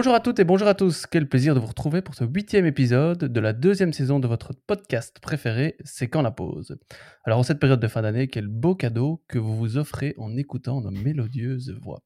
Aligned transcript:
Bonjour 0.00 0.14
à 0.14 0.20
toutes 0.20 0.38
et 0.38 0.44
bonjour 0.44 0.66
à 0.66 0.72
tous. 0.72 1.04
Quel 1.04 1.28
plaisir 1.28 1.54
de 1.54 1.60
vous 1.60 1.66
retrouver 1.66 2.00
pour 2.00 2.14
ce 2.14 2.24
huitième 2.24 2.64
épisode 2.64 3.18
de 3.18 3.38
la 3.40 3.52
deuxième 3.52 3.92
saison 3.92 4.18
de 4.18 4.26
votre 4.26 4.54
podcast 4.54 5.18
préféré, 5.20 5.76
C'est 5.84 6.08
quand 6.08 6.22
la 6.22 6.30
pause? 6.30 6.78
Alors 7.24 7.38
en 7.38 7.42
cette 7.42 7.60
période 7.60 7.80
de 7.80 7.86
fin 7.86 8.00
d'année, 8.00 8.26
quel 8.26 8.48
beau 8.48 8.74
cadeau 8.74 9.22
que 9.28 9.38
vous 9.38 9.54
vous 9.54 9.76
offrez 9.76 10.14
en 10.16 10.38
écoutant 10.38 10.80
nos 10.80 10.90
mélodieuses 10.90 11.76
voix. 11.82 12.02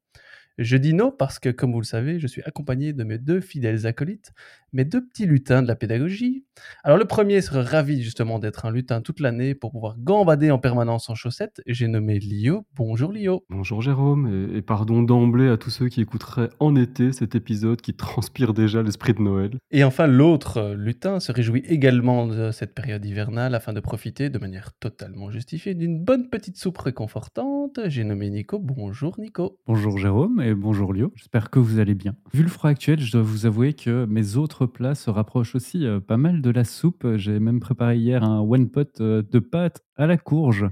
Je 0.58 0.76
dis 0.76 0.94
non 0.94 1.10
parce 1.10 1.40
que, 1.40 1.48
comme 1.48 1.72
vous 1.72 1.80
le 1.80 1.84
savez, 1.84 2.20
je 2.20 2.28
suis 2.28 2.42
accompagné 2.42 2.92
de 2.92 3.02
mes 3.02 3.18
deux 3.18 3.40
fidèles 3.40 3.88
acolytes, 3.88 4.32
mes 4.72 4.84
deux 4.84 5.04
petits 5.04 5.26
lutins 5.26 5.62
de 5.62 5.66
la 5.66 5.74
pédagogie. 5.74 6.44
Alors 6.84 6.96
le 6.96 7.06
premier 7.06 7.40
serait 7.40 7.62
ravi 7.62 8.02
justement 8.02 8.38
d'être 8.38 8.64
un 8.64 8.70
lutin 8.70 9.00
toute 9.00 9.18
l'année 9.18 9.56
pour 9.56 9.72
pouvoir 9.72 9.96
gambader 9.98 10.52
en 10.52 10.60
permanence 10.60 11.10
en 11.10 11.16
chaussettes. 11.16 11.60
J'ai 11.66 11.88
nommé 11.88 12.20
Lio. 12.20 12.66
Bonjour 12.76 13.10
Lio. 13.10 13.44
Bonjour 13.50 13.82
Jérôme, 13.82 14.52
et, 14.54 14.62
pardon 14.62 15.02
d'emblée 15.02 15.48
à 15.48 15.56
tous 15.56 15.70
ceux 15.70 15.88
qui 15.88 16.00
écouteraient 16.00 16.50
en 16.60 16.76
été 16.76 17.12
cet 17.12 17.34
épisode 17.34 17.80
qui 17.80 17.94
transpire 17.94 18.54
déjà 18.54 18.80
l'esprit 18.80 19.14
de 19.14 19.22
Noël. 19.22 19.58
Et 19.72 19.82
enfin 19.82 20.06
l'autre 20.06 20.58
euh, 20.58 20.74
lutin 20.76 21.18
se 21.18 21.32
réjouit 21.32 21.64
également 21.66 22.28
de 22.28 22.52
cette 22.52 22.74
période 22.74 23.04
hivernale 23.04 23.56
afin 23.56 23.72
de 23.72 23.80
profiter 23.80 24.30
de 24.30 24.38
manière 24.38 24.72
totalement 24.78 25.32
justifiée 25.32 25.74
d'une 25.74 25.98
bonne 25.98 26.30
petite 26.30 26.58
soupe 26.58 26.78
réconfortante. 26.78 27.80
J'ai 27.86 28.04
nommé 28.04 28.30
Nico. 28.30 28.60
Bonjour 28.60 29.18
Nico. 29.18 29.58
Bonjour 29.66 29.98
Jérôme 29.98 30.43
et 30.44 30.54
bonjour 30.54 30.92
Lio. 30.92 31.10
J'espère 31.14 31.48
que 31.48 31.58
vous 31.58 31.78
allez 31.78 31.94
bien. 31.94 32.14
Vu 32.34 32.42
le 32.42 32.48
froid 32.48 32.68
actuel, 32.68 33.00
je 33.00 33.10
dois 33.10 33.22
vous 33.22 33.46
avouer 33.46 33.72
que 33.72 34.04
mes 34.04 34.36
autres 34.36 34.66
plat 34.66 34.94
se 34.94 35.08
rapproche 35.08 35.54
aussi 35.54 35.86
euh, 35.86 36.00
pas 36.00 36.18
mal 36.18 36.42
de 36.42 36.50
la 36.50 36.64
soupe. 36.64 37.06
J'ai 37.16 37.40
même 37.40 37.60
préparé 37.60 37.96
hier 37.96 38.22
un 38.22 38.40
one 38.40 38.68
pot 38.68 39.00
euh, 39.00 39.22
de 39.22 39.38
pâtes 39.38 39.82
à 39.96 40.06
la 40.06 40.18
courge. 40.18 40.66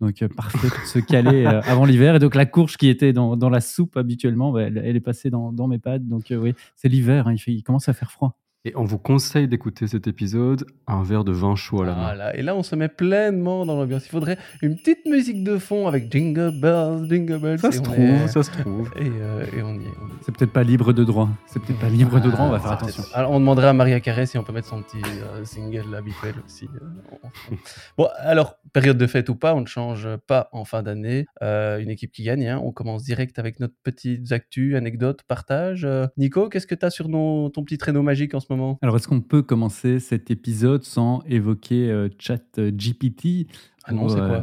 Donc 0.00 0.22
euh, 0.22 0.28
parfait 0.28 0.68
pour 0.68 0.86
se 0.86 0.98
caler 0.98 1.44
avant 1.66 1.84
l'hiver. 1.84 2.16
Et 2.16 2.18
donc 2.20 2.34
la 2.34 2.46
courge 2.46 2.78
qui 2.78 2.88
était 2.88 3.12
dans, 3.12 3.36
dans 3.36 3.50
la 3.50 3.60
soupe 3.60 3.98
habituellement, 3.98 4.50
bah, 4.50 4.62
elle, 4.62 4.96
est 4.96 5.00
passée 5.00 5.28
dans, 5.28 5.52
dans 5.52 5.68
mes 5.68 5.78
pâtes. 5.78 6.06
Donc 6.08 6.26
oui, 6.30 6.54
c'est 6.74 6.88
l'hiver, 6.88 7.28
hein, 7.28 7.34
il, 7.34 7.54
il 7.54 7.62
commence 7.62 7.88
à 7.88 7.92
faire 7.92 8.10
froid. 8.10 8.38
Et 8.68 8.72
on 8.76 8.84
vous 8.84 8.98
conseille 8.98 9.48
d'écouter 9.48 9.86
cet 9.86 10.08
épisode, 10.08 10.66
un 10.86 11.02
verre 11.02 11.24
de 11.24 11.32
vin 11.32 11.56
chaud 11.56 11.80
à 11.80 11.86
la 11.86 11.94
main. 11.94 12.32
Et 12.34 12.42
là, 12.42 12.54
on 12.54 12.62
se 12.62 12.76
met 12.76 12.88
pleinement 12.88 13.64
dans 13.64 13.78
l'ambiance. 13.78 14.04
Il 14.04 14.10
faudrait 14.10 14.36
une 14.60 14.76
petite 14.76 15.06
musique 15.06 15.42
de 15.42 15.56
fond 15.56 15.86
avec 15.86 16.12
Jingle 16.12 16.52
Bells, 16.60 17.08
Jingle 17.08 17.38
Bells. 17.38 17.58
Ça 17.60 17.72
se 17.72 17.80
trouve, 17.80 18.26
ça 18.26 18.42
se 18.42 18.50
trouve. 18.50 18.90
Euh, 18.98 19.46
et, 19.56 19.62
on 19.62 19.72
y 19.72 19.84
est. 19.84 19.92
C'est 20.20 20.36
peut-être 20.36 20.52
pas 20.52 20.64
libre 20.64 20.92
de 20.92 21.02
droit. 21.02 21.30
C'est 21.46 21.62
peut-être 21.62 21.78
pas 21.78 21.88
libre 21.88 22.20
de 22.20 22.30
droit, 22.30 22.44
on 22.44 22.50
va 22.50 22.58
faire 22.60 22.72
attention. 22.72 23.04
Alors, 23.14 23.30
on 23.30 23.40
demanderait 23.40 23.68
à 23.68 23.72
Maria 23.72 24.00
Carré 24.00 24.26
si 24.26 24.36
on 24.36 24.42
peut 24.42 24.52
mettre 24.52 24.68
son 24.68 24.82
petit 24.82 25.00
euh, 25.02 25.42
single 25.46 25.94
habituel 25.94 26.34
aussi. 26.44 26.66
Euh, 26.74 27.56
bon, 27.96 28.08
alors, 28.18 28.56
période 28.74 28.98
de 28.98 29.06
fête 29.06 29.30
ou 29.30 29.34
pas, 29.34 29.54
on 29.54 29.62
ne 29.62 29.66
change 29.66 30.06
pas 30.26 30.50
en 30.52 30.66
fin 30.66 30.82
d'année. 30.82 31.24
une 31.40 31.88
équipe 31.88 32.12
qui 32.12 32.22
gagne, 32.22 32.46
hein. 32.46 32.60
on 32.62 32.70
commence 32.70 33.02
direct 33.02 33.38
avec 33.38 33.60
notre 33.60 33.76
petite 33.82 34.30
actu, 34.30 34.76
anecdote, 34.76 35.22
partage. 35.26 35.88
Nico, 36.18 36.50
qu'est-ce 36.50 36.66
que 36.66 36.74
tu 36.74 36.84
as 36.84 36.90
sur 36.90 37.06
ton 37.06 37.64
petit 37.64 37.78
traîneau 37.78 38.02
magique 38.02 38.34
en 38.34 38.40
ce 38.40 38.46
moment? 38.50 38.57
Alors, 38.82 38.96
est-ce 38.96 39.08
qu'on 39.08 39.20
peut 39.20 39.42
commencer 39.42 40.00
cet 40.00 40.30
épisode 40.30 40.84
sans 40.84 41.22
évoquer 41.26 41.90
euh, 41.90 42.08
ChatGPT? 42.18 43.46
Ah 43.84 43.92
non, 43.92 44.08
c'est 44.08 44.16
quoi? 44.16 44.26
euh, 44.28 44.42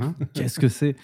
hein? 0.00 0.14
Qu'est-ce 0.34 0.58
que 0.58 0.68
c'est? 0.68 0.96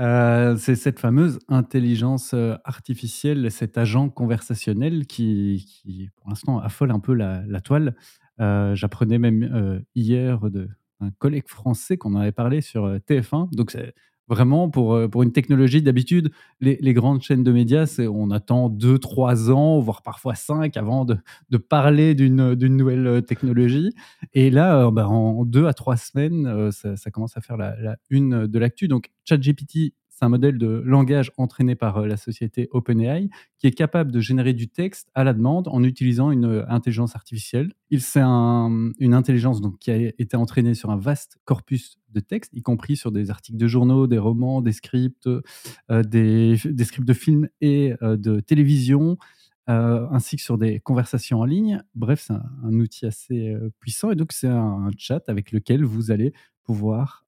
Euh, 0.00 0.56
C'est 0.56 0.74
cette 0.74 0.98
fameuse 0.98 1.38
intelligence 1.48 2.34
artificielle, 2.64 3.50
cet 3.50 3.78
agent 3.78 4.08
conversationnel 4.08 5.06
qui, 5.06 6.10
pour 6.16 6.28
l'instant, 6.28 6.58
affole 6.58 6.90
un 6.90 7.00
peu 7.00 7.14
la, 7.14 7.60
toile. 7.60 7.94
J'apprenais 8.38 9.18
même 9.18 9.82
hier 9.94 10.40
d'un 10.50 11.10
collègue 11.18 11.48
français 11.48 11.96
qu'on 11.96 12.14
avait 12.14 12.32
parlé 12.32 12.60
sur 12.60 12.86
TF1. 13.08 13.54
Donc, 13.54 13.70
c'est 13.70 13.94
Vraiment, 14.28 14.68
pour, 14.68 14.94
euh, 14.94 15.08
pour 15.08 15.22
une 15.22 15.32
technologie, 15.32 15.80
d'habitude, 15.80 16.30
les, 16.60 16.78
les, 16.80 16.92
grandes 16.92 17.22
chaînes 17.22 17.42
de 17.42 17.50
médias, 17.50 17.98
on 18.12 18.30
attend 18.30 18.68
2-3 18.68 19.50
ans, 19.50 19.80
voire 19.80 20.02
parfois 20.02 20.34
5 20.34 20.76
avant 20.76 21.04
de, 21.06 21.16
de 21.48 21.56
parler 21.56 22.14
d'une 22.14 22.54
nouvelle 22.76 23.06
euh, 23.06 23.20
technologie. 23.22 23.90
Et 24.34 24.50
là, 24.50 24.90
bah, 24.90 25.08
en 25.08 25.44
2 25.44 25.66
à 25.66 25.72
3 25.72 25.96
semaines, 25.96 26.70
ça, 26.72 26.96
ça, 26.96 27.10
commence 27.10 27.36
à 27.36 27.40
faire 27.40 27.56
la, 27.56 27.74
la 27.80 27.96
une 28.10 28.46
de 28.46 28.58
l'actu. 28.58 28.86
Donc, 28.86 29.10
ChatGPT 29.24 29.94
c'est 30.18 30.24
un 30.24 30.30
modèle 30.30 30.58
de 30.58 30.82
langage 30.84 31.30
entraîné 31.36 31.76
par 31.76 31.98
euh, 31.98 32.06
la 32.06 32.16
société 32.16 32.68
OpenAI 32.72 33.28
qui 33.58 33.68
est 33.68 33.72
capable 33.72 34.10
de 34.10 34.18
générer 34.18 34.52
du 34.52 34.68
texte 34.68 35.10
à 35.14 35.22
la 35.22 35.32
demande 35.32 35.68
en 35.68 35.84
utilisant 35.84 36.32
une 36.32 36.44
euh, 36.44 36.64
intelligence 36.68 37.14
artificielle. 37.14 37.72
C'est 37.98 38.20
une 38.20 39.14
intelligence 39.14 39.60
donc, 39.60 39.78
qui 39.78 39.92
a 39.92 39.96
été 39.96 40.36
entraînée 40.36 40.74
sur 40.74 40.90
un 40.90 40.96
vaste 40.96 41.38
corpus 41.44 41.98
de 42.10 42.18
textes, 42.18 42.52
y 42.52 42.62
compris 42.62 42.96
sur 42.96 43.12
des 43.12 43.30
articles 43.30 43.58
de 43.58 43.68
journaux, 43.68 44.08
des 44.08 44.18
romans, 44.18 44.60
des 44.60 44.72
scripts, 44.72 45.28
euh, 45.28 46.02
des, 46.02 46.56
scripts 46.56 47.06
de 47.06 47.12
films 47.12 47.48
et 47.60 47.94
de 48.00 48.40
télévision, 48.40 49.18
ainsi 49.66 50.36
que 50.36 50.42
sur 50.42 50.58
des 50.58 50.80
conversations 50.80 51.40
en 51.40 51.44
ligne. 51.44 51.82
Bref, 51.94 52.24
c'est 52.26 52.32
un, 52.32 52.72
outil 52.72 53.06
assez 53.06 53.54
puissant 53.80 54.10
et 54.10 54.16
donc 54.16 54.32
c'est 54.32 54.48
un, 54.48 54.90
chat 54.96 55.28
avec 55.28 55.52
lequel 55.52 55.84
vous 55.84 56.10
allez 56.10 56.32
pouvoir 56.64 57.26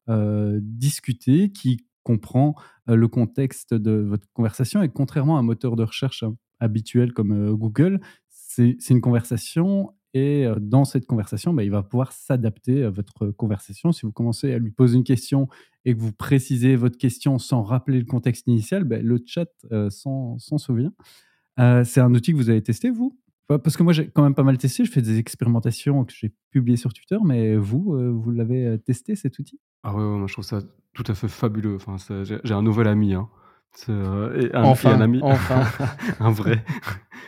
discuter, 0.61 1.51
qui 1.51 1.85
comprend 2.03 2.55
le 2.87 3.09
contexte 3.09 3.75
de 3.75 3.93
votre 3.93 4.27
conversation. 4.33 4.83
Et 4.83 4.89
contrairement 4.89 5.37
à 5.37 5.41
un 5.41 5.43
moteur 5.43 5.77
de 5.77 5.83
recherche 5.83 6.25
habituel 6.59 7.13
comme 7.13 7.55
Google, 7.55 8.01
c'est 8.29 8.77
une 8.91 9.01
conversation 9.01 9.93
et 10.13 10.47
dans 10.61 10.85
cette 10.85 11.07
conversation, 11.07 11.55
bah, 11.55 11.63
il 11.63 11.71
va 11.71 11.85
pouvoir 11.85 12.11
s'adapter 12.13 12.83
à 12.83 12.91
votre 12.91 13.31
conversation. 13.31 13.93
Si 13.93 14.03
vous 14.03 14.13
commencez 14.13 14.53
à 14.53 14.59
lui 14.59 14.73
poser 14.73 14.97
une 14.97 15.05
question 15.05 15.49
et 15.85 15.95
que 15.95 16.01
vous 16.01 16.13
précisez 16.13 16.75
votre 16.75 16.99
question 16.99 17.39
sans 17.39 17.63
rappeler 17.63 18.01
le 18.01 18.07
contexte 18.07 18.49
initial, 18.49 18.85
bah, 18.85 18.99
le 18.99 19.23
chat 19.25 19.49
s'en 19.91 20.39
souvient. 20.39 20.93
c'est 21.85 22.01
un 22.01 22.13
outil 22.15 22.33
que 22.33 22.37
vous 22.37 22.51
avez 22.51 22.63
testé, 22.63 22.91
vous? 22.91 23.20
Parce 23.59 23.77
que 23.77 23.83
moi, 23.83 23.93
j'ai 23.93 24.09
quand 24.09 24.23
même 24.23 24.35
pas 24.35 24.45
mal 24.45 24.59
testé. 24.59 24.85
Je 24.85 24.91
fais 24.91 25.03
des 25.03 25.19
expérimentations 25.19 26.05
que 26.05 26.13
j'ai 26.15 26.33
publiées 26.51 26.77
sur 26.77 26.93
Twitter, 26.93 27.19
mais 27.25 27.57
vous, 27.57 27.97
vous 28.21 28.31
l'avez 28.31 28.79
testé, 28.85 29.17
cet 29.17 29.39
outil? 29.39 29.61
Ah 29.83 29.95
ouais, 29.95 30.03
moi 30.03 30.27
je 30.27 30.35
trouve 30.35 30.45
ça 30.45 30.61
tout 30.93 31.05
à 31.07 31.15
fait 31.15 31.29
fabuleux. 31.29 31.77
Enfin, 31.77 31.97
j'ai 32.25 32.55
un 32.55 32.63
nouvel 32.63 32.87
ami, 32.87 33.15
hein. 33.15 33.29
Euh, 33.89 34.51
un, 34.53 34.65
enfin, 34.65 34.95
un 34.95 35.01
ami, 35.01 35.21
enfin. 35.23 35.65
un 36.19 36.31
vrai, 36.31 36.65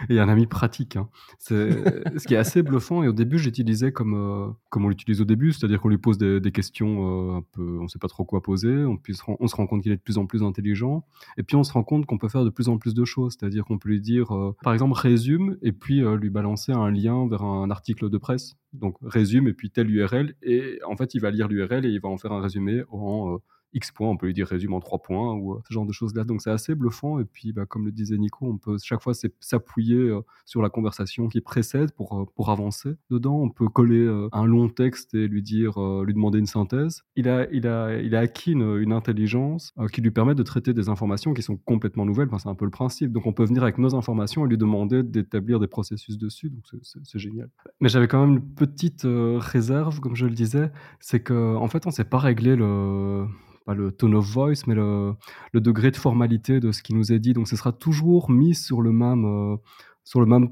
et 0.08 0.18
un 0.18 0.28
ami 0.28 0.46
pratique. 0.46 0.96
Hein. 0.96 1.08
ce 1.38 2.26
qui 2.26 2.34
est 2.34 2.38
assez 2.38 2.62
bluffant. 2.62 3.02
Et 3.02 3.08
au 3.08 3.12
début, 3.12 3.38
j'utilisais 3.38 3.92
comme, 3.92 4.14
euh, 4.14 4.52
comme 4.68 4.84
on 4.84 4.88
l'utilise 4.88 5.20
au 5.20 5.24
début, 5.24 5.52
c'est-à-dire 5.52 5.80
qu'on 5.80 5.88
lui 5.88 5.98
pose 5.98 6.18
des, 6.18 6.40
des 6.40 6.52
questions 6.52 7.30
euh, 7.30 7.36
un 7.38 7.44
peu, 7.52 7.78
on 7.78 7.84
ne 7.84 7.88
sait 7.88 7.98
pas 7.98 8.08
trop 8.08 8.24
quoi 8.24 8.42
poser. 8.42 8.84
On, 8.84 8.96
puisse, 8.96 9.20
on 9.26 9.46
se 9.46 9.56
rend 9.56 9.66
compte 9.66 9.82
qu'il 9.82 9.92
est 9.92 9.96
de 9.96 10.02
plus 10.02 10.18
en 10.18 10.26
plus 10.26 10.42
intelligent. 10.42 11.04
Et 11.36 11.42
puis 11.42 11.56
on 11.56 11.62
se 11.62 11.72
rend 11.72 11.84
compte 11.84 12.06
qu'on 12.06 12.18
peut 12.18 12.28
faire 12.28 12.44
de 12.44 12.50
plus 12.50 12.68
en 12.68 12.76
plus 12.76 12.94
de 12.94 13.04
choses. 13.04 13.36
C'est-à-dire 13.38 13.64
qu'on 13.64 13.78
peut 13.78 13.88
lui 13.88 14.00
dire, 14.00 14.34
par 14.62 14.72
exemple, 14.72 14.94
résume, 14.98 15.56
et 15.62 15.72
puis 15.72 16.00
lui 16.00 16.30
balancer 16.30 16.72
un 16.72 16.90
lien 16.90 17.26
vers 17.28 17.42
un 17.42 17.70
article 17.70 18.10
de 18.10 18.18
presse. 18.18 18.56
Donc 18.72 18.96
résume, 19.02 19.48
et 19.48 19.52
puis 19.52 19.70
telle 19.70 19.90
URL. 19.90 20.34
Et 20.42 20.80
en 20.86 20.96
fait, 20.96 21.14
il 21.14 21.20
va 21.20 21.30
lire 21.30 21.48
l'URL 21.48 21.86
et 21.86 21.90
il 21.90 22.00
va 22.00 22.08
en 22.08 22.18
faire 22.18 22.32
un 22.32 22.40
résumé 22.40 22.82
en 22.90 23.38
X 23.74 23.90
points, 23.90 24.08
on 24.08 24.16
peut 24.16 24.26
lui 24.26 24.34
dire 24.34 24.46
résume 24.46 24.74
en 24.74 24.80
3 24.80 24.98
points 25.00 25.34
ou 25.34 25.54
euh, 25.54 25.60
ce 25.66 25.72
genre 25.72 25.86
de 25.86 25.92
choses-là. 25.92 26.24
Donc 26.24 26.42
c'est 26.42 26.50
assez 26.50 26.74
bluffant. 26.74 27.18
Et 27.18 27.24
puis, 27.24 27.52
bah, 27.52 27.66
comme 27.66 27.84
le 27.84 27.92
disait 27.92 28.18
Nico, 28.18 28.46
on 28.46 28.58
peut 28.58 28.76
chaque 28.82 29.02
fois 29.02 29.12
s'appuyer 29.40 29.96
euh, 29.96 30.20
sur 30.44 30.62
la 30.62 30.68
conversation 30.68 31.28
qui 31.28 31.40
précède 31.40 31.92
pour, 31.92 32.18
euh, 32.18 32.24
pour 32.34 32.50
avancer 32.50 32.94
dedans. 33.10 33.36
On 33.40 33.50
peut 33.50 33.68
coller 33.68 33.92
un 34.32 34.44
long 34.44 34.68
texte 34.68 35.14
et 35.14 35.28
lui 35.28 35.42
dire, 35.42 35.78
lui 36.04 36.14
demander 36.14 36.38
une 36.38 36.46
synthèse. 36.46 37.02
Il 37.16 37.28
a, 37.28 37.48
il 37.50 37.66
a, 37.66 38.00
il 38.00 38.14
a 38.14 38.20
acquis 38.20 38.52
une, 38.52 38.92
intelligence 38.92 39.72
qui 39.92 40.02
lui 40.02 40.10
permet 40.10 40.34
de 40.34 40.42
traiter 40.42 40.74
des 40.74 40.88
informations 40.88 41.32
qui 41.32 41.42
sont 41.42 41.56
complètement 41.56 42.04
nouvelles. 42.04 42.28
Enfin, 42.28 42.38
c'est 42.38 42.48
un 42.48 42.54
peu 42.54 42.64
le 42.64 42.70
principe. 42.70 43.10
Donc 43.12 43.26
on 43.26 43.32
peut 43.32 43.44
venir 43.44 43.62
avec 43.62 43.78
nos 43.78 43.94
informations 43.94 44.44
et 44.44 44.48
lui 44.48 44.58
demander 44.58 45.02
d'établir 45.02 45.60
des 45.60 45.66
processus 45.66 46.18
dessus. 46.18 46.50
Donc 46.50 46.64
c'est 46.82 47.18
génial. 47.18 47.48
Mais 47.80 47.88
j'avais 47.88 48.08
quand 48.08 48.20
même 48.20 48.36
une 48.36 48.54
petite 48.54 49.06
réserve, 49.06 50.00
comme 50.00 50.16
je 50.16 50.26
le 50.26 50.34
disais, 50.34 50.70
c'est 51.00 51.22
qu'en 51.22 51.62
en 51.62 51.68
fait, 51.68 51.86
on 51.86 51.90
ne 51.90 51.94
s'est 51.94 52.04
pas 52.04 52.18
réglé 52.18 52.54
le 52.56 53.26
pas 53.64 53.74
le 53.74 53.92
tone 53.92 54.14
of 54.14 54.24
voice, 54.26 54.64
mais 54.66 54.74
le, 54.74 55.14
degré 55.54 55.90
de 55.90 55.96
formalité 55.96 56.60
de 56.60 56.72
ce 56.72 56.82
qui 56.82 56.94
nous 56.94 57.12
est 57.12 57.18
dit. 57.18 57.32
Donc 57.32 57.48
ce 57.48 57.56
sera 57.56 57.72
toujours 57.72 58.30
mis 58.30 58.54
sur 58.54 58.82
le 58.82 58.92
même, 58.92 59.24
euh, 59.24 59.56
sur 60.04 60.20
le 60.20 60.26
même 60.26 60.48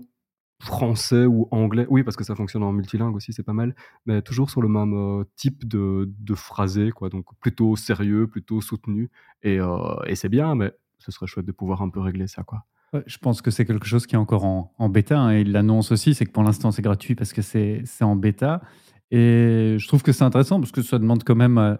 français 0.60 1.24
ou 1.26 1.48
anglais. 1.50 1.86
Oui, 1.90 2.02
parce 2.02 2.16
que 2.16 2.24
ça 2.24 2.34
fonctionne 2.34 2.62
en 2.62 2.72
multilingue 2.72 3.14
aussi, 3.14 3.32
c'est 3.32 3.42
pas 3.42 3.52
mal, 3.52 3.74
mais 4.06 4.22
toujours 4.22 4.50
sur 4.50 4.62
le 4.62 4.68
même 4.68 4.94
euh, 4.94 5.24
type 5.36 5.66
de, 5.66 6.12
de 6.18 6.34
phrasé, 6.34 6.90
quoi. 6.90 7.08
Donc 7.08 7.26
plutôt 7.40 7.76
sérieux, 7.76 8.26
plutôt 8.26 8.60
soutenu. 8.60 9.10
Et, 9.42 9.58
euh, 9.58 9.96
et 10.06 10.14
c'est 10.14 10.28
bien, 10.28 10.54
mais 10.54 10.72
ce 10.98 11.10
serait 11.12 11.26
chouette 11.26 11.46
de 11.46 11.52
pouvoir 11.52 11.82
un 11.82 11.88
peu 11.88 12.00
régler 12.00 12.26
ça, 12.26 12.42
quoi. 12.42 12.64
je 13.06 13.18
pense 13.18 13.40
que 13.40 13.50
c'est 13.50 13.64
quelque 13.64 13.86
chose 13.86 14.06
qui 14.06 14.16
est 14.16 14.18
encore 14.18 14.44
en, 14.44 14.74
en 14.78 14.88
bêta. 14.88 15.18
Hein, 15.18 15.32
et 15.32 15.40
il 15.40 15.52
l'annonce 15.52 15.92
aussi, 15.92 16.14
c'est 16.14 16.26
que 16.26 16.32
pour 16.32 16.42
l'instant 16.42 16.70
c'est 16.70 16.82
gratuit 16.82 17.14
parce 17.14 17.32
que 17.32 17.42
c'est 17.42 17.84
en 18.02 18.16
bêta. 18.16 18.60
Et 19.10 19.76
je 19.78 19.88
trouve 19.88 20.02
que 20.02 20.12
c'est 20.12 20.22
intéressant 20.22 20.60
parce 20.60 20.70
que 20.70 20.82
ça 20.82 20.98
demande 20.98 21.24
quand 21.24 21.34
même 21.34 21.78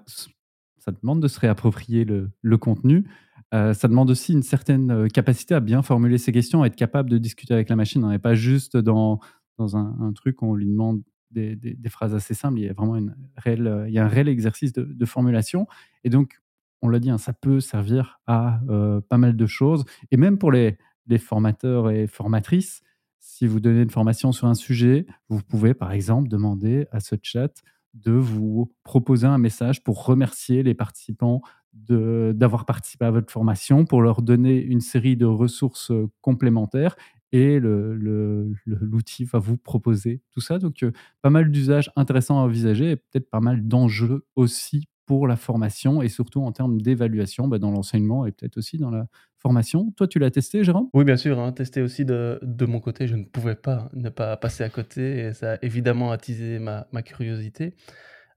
ça 0.81 0.93
demande 0.93 1.21
de 1.23 1.29
se 1.29 1.38
réapproprier 1.38 2.05
le, 2.05 2.59
contenu. 2.59 3.05
Euh, 3.53 3.75
ça 3.75 3.88
demande 3.88 4.11
aussi 4.11 4.32
une 4.32 4.43
certaine 4.43 4.91
euh, 4.91 5.09
capacité 5.09 5.55
à 5.55 5.61
bien 5.61 5.82
formuler 5.82 6.19
ses 6.19 6.32
questions, 6.32 6.62
à 6.62 6.67
être 6.67 6.77
capable 6.77 7.11
de 7.11 7.19
discuter 7.19 7.53
avec 7.53 7.69
la 7.69 7.77
machine. 7.77 8.03
On 8.05 8.09
n'est 8.09 8.19
pas 8.19 8.35
juste 8.35 8.77
dans, 8.77 9.21
dans 9.59 9.77
un, 9.77 10.12
truc 10.15 10.41
où 10.43 10.47
on 10.47 10.55
lui 10.55 10.67
demande 10.67 11.03
des, 11.31 11.77
phrases 11.88 12.15
assez 12.15 12.35
simples. 12.35 12.59
Il 12.59 12.65
y 12.65 12.69
a 12.69 12.73
vraiment 12.73 12.97
euh, 12.97 13.88
un 13.94 14.09
réel 14.09 14.29
exercice 14.29 14.73
de, 14.73 15.05
formulation. 15.05 15.67
Et 16.03 16.11
donc, 16.11 16.41
on 16.83 16.88
l'a 16.88 16.99
dit, 16.99 17.11
hein, 17.11 17.19
ça 17.19 17.33
peut 17.33 17.61
servir 17.61 18.21
à 18.26 18.61
pas 19.09 19.19
mal 19.19 19.37
de 19.37 19.47
choses. 19.47 19.85
Et 20.11 20.17
même 20.17 20.38
pour 20.38 20.50
les 20.50 20.79
formateurs 21.19 21.91
et 21.91 22.06
formatrices, 22.06 22.83
si 23.19 23.47
vous 23.47 23.61
donnez 23.61 23.83
une 23.83 23.91
formation 23.91 24.33
sur 24.33 24.47
un 24.47 24.55
sujet, 24.55 25.06
vous 25.29 25.43
pouvez 25.43 25.75
par 25.75 25.93
exemple 25.93 26.29
demander 26.29 26.87
à 26.91 27.00
ce 27.00 27.17
chat 27.23 27.53
de 27.95 28.13
vous 28.13 28.73
proposer 28.85 29.27
un 29.27 29.39
message 29.39 29.83
pour 29.83 30.05
remercier 30.05 30.63
les 30.63 30.75
participants 30.75 31.43
d'avoir 31.73 32.67
participé 32.67 33.05
à 33.05 33.11
votre 33.13 33.31
formation, 33.33 33.85
pour 33.85 34.03
leur 34.03 34.23
donner 34.23 34.61
une 34.61 34.81
série 34.81 35.17
de 35.17 35.27
ressources 35.27 35.93
complémentaires 36.21 36.97
et 37.33 37.61
l'outil 37.61 39.25
va 39.25 39.39
vous 39.39 39.57
proposer 39.57 40.21
tout 40.33 40.41
ça. 40.41 40.59
Donc, 40.59 40.85
pas 41.23 41.31
mal 41.31 41.51
d'usages 41.51 41.91
intéressants 41.97 42.39
à 42.41 42.43
envisager 42.43 42.91
et 42.93 42.97
peut-être 42.97 43.31
pas 43.31 43.41
mal 43.41 43.67
d'enjeux 43.69 44.25
aussi 44.35 44.89
pour 45.11 45.27
la 45.27 45.35
formation 45.35 46.03
et 46.03 46.09
surtout 46.09 46.41
en 46.45 46.53
termes 46.53 46.81
d'évaluation 46.81 47.49
bah, 47.49 47.59
dans 47.59 47.73
l'enseignement 47.73 48.27
et 48.27 48.31
peut-être 48.31 48.59
aussi 48.59 48.79
dans 48.79 48.93
la 48.93 49.09
formation. 49.39 49.93
Toi, 49.97 50.07
tu 50.07 50.21
l'as 50.21 50.31
testé, 50.31 50.62
Jérôme? 50.62 50.89
Oui, 50.95 51.05
bien 51.05 51.17
sûr, 51.17 51.41
hein, 51.41 51.51
testé 51.51 51.83
aussi 51.83 52.05
de, 52.05 52.39
mon 52.61 52.79
côté. 52.79 53.09
Je 53.09 53.17
ne 53.17 53.25
pouvais 53.25 53.57
pas 53.57 53.91
ne 53.93 54.09
pas 54.09 54.37
passer 54.37 54.62
à 54.62 54.69
côté 54.69 55.19
et 55.19 55.33
ça 55.33 55.55
a 55.55 55.59
évidemment 55.62 56.12
attisé 56.12 56.61
ma, 56.61 56.85
curiosité. 57.03 57.75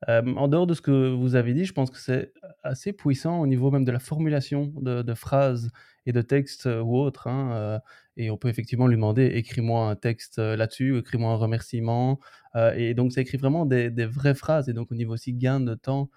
Euh, 0.09 0.23
en 0.35 0.47
dehors 0.47 0.65
de 0.65 0.73
ce 0.73 0.81
que 0.81 1.13
vous 1.13 1.35
avez 1.35 1.53
dit, 1.53 1.65
je 1.65 1.73
pense 1.73 1.91
que 1.91 1.99
c'est 1.99 2.33
assez 2.63 2.91
puissant 2.91 3.39
au 3.39 3.45
niveau 3.45 3.69
même 3.69 3.85
de 3.85 3.91
la 3.91 3.99
formulation 3.99 4.73
de, 4.81 5.13
phrases 5.13 5.69
et 6.07 6.11
de 6.11 6.21
textes 6.23 6.65
ou 6.65 6.97
autres. 6.97 7.27
Hein, 7.27 7.51
euh, 7.53 7.79
et 8.17 8.31
on 8.31 8.37
peut 8.37 8.49
effectivement 8.49 8.87
lui 8.87 8.95
demander 8.95 9.27
écris-moi 9.27 9.91
un 9.91 9.95
texte 9.95 10.39
là-dessus, 10.39 10.97
écris-moi 10.97 11.33
un 11.33 11.35
remerciement. 11.35 12.19
Euh, 12.55 12.73
et 12.75 12.95
donc, 12.95 13.11
ça 13.11 13.21
écrit 13.21 13.37
vraiment 13.37 13.67
des, 13.67 13.91
des, 13.91 14.07
vraies 14.07 14.33
phrases. 14.33 14.69
Et 14.69 14.73
donc, 14.73 14.91
au 14.91 14.95
niveau 14.95 15.13
aussi 15.13 15.33
gain 15.33 15.59
de 15.59 15.75
temps, 15.75 16.09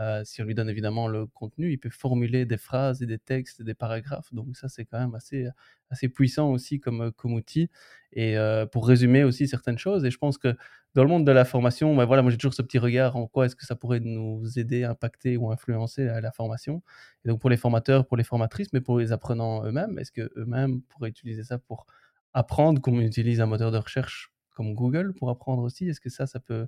euh, 0.00 0.22
si 0.24 0.40
on 0.40 0.44
lui 0.44 0.54
donne 0.54 0.70
évidemment 0.70 1.06
le 1.06 1.26
contenu, 1.26 1.70
il 1.70 1.78
peut 1.78 1.90
formuler 1.90 2.46
des 2.46 2.56
phrases 2.56 3.02
et 3.02 3.06
des 3.06 3.18
textes 3.18 3.60
et 3.60 3.64
des 3.64 3.74
paragraphes. 3.74 4.32
Donc 4.32 4.56
ça, 4.56 4.68
c'est 4.68 4.84
quand 4.84 4.98
même 4.98 5.14
assez, 5.14 5.48
assez 5.90 6.08
puissant 6.08 6.50
aussi 6.50 6.80
comme, 6.80 7.12
comme 7.12 7.34
outil. 7.34 7.68
Et 8.12 8.36
euh, 8.38 8.66
pour 8.66 8.86
résumer 8.88 9.24
aussi 9.24 9.48
certaines 9.48 9.78
choses, 9.78 10.04
et 10.04 10.10
je 10.10 10.18
pense 10.18 10.38
que 10.38 10.56
dans 10.94 11.02
le 11.02 11.08
monde 11.08 11.26
de 11.26 11.32
la 11.32 11.44
formation, 11.44 11.94
ben 11.96 12.04
voilà, 12.04 12.22
moi 12.22 12.30
j'ai 12.30 12.36
toujours 12.36 12.54
ce 12.54 12.62
petit 12.62 12.78
regard 12.78 13.16
en 13.16 13.26
quoi 13.26 13.46
est-ce 13.46 13.56
que 13.56 13.64
ça 13.64 13.74
pourrait 13.76 14.00
nous 14.00 14.58
aider, 14.58 14.84
impacter 14.84 15.36
ou 15.38 15.50
influencer 15.50 16.04
la, 16.04 16.32
formation. 16.32 16.82
Et 17.24 17.28
donc 17.28 17.40
pour 17.40 17.48
les 17.48 17.56
formateurs, 17.56 18.06
pour 18.06 18.16
les 18.16 18.24
formatrices, 18.24 18.72
mais 18.72 18.82
pour 18.82 18.98
les 18.98 19.12
apprenants 19.12 19.64
eux-mêmes, 19.64 19.98
est-ce 19.98 20.12
qu'eux-mêmes 20.12 20.82
pourraient 20.82 21.08
utiliser 21.08 21.44
ça 21.44 21.58
pour 21.58 21.86
apprendre 22.34 22.80
comment 22.80 22.98
on 22.98 23.00
utilise 23.02 23.40
un 23.40 23.46
moteur 23.46 23.70
de 23.70 23.78
recherche 23.78 24.32
comme 24.50 24.74
Google 24.74 25.14
pour 25.14 25.30
apprendre 25.30 25.62
aussi? 25.62 25.88
Est-ce 25.88 26.00
que 26.00 26.10
ça, 26.10 26.26
ça 26.26 26.40
peut 26.40 26.66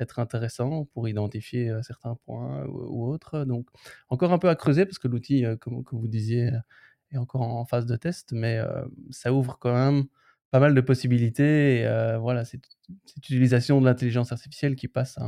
être 0.00 0.18
intéressant 0.18 0.86
pour 0.92 1.08
identifier 1.08 1.72
certains 1.82 2.16
points 2.26 2.64
ou, 2.66 3.06
autres. 3.06 3.44
Donc, 3.44 3.68
encore 4.08 4.32
un 4.32 4.38
peu 4.38 4.48
à 4.48 4.56
creuser 4.56 4.86
parce 4.86 4.98
que 4.98 5.08
l'outil, 5.08 5.44
comme, 5.60 5.82
vous 5.92 6.08
disiez, 6.08 6.50
est 7.12 7.18
encore 7.18 7.42
en 7.42 7.64
phase 7.64 7.86
de 7.86 7.96
test, 7.96 8.32
mais 8.32 8.60
ça 9.10 9.32
ouvre 9.32 9.58
quand 9.58 9.74
même 9.74 10.04
pas 10.50 10.60
mal 10.60 10.74
de 10.74 10.80
possibilités. 10.80 11.80
Et, 11.80 12.18
voilà, 12.18 12.44
c'est 12.44 12.60
cette 13.06 13.18
utilisation 13.18 13.80
de 13.80 13.86
l'intelligence 13.86 14.32
artificielle 14.32 14.76
qui 14.76 14.88
passe 14.88 15.18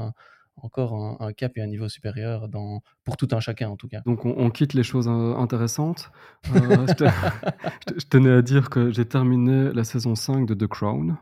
encore 0.62 1.20
un, 1.20 1.32
cap 1.32 1.56
et 1.56 1.62
un 1.62 1.66
niveau 1.66 1.88
supérieur 1.88 2.48
dans, 2.48 2.82
pour 3.04 3.16
tout 3.16 3.28
un 3.32 3.40
chacun 3.40 3.68
en 3.68 3.76
tout 3.76 3.88
cas. 3.88 4.00
Donc 4.06 4.24
on, 4.24 4.50
quitte 4.50 4.74
les 4.74 4.82
choses 4.82 5.08
intéressantes. 5.08 6.10
je, 6.44 8.06
tenais 8.08 8.30
à 8.30 8.42
dire 8.42 8.70
que 8.70 8.90
j'ai 8.90 9.04
terminé 9.04 9.72
la 9.72 9.84
saison 9.84 10.14
5 10.14 10.46
de 10.46 10.54
The 10.54 10.66
Crown. 10.66 11.18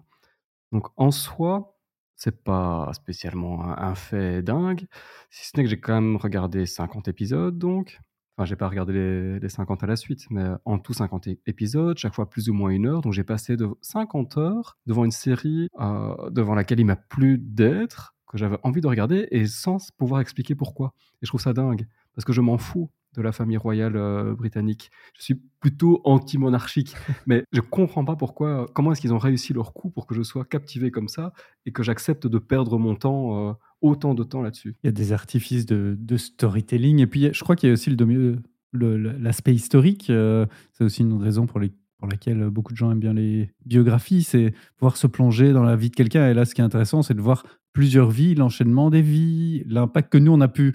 Donc 0.73 0.89
en 0.97 1.11
soi, 1.11 1.74
c'est 2.17 2.43
pas 2.43 2.91
spécialement 2.93 3.77
un, 3.79 3.95
fait 3.95 4.43
dingue, 4.43 4.87
si 5.31 5.47
ce 5.47 5.57
n'est 5.57 5.65
que 5.65 5.71
j'ai 5.71 5.81
quand 5.81 5.95
même 5.95 6.17
regardé 6.17 6.67
50 6.67 7.09
épisodes 7.09 7.59
donc. 7.59 8.01
Enfin, 8.37 8.47
j'ai 8.47 8.57
pas 8.57 8.69
regardé 8.69 8.93
les, 8.93 9.39
les 9.39 9.49
50 9.49 9.85
à 9.85 9.87
la 9.87 9.95
suite, 9.95 10.27
mais 10.29 10.45
en 10.65 10.81
tout 10.81 10.93
50 10.93 11.29
épisodes, 11.47 11.97
chaque 11.97 12.15
fois 12.15 12.29
plus 12.29 12.49
ou 12.49 12.53
moins 12.53 12.71
une 12.71 12.87
heure. 12.87 13.01
Donc 13.01 13.13
j'ai 13.13 13.23
passé 13.23 13.57
de 13.57 13.69
50 13.81 14.39
heures 14.39 14.77
devant 14.87 15.05
une 15.05 15.13
série 15.13 15.69
euh, 15.81 16.31
devant 16.31 16.57
laquelle 16.57 16.81
il 16.81 16.85
m'a 16.87 16.97
plu 16.97 17.39
d'être, 17.39 18.17
que 18.29 18.37
j'avais 18.37 18.59
envie 18.65 18.81
de 18.81 18.89
regarder, 18.89 19.29
et 19.31 19.47
sans 19.47 19.93
pouvoir 19.97 20.21
expliquer 20.21 20.57
pourquoi. 20.57 20.95
Et 21.23 21.27
je 21.27 21.29
trouve 21.29 21.41
ça 21.41 21.53
dingue, 21.53 21.87
parce 22.17 22.25
que 22.25 22.33
je 22.33 22.41
m'en 22.41 22.59
fous 22.59 22.91
de 23.15 23.23
la 23.23 23.33
famille 23.33 23.57
royale 23.57 23.97
euh, 23.97 24.35
britannique. 24.35 24.91
Je 25.17 25.23
suis 25.23 25.35
plutôt 25.61 26.01
anti-monarchique, 26.05 26.95
mais 27.27 27.45
je 27.53 27.61
comprends 27.61 28.05
pas 28.05 28.17
pourquoi, 28.17 28.67
comment 28.75 28.93
est-ce 28.93 29.01
qu'ils 29.01 29.15
ont 29.15 29.19
réussi 29.19 29.53
leur 29.53 29.73
coup 29.73 29.91
pour 29.91 30.07
que 30.07 30.15
je 30.15 30.23
sois 30.23 30.45
captivé 30.45 30.91
comme 30.91 31.09
ça 31.09 31.33
et 31.67 31.73
que 31.73 31.83
j'accepte 31.83 32.27
de 32.27 32.39
perdre 32.39 32.79
mon 32.79 32.95
temps, 32.95 33.51
euh, 33.51 33.53
autant 33.81 34.15
de 34.15 34.25
temps 34.25 34.43
là-dessus. 34.43 34.77
Il 34.83 34.87
y 34.87 34.89
a 34.89 34.93
des 34.93 35.13
artifices 35.13 35.67
de, 35.67 36.17
storytelling, 36.17 37.01
et 37.01 37.07
puis 37.07 37.31
je 37.33 37.41
crois 37.41 37.57
qu'il 37.57 37.69
y 37.69 37.71
a 37.71 37.75
aussi 37.75 37.91
l'aspect 37.91 39.51
le, 39.51 39.57
historique. 39.57 40.11
Euh, 40.11 40.47
c'est 40.73 40.85
aussi 40.85 41.03
une 41.03 41.21
raison 41.23 41.47
pour, 41.47 41.61
les, 41.61 41.73
pour 41.99 42.09
laquelle 42.09 42.51
beaucoup 42.51 42.73
de 42.73 42.79
gens 42.79 42.91
aiment 42.91 43.01
bien 43.01 43.15
les 43.15 43.51
biographies, 43.65 44.23
c'est 44.23 44.55
pouvoir 44.77 44.97
se 44.97 45.07
plonger 45.07 45.53
dans 45.53 45.65
la 45.65 45.77
vie 45.77 45.91
de 45.91 45.97
quelqu'un. 45.97 46.29
Et 46.29 46.35
là, 46.35 46.45
ce 46.45 46.55
qui 46.55 46.61
est 46.61 46.65
intéressant, 46.65 47.03
c'est 47.03 47.15
de 47.15 47.21
voir 47.21 47.45
plusieurs 47.75 48.11
vies, 48.11 48.35
l'enchaînement 48.35 48.89
des 48.89 49.03
vies, 49.03 49.65
l'impact 49.67 50.11
que 50.11 50.19
nous, 50.19 50.33
on 50.33 50.41
a 50.41 50.49
pu 50.49 50.75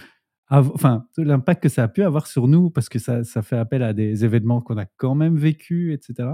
enfin, 0.49 1.05
l'impact 1.17 1.63
que 1.63 1.69
ça 1.69 1.83
a 1.83 1.87
pu 1.87 2.03
avoir 2.03 2.27
sur 2.27 2.47
nous, 2.47 2.69
parce 2.69 2.89
que 2.89 2.99
ça, 2.99 3.23
ça 3.23 3.41
fait 3.41 3.57
appel 3.57 3.83
à 3.83 3.93
des 3.93 4.25
événements 4.25 4.61
qu'on 4.61 4.77
a 4.77 4.85
quand 4.85 5.15
même 5.15 5.37
vécu, 5.37 5.93
etc. 5.93 6.29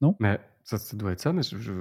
Non? 0.00 0.16
Mais 0.20 0.38
ça, 0.64 0.78
ça, 0.78 0.96
doit 0.96 1.12
être 1.12 1.20
ça, 1.20 1.32
mais 1.32 1.42
je, 1.42 1.56
je, 1.58 1.72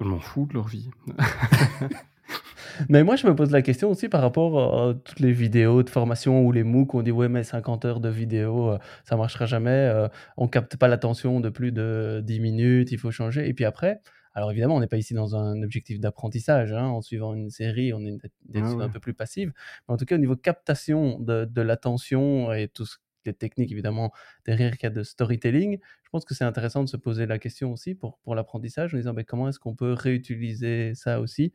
m'en 0.00 0.18
fous 0.18 0.46
de 0.46 0.54
leur 0.54 0.66
vie. 0.66 0.90
mais 2.88 3.04
moi, 3.04 3.16
je 3.16 3.26
me 3.26 3.34
pose 3.34 3.50
la 3.50 3.62
question 3.62 3.90
aussi 3.90 4.08
par 4.08 4.20
rapport 4.20 4.88
à 4.88 4.94
toutes 4.94 5.20
les 5.20 5.32
vidéos 5.32 5.82
de 5.82 5.90
formation 5.90 6.44
ou 6.44 6.52
les 6.52 6.64
MOOC 6.64 6.94
où 6.94 6.98
on 6.98 7.02
dit 7.02 7.10
ouais, 7.10 7.28
mais 7.28 7.44
50 7.44 7.84
heures 7.84 8.00
de 8.00 8.08
vidéo, 8.08 8.70
euh, 8.70 8.78
ça 9.04 9.16
marchera 9.16 9.46
jamais, 9.46 9.70
euh, 9.70 10.08
on 10.36 10.48
capte 10.48 10.76
pas 10.76 10.88
l'attention 10.88 11.40
de 11.40 11.48
plus 11.48 11.72
de 11.72 12.22
10 12.24 12.40
minutes, 12.40 12.92
il 12.92 12.98
faut 12.98 13.10
changer. 13.10 13.48
Et 13.48 13.54
puis 13.54 13.64
après, 13.64 14.00
alors 14.38 14.52
évidemment, 14.52 14.76
on 14.76 14.80
n'est 14.80 14.86
pas 14.86 14.98
ici 14.98 15.14
dans 15.14 15.34
un 15.34 15.62
objectif 15.64 15.98
d'apprentissage, 15.98 16.72
hein, 16.72 16.86
en 16.86 17.02
suivant 17.02 17.34
une 17.34 17.50
série, 17.50 17.92
on 17.92 18.04
est 18.06 18.10
une 18.10 18.20
ah 18.54 18.84
un 18.84 18.88
peu 18.88 19.00
plus 19.00 19.12
passive, 19.12 19.52
mais 19.88 19.94
en 19.94 19.96
tout 19.96 20.04
cas 20.04 20.14
au 20.14 20.18
niveau 20.18 20.36
captation 20.36 21.18
de, 21.18 21.60
l'attention 21.60 22.52
et 22.52 22.68
tout 22.68 22.86
ce 22.86 22.98
les 23.26 23.34
techniques 23.34 23.72
évidemment 23.72 24.12
derrière 24.46 24.78
qu'il 24.78 24.84
y 24.84 24.86
a 24.86 24.90
de 24.90 25.02
storytelling, 25.02 25.80
je 26.04 26.10
pense 26.10 26.24
que 26.24 26.34
c'est 26.34 26.44
intéressant 26.44 26.84
de 26.84 26.88
se 26.88 26.96
poser 26.96 27.26
la 27.26 27.40
question 27.40 27.72
aussi 27.72 27.96
pour, 27.96 28.18
pour 28.20 28.36
l'apprentissage 28.36 28.94
en 28.94 28.96
disant 28.96 29.12
ben, 29.12 29.24
comment 29.24 29.48
est-ce 29.48 29.58
qu'on 29.58 29.74
peut 29.74 29.92
réutiliser 29.92 30.94
ça 30.94 31.20
aussi? 31.20 31.52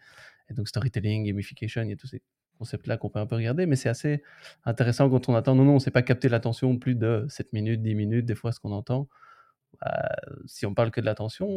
Et 0.50 0.54
donc 0.54 0.68
storytelling, 0.68 1.26
gamification, 1.26 1.84
il 1.84 1.90
y 1.90 1.94
a 1.94 1.96
tous 1.96 2.08
ces 2.08 2.22
concepts-là 2.60 2.98
qu'on 2.98 3.10
peut 3.10 3.20
un 3.20 3.26
peu 3.26 3.36
regarder, 3.36 3.66
mais 3.66 3.78
c'est 3.78 3.90
assez 3.90 4.24
intéressant 4.66 5.10
quand 5.10 5.30
on 5.30 5.36
attend. 5.36 5.56
Non, 5.56 5.64
non, 5.64 5.72
on 5.72 5.76
ne 5.76 5.80
sait 5.80 5.90
pas 5.90 6.04
capter 6.04 6.28
l'attention 6.28 6.78
plus 6.78 6.96
de 6.96 7.26
7 7.30 7.54
minutes, 7.54 7.82
10 7.82 7.96
minutes, 7.96 8.26
des 8.26 8.36
fois 8.36 8.52
ce 8.52 8.60
qu'on 8.60 8.74
entend. 8.74 9.08
Bah, 9.84 10.10
si 10.46 10.66
on 10.66 10.74
parle 10.74 10.92
que 10.92 11.02
de 11.02 11.06
l'attention, 11.06 11.48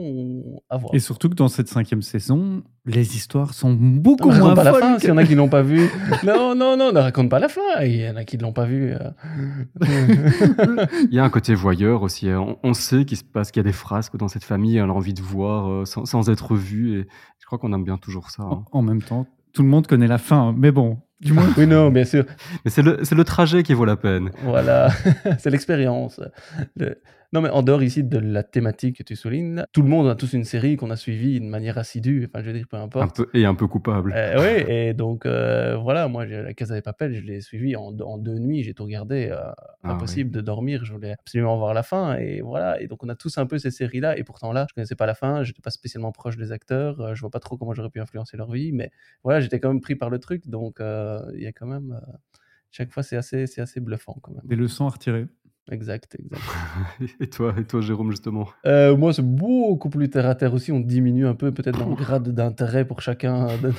à 0.69 0.79
voir. 0.79 0.95
Et 0.95 0.99
surtout 0.99 1.29
que 1.29 1.35
dans 1.35 1.49
cette 1.49 1.69
cinquième 1.69 2.03
saison, 2.03 2.65
les 2.85 3.15
histoires 3.15 3.55
sont 3.55 3.73
beaucoup 3.73 4.31
moins 4.31 4.55
pas 4.55 4.65
la 4.65 4.73
fin, 4.73 4.99
s'il 4.99 5.11
y 5.11 5.13
en 5.13 5.17
a 5.17 5.25
qui 5.25 5.37
l'ont 5.37 5.49
pas 5.49 5.63
vu. 5.63 5.89
non, 6.25 6.55
non, 6.57 6.77
non, 6.77 6.93
ne 6.93 6.99
raconte 6.99 7.29
pas 7.29 7.39
la 7.39 7.49
fin. 7.49 7.83
Il 7.83 7.97
y 7.97 8.09
en 8.09 8.17
a 8.17 8.25
qui 8.25 8.37
ne 8.37 8.43
l'ont 8.43 8.53
pas 8.53 8.65
vu. 8.65 8.93
Euh. 8.93 9.11
il 11.03 11.15
y 11.15 11.21
a 11.21 11.25
un 11.25 11.31
côté 11.31 11.55
voyeur 11.55 12.03
aussi. 12.03 12.29
Hein. 12.29 12.57
On, 12.65 12.75
sait 12.75 13.05
qu'il 13.05 13.17
se 13.17 13.25
passe 13.25 13.53
qu'il 13.53 13.61
y 13.61 13.65
a 13.67 13.69
des 13.69 13.73
frasques 13.73 14.17
dans 14.17 14.29
cette 14.29 14.45
famille, 14.45 14.81
on 14.81 14.91
a 14.91 14.93
envie 14.93 15.15
de 15.15 15.23
voir 15.23 15.71
euh, 15.71 15.85
sans, 15.85 16.29
être 16.29 16.57
vu. 16.57 17.01
Et 17.01 17.07
je 17.39 17.47
crois 17.47 17.59
qu'on 17.59 17.73
aime 17.73 17.85
bien 17.85 17.99
toujours 17.99 18.31
ça. 18.31 18.43
Hein. 18.43 18.65
En, 18.73 18.83
même 18.83 19.03
temps, 19.03 19.27
tout 19.53 19.63
le 19.63 19.69
monde 19.69 19.87
connaît 19.87 20.09
la 20.09 20.19
fin, 20.19 20.53
mais 20.57 20.73
bon, 20.73 20.99
du 21.21 21.33
moins. 21.33 21.47
Oui, 21.57 21.67
non, 21.67 21.91
bien 21.91 22.05
sûr. 22.05 22.25
Mais 22.65 22.71
c'est 22.71 22.83
le, 22.83 22.99
le, 23.11 23.25
trajet 23.25 23.63
qui 23.63 23.73
vaut 23.73 23.85
la 23.85 23.97
peine. 23.97 24.31
Voilà, 24.43 24.91
c'est 25.39 25.51
l'expérience. 25.51 26.21
Le, 26.77 26.99
non, 27.37 27.43
mais 27.43 27.51
en 27.51 27.63
dehors 27.63 27.83
ici 27.83 28.03
de 28.03 28.17
la 28.17 28.43
thématique 28.43 28.97
que 28.97 29.03
tu 29.03 29.15
soulignes, 29.15 29.63
tout 29.73 29.83
le 29.83 29.91
monde 29.91 30.09
a 30.09 30.15
tous 30.15 30.33
une 30.33 30.45
série 30.45 30.79
qu'on 30.79 30.91
a 30.91 30.97
suivie 30.97 31.39
de 31.39 31.45
manière 31.45 31.77
assidue, 31.77 32.27
enfin 32.27 32.43
je 32.43 32.47
veux 32.47 32.57
dire, 32.57 32.67
peu 32.67 32.79
importe. 32.79 33.21
Un 33.21 33.25
peu, 33.25 33.31
et 33.35 33.45
un 33.45 33.55
peu 33.55 33.67
coupable. 33.67 34.15
Euh, 34.17 34.37
oui, 34.39 34.73
et 34.73 34.95
donc 34.95 35.27
euh, 35.27 35.77
voilà, 35.77 36.09
moi 36.09 36.25
la 36.25 36.55
Casa 36.55 36.75
des 36.75 36.81
Papel, 36.81 37.15
je 37.15 37.21
l'ai 37.21 37.43
suivie 37.43 37.77
en, 37.77 37.93
deux 37.93 38.39
nuits, 38.39 38.63
j'ai 38.63 38.73
tout 38.73 38.85
regardé, 38.85 39.29
euh, 39.31 39.51
ah 39.83 39.91
impossible 39.91 40.31
de 40.31 40.41
dormir, 40.41 40.87
je 40.87 40.95
voulais 40.95 41.13
absolument 41.13 41.59
voir 41.59 41.75
la 41.75 41.83
fin, 41.83 42.17
et 42.17 42.41
voilà, 42.41 42.81
et 42.81 42.87
donc 42.87 43.05
on 43.05 43.09
a 43.11 43.15
tous 43.15 43.37
un 43.37 43.45
peu 43.45 43.59
ces 43.59 43.71
séries-là, 43.71 44.17
et 44.17 44.25
pourtant 44.25 44.51
là, 44.55 44.65
je 44.71 44.73
connaissais 44.73 44.97
pas 44.97 45.05
la 45.05 45.15
fin, 45.15 45.43
j'étais 45.43 45.61
pas 45.61 45.69
spécialement 45.69 46.13
proche 46.13 46.39
des 46.39 46.53
acteurs, 46.53 47.15
je 47.15 47.21
vois 47.21 47.31
pas 47.31 47.41
trop 47.41 47.59
comment 47.59 47.75
j'aurais 47.75 47.91
pu 47.91 48.01
influencer 48.01 48.39
leur 48.39 48.51
vie, 48.51 48.73
mais 48.73 48.91
voilà, 49.25 49.41
j'étais 49.41 49.61
quand 49.61 49.69
même 49.69 49.83
pris 49.83 49.95
par 49.95 50.09
le 50.09 50.21
truc, 50.21 50.49
donc 50.49 50.79
il 50.81 51.43
y 51.43 51.47
a 51.47 51.53
quand 51.53 51.67
même 51.67 52.01
chaque 52.71 52.91
fois 52.91 53.03
c'est 53.03 53.17
assez 53.17 53.47
c'est 53.47 53.61
assez 53.61 53.81
bluffant 53.81 54.17
quand 54.23 54.33
même. 54.33 54.45
Des 54.45 54.57
leçons 54.57 54.87
à 54.87 54.91
retirer? 54.91 55.27
Exact, 55.71 56.17
exact. 56.21 56.43
et 57.21 57.29
toi, 57.29 57.53
et 57.59 57.65
toi, 57.65 57.81
Jérôme, 57.81 58.11
justement? 58.13 58.49
Euh, 58.67 58.97
Moi, 58.97 59.13
c'est 59.13 59.23
beaucoup 59.27 59.91
plus 59.91 60.09
terre 60.09 60.27
à 60.27 60.37
terre 60.37 60.55
aussi. 60.55 60.71
On 60.71 60.79
diminue 60.79 61.27
un 61.27 61.35
peu, 61.35 61.53
peut-être 61.53 61.79
dans 61.79 61.89
le 61.89 61.97
grade 61.97 62.29
d'intérêt 62.29 62.85
pour 62.85 63.01
chacun 63.01 63.47
de 63.63 63.73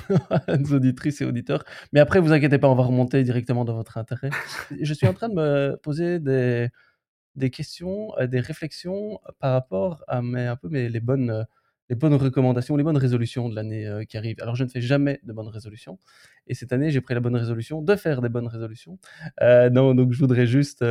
nos 0.57 0.75
auditrices 0.75 1.21
et 1.21 1.25
auditeurs. 1.25 1.63
Mais 1.93 2.01
après, 2.01 2.19
vous 2.19 2.33
inquiétez 2.33 2.57
pas, 2.57 2.67
on 2.67 2.75
va 2.75 2.83
remonter 2.83 3.23
directement 3.23 3.63
dans 3.63 3.75
votre 3.75 3.97
intérêt. 3.97 4.31
Je 4.81 4.93
suis 4.93 5.07
en 5.07 5.13
train 5.13 5.29
de 5.29 5.35
me 5.35 5.77
poser 5.81 6.19
des, 6.19 6.67
des 7.35 7.49
questions, 7.51 8.11
euh, 8.19 8.27
des 8.27 8.41
réflexions 8.41 9.19
par 9.39 9.53
rapport 9.53 10.03
à 10.09 10.21
mes, 10.21 10.45
un 10.45 10.57
peu 10.57 10.67
mes, 10.67 10.89
les 10.89 10.99
bonnes 10.99 11.45
les 11.89 11.95
bonnes 11.95 12.15
recommandations, 12.15 12.75
les 12.75 12.83
bonnes 12.83 12.97
résolutions 12.97 13.47
de 13.47 13.55
l'année 13.55 13.87
euh, 13.87 14.03
qui 14.03 14.17
arrive. 14.17 14.35
Alors, 14.41 14.57
je 14.57 14.65
ne 14.65 14.69
fais 14.69 14.81
jamais 14.81 15.21
de 15.23 15.31
bonnes 15.31 15.47
résolutions. 15.47 15.97
Et 16.45 16.53
cette 16.53 16.73
année, 16.73 16.91
j'ai 16.91 16.99
pris 16.99 17.13
la 17.13 17.21
bonne 17.21 17.37
résolution 17.37 17.81
de 17.81 17.95
faire 17.95 18.21
des 18.21 18.27
bonnes 18.27 18.49
résolutions. 18.49 18.99
non, 19.39 19.95
donc 19.95 20.11
je 20.11 20.19
voudrais 20.19 20.47
juste 20.47 20.83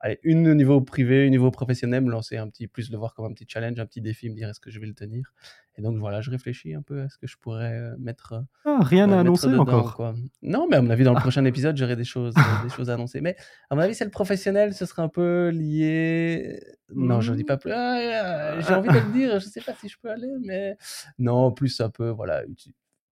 allez, 0.00 0.18
une 0.22 0.48
au 0.48 0.54
niveau 0.54 0.80
privé, 0.80 1.22
une 1.22 1.28
au 1.28 1.30
niveau 1.30 1.50
professionnel, 1.50 2.04
me 2.04 2.10
lancer 2.10 2.36
un 2.36 2.48
petit, 2.48 2.66
plus 2.68 2.90
le 2.90 2.98
voir 2.98 3.14
comme 3.14 3.24
un 3.26 3.32
petit 3.32 3.46
challenge, 3.48 3.78
un 3.80 3.86
petit 3.86 4.00
défi, 4.00 4.28
me 4.30 4.34
dire 4.34 4.48
est-ce 4.48 4.60
que 4.60 4.70
je 4.70 4.78
vais 4.80 4.86
le 4.86 4.94
tenir? 4.94 5.32
Et 5.76 5.82
donc 5.82 5.96
voilà, 5.98 6.20
je 6.20 6.30
réfléchis 6.30 6.74
un 6.74 6.82
peu 6.82 7.02
à 7.02 7.08
ce 7.08 7.18
que 7.18 7.26
je 7.28 7.36
pourrais 7.38 7.72
euh, 7.72 7.96
mettre. 7.98 8.32
euh, 8.32 8.40
Ah, 8.64 8.78
rien 8.82 9.08
ouais, 9.08 9.14
à 9.16 9.20
annoncer 9.20 9.46
dedans, 9.48 9.62
encore. 9.62 9.94
quoi. 9.94 10.14
Non, 10.42 10.66
mais 10.68 10.76
à 10.76 10.82
mon 10.82 10.90
avis, 10.90 11.04
dans 11.04 11.14
le 11.14 11.20
prochain 11.30 11.44
épisode, 11.44 11.76
j'aurai 11.76 11.94
des 11.96 12.04
choses, 12.04 12.34
euh, 12.36 12.64
des 12.64 12.70
choses 12.70 12.90
à 12.90 12.94
annoncer. 12.94 13.20
Mais 13.20 13.36
à 13.70 13.76
mon 13.76 13.80
avis, 13.82 13.94
c'est 13.94 14.04
le 14.04 14.10
professionnel, 14.10 14.74
ce 14.74 14.86
sera 14.86 15.02
un 15.04 15.08
peu 15.08 15.50
lié. 15.50 16.60
Non, 16.94 17.20
je 17.20 17.32
ne 17.32 17.36
dis 17.36 17.44
pas 17.44 17.56
plus. 17.56 17.70
Ah, 17.72 18.54
ah, 18.56 18.60
J'ai 18.60 18.74
envie 18.74 18.88
de 18.88 18.94
le 18.94 19.12
dire, 19.12 19.38
je 19.40 19.46
ne 19.46 19.50
sais 19.50 19.60
pas 19.60 19.74
si 19.74 19.88
je 19.88 19.96
peux 20.00 20.10
aller, 20.10 20.28
mais 20.44 20.76
non, 21.18 21.52
plus 21.52 21.80
un 21.80 21.90
peu, 21.90 22.08
voilà, 22.08 22.42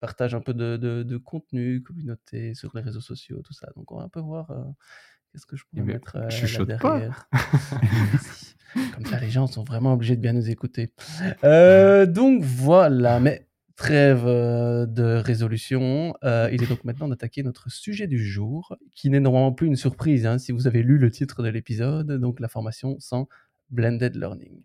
partage 0.01 0.35
un 0.35 0.41
peu 0.41 0.53
de, 0.55 0.77
de, 0.77 1.03
de 1.03 1.17
contenu, 1.19 1.83
communauté 1.83 2.55
sur 2.55 2.71
les 2.75 2.83
réseaux 2.83 3.01
sociaux, 3.01 3.41
tout 3.43 3.53
ça. 3.55 3.69
Donc 3.77 3.93
on 3.93 3.99
va 3.99 4.05
un 4.05 4.09
peu 4.09 4.21
voir 4.21 4.51
euh, 4.51 4.63
qu'est-ce 5.37 5.47
que 5.47 5.57
je 5.57 5.65
pourrais 5.67 5.83
mais 5.83 5.93
mettre 5.95 6.17
euh, 6.17 6.23
là 6.23 6.31
chuchote 6.31 6.79
pas. 6.79 6.99
derrière? 6.99 7.29
Comme 8.95 9.05
ça, 9.05 9.21
les 9.21 9.29
gens 9.29 9.47
sont 9.47 9.65
vraiment 9.65 9.93
obligés 9.93 10.17
de 10.17 10.23
bien 10.23 10.33
nous 10.33 10.49
écouter. 10.49 10.93
Euh, 11.45 12.07
donc 12.07 12.43
voilà, 12.43 13.21
mais 13.21 13.47
trêve 13.77 14.25
euh, 14.27 14.87
de 14.87 15.03
résolution. 15.03 16.15
Euh, 16.25 16.49
il 16.53 16.63
est 16.63 16.67
donc 16.67 16.85
maintenant 16.85 17.09
d'attaquer 17.09 17.43
notre 17.43 17.71
sujet 17.71 18.07
du 18.07 18.25
jour, 18.25 18.77
qui 18.95 19.11
n'est 19.11 19.21
normalement 19.21 19.53
plus 19.53 19.67
une 19.67 19.77
surprise 19.77 20.27
hein, 20.27 20.39
si 20.39 20.53
vous 20.53 20.67
avez 20.67 20.83
lu 20.83 20.97
le 20.97 21.11
titre 21.11 21.43
de 21.43 21.49
l'épisode, 21.49 22.19
donc 22.19 22.41
la 22.41 22.49
formation 22.49 22.97
sans 22.99 23.29
blended 23.71 24.17
learning. 24.17 24.63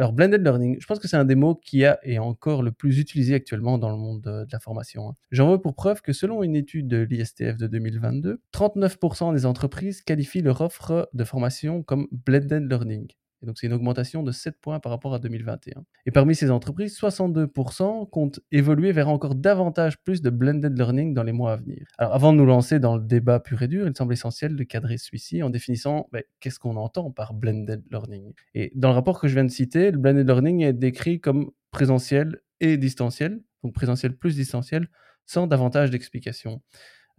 Alors, 0.00 0.14
blended 0.14 0.42
learning, 0.42 0.78
je 0.80 0.86
pense 0.86 0.98
que 0.98 1.06
c'est 1.08 1.18
un 1.18 1.26
des 1.26 1.34
mots 1.34 1.54
qui 1.54 1.84
a 1.84 1.98
et 2.04 2.18
encore 2.18 2.62
le 2.62 2.72
plus 2.72 2.98
utilisé 2.98 3.34
actuellement 3.34 3.76
dans 3.76 3.90
le 3.90 3.98
monde 3.98 4.22
de, 4.22 4.46
la 4.50 4.58
formation. 4.58 5.10
hein. 5.10 5.14
J'en 5.30 5.50
veux 5.50 5.60
pour 5.60 5.74
preuve 5.74 6.00
que 6.00 6.14
selon 6.14 6.42
une 6.42 6.56
étude 6.56 6.88
de 6.88 7.02
l'ISTF 7.02 7.58
de 7.58 7.66
2022, 7.66 8.40
39% 8.50 9.34
des 9.34 9.44
entreprises 9.44 10.00
qualifient 10.00 10.40
leur 10.40 10.62
offre 10.62 11.10
de 11.12 11.22
formation 11.22 11.82
comme 11.82 12.08
blended 12.12 12.66
learning. 12.70 13.08
Donc, 13.42 13.58
c'est 13.58 13.66
une 13.66 13.72
augmentation 13.72 14.22
de 14.22 14.32
7 14.32 14.60
points 14.60 14.80
par 14.80 14.92
rapport 14.92 15.14
à 15.14 15.18
2021. 15.18 15.84
Et 16.06 16.10
parmi 16.10 16.34
ces 16.34 16.50
entreprises, 16.50 16.98
62% 16.98 18.08
comptent 18.10 18.40
évoluer 18.52 18.92
vers 18.92 19.08
encore 19.08 19.34
davantage 19.34 19.98
plus 20.02 20.22
de 20.22 20.30
blended 20.30 20.76
learning 20.76 21.14
dans 21.14 21.22
les 21.22 21.32
mois 21.32 21.52
à 21.52 21.56
venir. 21.56 21.86
Alors, 21.98 22.14
avant 22.14 22.32
de 22.32 22.38
nous 22.38 22.46
lancer 22.46 22.78
dans 22.78 22.96
le 22.96 23.02
débat 23.02 23.40
pur 23.40 23.62
et 23.62 23.68
dur, 23.68 23.86
il 23.86 23.96
semble 23.96 24.12
essentiel 24.12 24.56
de 24.56 24.64
cadrer 24.64 24.98
celui-ci 24.98 25.42
en 25.42 25.50
définissant 25.50 26.08
ben, 26.12 26.22
qu'est-ce 26.40 26.58
qu'on 26.58 26.76
entend 26.76 27.10
par 27.10 27.34
blended 27.34 27.82
learning. 27.90 28.32
Et 28.54 28.72
dans 28.74 28.88
le 28.88 28.94
rapport 28.94 29.20
que 29.20 29.28
je 29.28 29.34
viens 29.34 29.44
de 29.44 29.50
citer, 29.50 29.90
le 29.90 29.98
blended 29.98 30.26
learning 30.26 30.62
est 30.62 30.72
décrit 30.72 31.20
comme 31.20 31.50
présentiel 31.70 32.40
et 32.60 32.76
distanciel, 32.76 33.40
donc 33.62 33.74
présentiel 33.74 34.16
plus 34.16 34.36
distanciel, 34.36 34.88
sans 35.26 35.46
davantage 35.46 35.90
d'explications. 35.90 36.60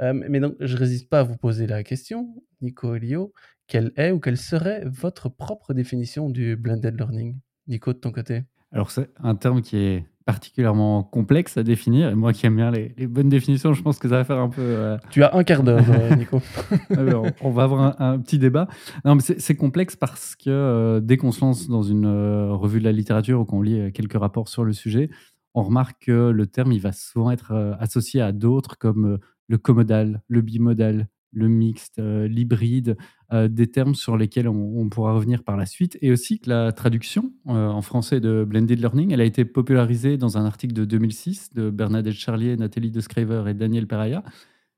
Euh, 0.02 0.14
mais 0.14 0.40
donc, 0.40 0.56
je 0.60 0.78
résiste 0.78 1.10
pas 1.10 1.20
à 1.20 1.24
vous 1.24 1.38
poser 1.38 1.68
la 1.68 1.84
question, 1.84 2.34
Nico 2.62 2.96
et 2.96 3.00
Lio, 3.00 3.34
quelle 3.72 3.94
est 3.96 4.12
ou 4.12 4.20
quelle 4.20 4.36
serait 4.36 4.84
votre 4.86 5.30
propre 5.30 5.74
définition 5.74 6.30
du 6.30 6.58
blended 6.58 6.94
learning? 7.00 7.38
Nico, 7.70 7.94
de 7.94 8.00
ton 8.00 8.12
côté? 8.12 8.44
Alors, 8.74 8.92
c'est 8.92 9.10
un 9.24 9.34
terme 9.36 9.62
qui 9.62 9.78
est 9.78 10.06
particulièrement 10.26 11.04
complexe 11.04 11.56
à 11.56 11.64
définir. 11.64 12.10
Et 12.10 12.16
moi 12.16 12.34
qui 12.34 12.46
aime 12.46 12.58
bien 12.58 12.70
les, 12.70 12.94
les 12.98 13.08
bonnes 13.08 13.30
définitions, 13.30 13.72
je 13.74 13.82
pense 13.82 13.98
que 13.98 14.10
ça 14.10 14.18
va 14.18 14.24
faire 14.26 14.40
un 14.40 14.50
peu. 14.50 14.62
euh, 14.62 14.98
Tu 15.10 15.24
as 15.24 15.34
un 15.34 15.46
quart 15.46 15.64
d'heure, 15.64 15.86
euh, 15.90 16.16
Nico. 16.18 16.42
Alors, 16.98 17.26
on 17.40 17.52
va 17.52 17.64
avoir 17.64 18.02
un, 18.02 18.14
un 18.14 18.20
petit 18.20 18.38
débat. 18.38 18.68
Non, 19.06 19.16
mais 19.16 19.22
c'est 19.22 19.56
complexe 19.56 19.96
parce 19.96 20.36
que 20.36 20.50
euh, 20.50 21.00
dès 21.00 21.16
qu'on 21.16 21.32
se 21.32 21.40
lance 21.40 21.70
dans 21.70 21.82
une 21.82 22.06
euh, 22.06 22.52
revue 22.52 22.80
de 22.80 22.86
la 22.86 22.92
littérature 22.92 23.40
ou 23.40 23.46
qu'on 23.46 23.62
lit 23.62 23.94
quelques 23.94 24.20
rapports 24.20 24.50
sur 24.50 24.66
le 24.66 24.74
sujet, 24.74 25.10
on 25.54 25.64
remarque 25.64 26.08
que 26.08 26.30
le 26.30 26.46
terme 26.46 26.74
il 26.74 26.82
va 26.82 26.92
souvent 26.92 27.32
être 27.32 27.54
associé 27.80 28.20
à 28.22 28.34
d'autres 28.34 28.78
comme 28.78 29.18
le 29.48 29.58
comodal, 29.58 30.22
le 30.28 30.42
bimodal, 30.42 31.08
le 31.32 31.48
mixte, 31.48 32.00
euh, 32.00 32.28
l'hybride, 32.28 32.98
euh, 33.32 33.48
des 33.48 33.68
termes 33.68 33.96
sur 33.96 34.18
lesquels 34.18 34.48
on, 34.48 34.90
pourra 34.90 35.14
revenir 35.14 35.44
par 35.44 35.58
la 35.58 35.66
suite. 35.66 35.98
Et 36.02 36.12
aussi 36.12 36.40
que 36.40 36.50
la 36.50 36.72
traduction 36.72 37.34
euh, 37.48 37.68
en 37.68 37.82
français 37.82 38.20
de 38.20 38.44
blended 38.44 38.80
learning, 38.80 39.12
elle 39.12 39.22
a 39.22 39.26
été 39.26 39.46
popularisée 39.46 40.18
dans 40.18 40.38
un 40.38 40.46
article 40.46 40.74
de 40.74 40.86
2006 40.86 41.54
de 41.54 41.70
Bernadette 41.70 42.14
Charlier, 42.14 42.58
Nathalie 42.58 42.92
Descraver 42.92 43.50
et 43.50 43.54
Daniel 43.54 43.88
Peraya. 43.88 44.24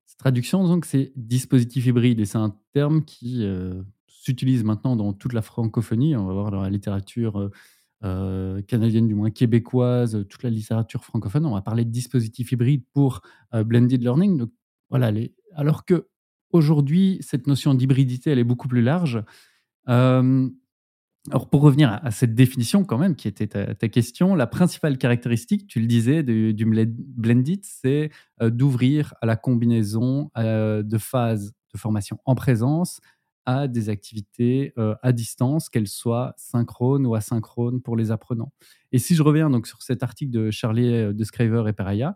Cette 0.05 0.19
traduction, 0.19 0.67
donc, 0.67 0.86
c'est 0.86 1.12
dispositif 1.15 1.88
hybride 1.88 2.19
et 2.19 2.25
c'est 2.25 2.38
un 2.38 2.55
terme 2.74 3.03
qui 3.03 3.48
s'utilise 4.07 4.63
maintenant 4.63 4.95
dans 4.95 5.12
toute 5.13 5.33
la 5.33 5.41
francophonie. 5.41 6.15
On 6.15 6.27
va 6.27 6.33
voir 6.33 6.51
dans 6.51 6.62
la 6.62 6.69
littérature 6.69 7.50
canadienne, 8.01 9.07
du 9.07 9.15
moins 9.15 9.31
québécoise, 9.31 10.25
toute 10.29 10.43
la 10.43 10.51
littérature 10.51 11.03
francophone. 11.03 11.45
On 11.45 11.53
va 11.53 11.62
parler 11.62 11.83
de 11.86 11.89
dispositif 11.89 12.51
hybride 12.51 12.83
pour 12.93 13.22
blended 13.53 14.03
learning. 14.03 14.45
Alors 15.55 15.86
que 15.86 16.07
aujourd'hui, 16.53 17.17
cette 17.22 17.48
notion 17.48 17.74
d'hybridité, 17.74 18.31
elle 18.31 18.39
est 18.39 18.43
beaucoup 18.43 18.67
plus 18.67 18.81
large. 18.81 19.24
Euh, 19.89 20.50
alors, 21.29 21.50
pour 21.50 21.62
revenir 21.62 22.00
à, 22.03 22.12
cette 22.12 22.36
définition, 22.36 22.83
quand 22.83 22.98
même, 22.98 23.15
qui 23.15 23.27
était 23.27 23.48
ta, 23.48 23.88
question, 23.89 24.36
la 24.36 24.48
principale 24.48 24.98
caractéristique, 24.98 25.67
tu 25.67 25.79
le 25.79 25.88
disais, 25.88 26.22
du, 26.22 26.53
du 26.53 26.65
blend- 26.65 26.95
blended, 26.98 27.62
c'est 27.63 28.12
euh, 28.41 28.50
d'ouvrir 28.50 29.13
à 29.22 29.25
la 29.25 29.36
combinaison 29.36 30.31
euh, 30.38 30.83
de 30.83 30.98
phases 30.98 31.53
de 31.74 31.77
formation 31.77 32.19
en 32.25 32.36
présence 32.36 33.00
à 33.45 33.67
des 33.67 33.89
activités 33.89 34.74
à 35.01 35.12
distance, 35.12 35.67
qu'elles 35.67 35.89
soient 35.89 36.33
synchrones 36.38 37.05
ou 37.05 37.13
asynchrones 37.13 37.81
pour 37.81 37.98
les 37.98 38.10
apprenants. 38.10 38.53
Et 38.93 39.00
si 39.00 39.15
je 39.15 39.22
reviens 39.22 39.50
donc 39.50 39.67
sur 39.67 39.81
cet 39.81 40.01
article 40.01 40.31
de 40.31 40.50
Charlie 40.50 41.13
de 41.13 41.24
Scriver 41.25 41.65
et 41.67 41.74
Peraya, 41.74 42.15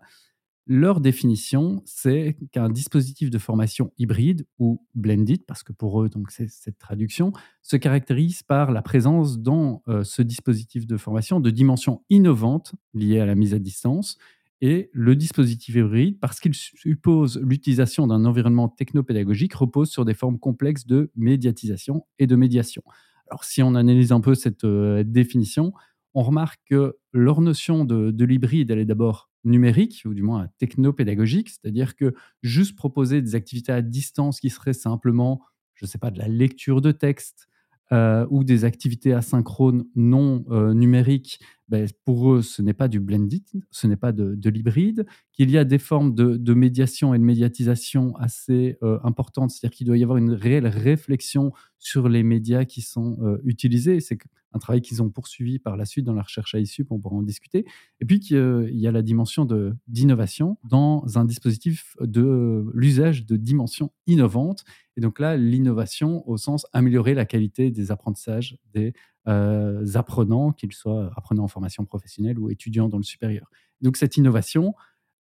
leur 0.67 0.99
définition, 0.99 1.81
c'est 1.85 2.37
qu'un 2.51 2.69
dispositif 2.69 3.29
de 3.29 3.37
formation 3.37 3.91
hybride 3.97 4.45
ou 4.59 4.85
blended, 4.95 5.45
parce 5.45 5.63
que 5.63 5.71
pour 5.71 6.01
eux, 6.01 6.09
donc 6.09 6.29
c'est 6.29 6.49
cette 6.49 6.77
traduction, 6.77 7.31
se 7.61 7.77
caractérise 7.77 8.43
par 8.43 8.71
la 8.71 8.81
présence 8.81 9.39
dans 9.39 9.81
euh, 9.87 10.03
ce 10.03 10.21
dispositif 10.21 10.85
de 10.85 10.97
formation 10.97 11.39
de 11.39 11.49
dimensions 11.49 12.03
innovantes 12.09 12.73
liées 12.93 13.19
à 13.19 13.25
la 13.25 13.35
mise 13.35 13.53
à 13.53 13.59
distance 13.59 14.17
et 14.59 14.89
le 14.91 15.15
dispositif 15.15 15.75
hybride, 15.75 16.19
parce 16.19 16.39
qu'il 16.39 16.53
suppose 16.53 17.39
l'utilisation 17.41 18.07
d'un 18.07 18.25
environnement 18.25 18.67
technopédagogique, 18.67 19.53
repose 19.53 19.89
sur 19.89 20.03
des 20.03 20.15
formes 20.15 20.39
complexes 20.39 20.85
de 20.85 21.11
médiatisation 21.15 22.05
et 22.19 22.27
de 22.27 22.35
médiation. 22.35 22.83
Alors 23.29 23.43
si 23.43 23.61
on 23.61 23.75
analyse 23.75 24.11
un 24.11 24.21
peu 24.21 24.35
cette 24.35 24.63
euh, 24.63 25.03
définition, 25.05 25.73
on 26.13 26.23
remarque 26.23 26.59
que 26.69 26.97
leur 27.11 27.41
notion 27.41 27.85
de, 27.85 28.11
de 28.11 28.25
l'hybride, 28.25 28.71
elle 28.71 28.79
est 28.79 28.85
d'abord 28.85 29.29
numérique, 29.43 30.03
ou 30.05 30.13
du 30.13 30.23
moins 30.23 30.49
technopédagogique, 30.57 31.49
c'est-à-dire 31.49 31.95
que 31.95 32.13
juste 32.43 32.75
proposer 32.75 33.21
des 33.21 33.35
activités 33.35 33.71
à 33.71 33.81
distance 33.81 34.39
qui 34.39 34.49
seraient 34.49 34.73
simplement, 34.73 35.41
je 35.75 35.85
ne 35.85 35.87
sais 35.87 35.97
pas, 35.97 36.11
de 36.11 36.19
la 36.19 36.27
lecture 36.27 36.81
de 36.81 36.91
texte 36.91 37.47
euh, 37.91 38.25
ou 38.29 38.43
des 38.43 38.65
activités 38.65 39.13
asynchrones 39.13 39.85
non 39.95 40.43
euh, 40.49 40.73
numériques, 40.73 41.39
ben, 41.69 41.87
pour 42.05 42.33
eux, 42.33 42.41
ce 42.41 42.61
n'est 42.61 42.73
pas 42.73 42.87
du 42.87 42.99
blended, 42.99 43.43
ce 43.71 43.87
n'est 43.87 43.97
pas 43.97 44.13
de, 44.13 44.35
de 44.35 44.49
l'hybride, 44.49 45.05
qu'il 45.33 45.51
y 45.51 45.57
a 45.57 45.65
des 45.65 45.79
formes 45.79 46.15
de, 46.15 46.53
médiation 46.53 47.13
et 47.13 47.19
de 47.19 47.23
médiatisation 47.23 48.15
assez 48.15 48.77
euh, 48.83 48.99
importantes, 49.03 49.51
c'est-à-dire 49.51 49.75
qu'il 49.75 49.87
doit 49.87 49.97
y 49.97 50.03
avoir 50.03 50.17
une 50.17 50.31
réelle 50.31 50.67
réflexion 50.67 51.51
sur 51.77 52.07
les 52.07 52.23
médias 52.23 52.63
qui 52.63 52.81
sont 52.81 53.17
euh, 53.21 53.37
utilisés. 53.43 53.99
C'est 53.99 54.17
un 54.53 54.59
travail 54.59 54.81
qu'ils 54.81 55.01
ont 55.01 55.09
poursuivi 55.09 55.59
par 55.59 55.75
la 55.75 55.83
suite 55.83 56.05
dans 56.05 56.13
la 56.13 56.21
recherche 56.21 56.55
à 56.55 56.59
ISUP, 56.59 56.89
on 56.89 56.99
pourra 56.99 57.17
en 57.17 57.21
discuter. 57.21 57.65
Et 57.99 58.05
puis 58.05 58.21
qu'il 58.21 58.69
y 58.71 58.87
a 58.87 58.91
la 58.91 59.01
dimension 59.01 59.45
d'innovation 59.87 60.57
dans 60.63 61.17
un 61.17 61.25
dispositif 61.25 61.97
de 61.99 62.65
l'usage 62.73 63.25
de 63.25 63.35
dimensions 63.35 63.91
innovantes. 64.07 64.63
Et 64.97 65.01
donc 65.01 65.19
là, 65.19 65.37
l'innovation 65.37 66.27
au 66.27 66.37
sens 66.37 66.65
améliorer 66.73 67.13
la 67.13 67.25
qualité 67.25 67.69
des 67.69 67.91
apprentissages 67.91 68.57
des 68.73 68.93
euh, 69.27 69.85
apprenants, 69.93 70.51
qu'ils 70.51 70.73
soient 70.73 71.11
apprenants 71.15 71.43
en 71.43 71.47
formation 71.47 71.85
professionnelle 71.85 72.39
ou 72.39 72.49
étudiants 72.49 72.89
dans 72.89 72.97
le 72.97 73.03
supérieur. 73.03 73.49
Donc 73.79 73.95
cette 73.95 74.17
innovation, 74.17 74.73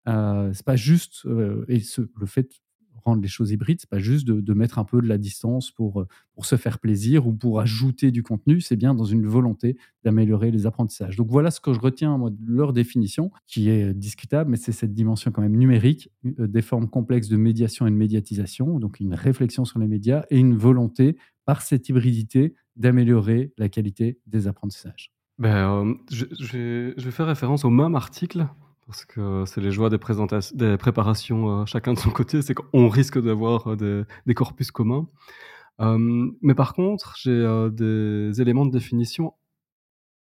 euh, 0.09 0.53
c'est 0.53 0.67
pas 0.67 0.77
juste, 0.77 1.25
euh, 1.25 1.65
le 1.69 2.27
fait 2.27 2.61
rendre 3.05 3.23
les 3.23 3.29
choses 3.29 3.51
hybrides, 3.51 3.81
c'est 3.81 3.89
pas 3.89 3.99
juste 3.99 4.27
de, 4.27 4.55
mettre 4.55 4.79
un 4.79 4.85
peu 4.85 5.01
de 5.01 5.09
la 5.09 5.19
distance 5.19 5.71
pour, 5.71 6.03
euh, 6.03 6.09
pour 6.35 6.47
se 6.47 6.57
faire 6.57 6.79
plaisir 6.79 7.27
ou 7.27 7.33
pour 7.33 7.61
ajouter 7.61 8.11
du 8.11 8.23
contenu, 8.23 8.61
c'est 8.61 8.77
bien 8.77 8.95
dans 8.95 9.05
une 9.05 9.27
volonté 9.27 9.77
d'améliorer 10.05 10.51
les 10.51 10.67
apprentissages. 10.67 11.17
Donc 11.17 11.29
voilà 11.31 11.51
ce 11.51 11.61
que 11.61 11.73
je 11.73 11.81
retiens 11.81 12.19
de 12.19 12.37
leur 12.47 12.73
définition, 12.73 13.31
qui 13.47 13.69
est 13.71 13.91
euh, 13.91 13.95
discutable, 13.95 14.51
mais 14.51 14.57
c'est 14.57 14.73
cette 14.73 14.95
dimension 14.95 15.31
quand 15.31 15.43
même 15.43 15.57
numérique, 15.57 16.11
euh, 16.39 16.47
des 16.47 16.63
formes 16.63 16.89
complexes 16.89 17.29
de 17.29 17.37
médiation 17.37 17.87
et 17.87 17.91
de 17.91 17.97
médiatisation, 17.97 18.79
donc 18.79 19.01
une 19.01 19.15
réflexion 19.15 19.65
sur 19.65 19.79
les 19.79 19.89
médias 19.89 20.25
et 20.31 20.39
une 20.39 20.57
volonté, 20.57 21.17
par 21.45 21.63
cette 21.63 21.89
hybridité, 21.89 22.55
d'améliorer 22.77 23.53
la 23.59 23.69
qualité 23.69 24.21
des 24.27 24.47
apprentissages. 24.47 25.13
Ben, 25.39 25.95
je, 26.11 26.25
je 26.39 26.95
je 26.97 27.05
vais 27.05 27.11
faire 27.11 27.27
référence 27.27 27.65
au 27.65 27.71
même 27.71 27.97
article, 27.97 28.47
parce 28.87 29.05
que 29.05 29.45
c'est 29.47 29.61
les 29.61 29.71
joies 29.71 29.91
des, 29.91 29.99
préparations 30.77 31.63
euh, 31.63 31.67
chacun 31.67 31.95
de 31.95 31.99
son 31.99 32.11
côté, 32.11 32.43
c'est 32.43 32.55
qu'on 32.55 32.89
risque 32.89 33.21
d'avoir 33.21 33.69
euh, 33.69 34.05
des, 34.27 34.35
corpus 34.35 34.71
communs. 34.71 35.07
Euh, 35.81 36.31
mais 36.43 36.55
par 36.55 36.75
contre, 36.75 37.15
j'ai 37.17 37.69
des 37.73 38.41
éléments 38.41 38.67
de 38.67 38.73
définition 38.73 39.35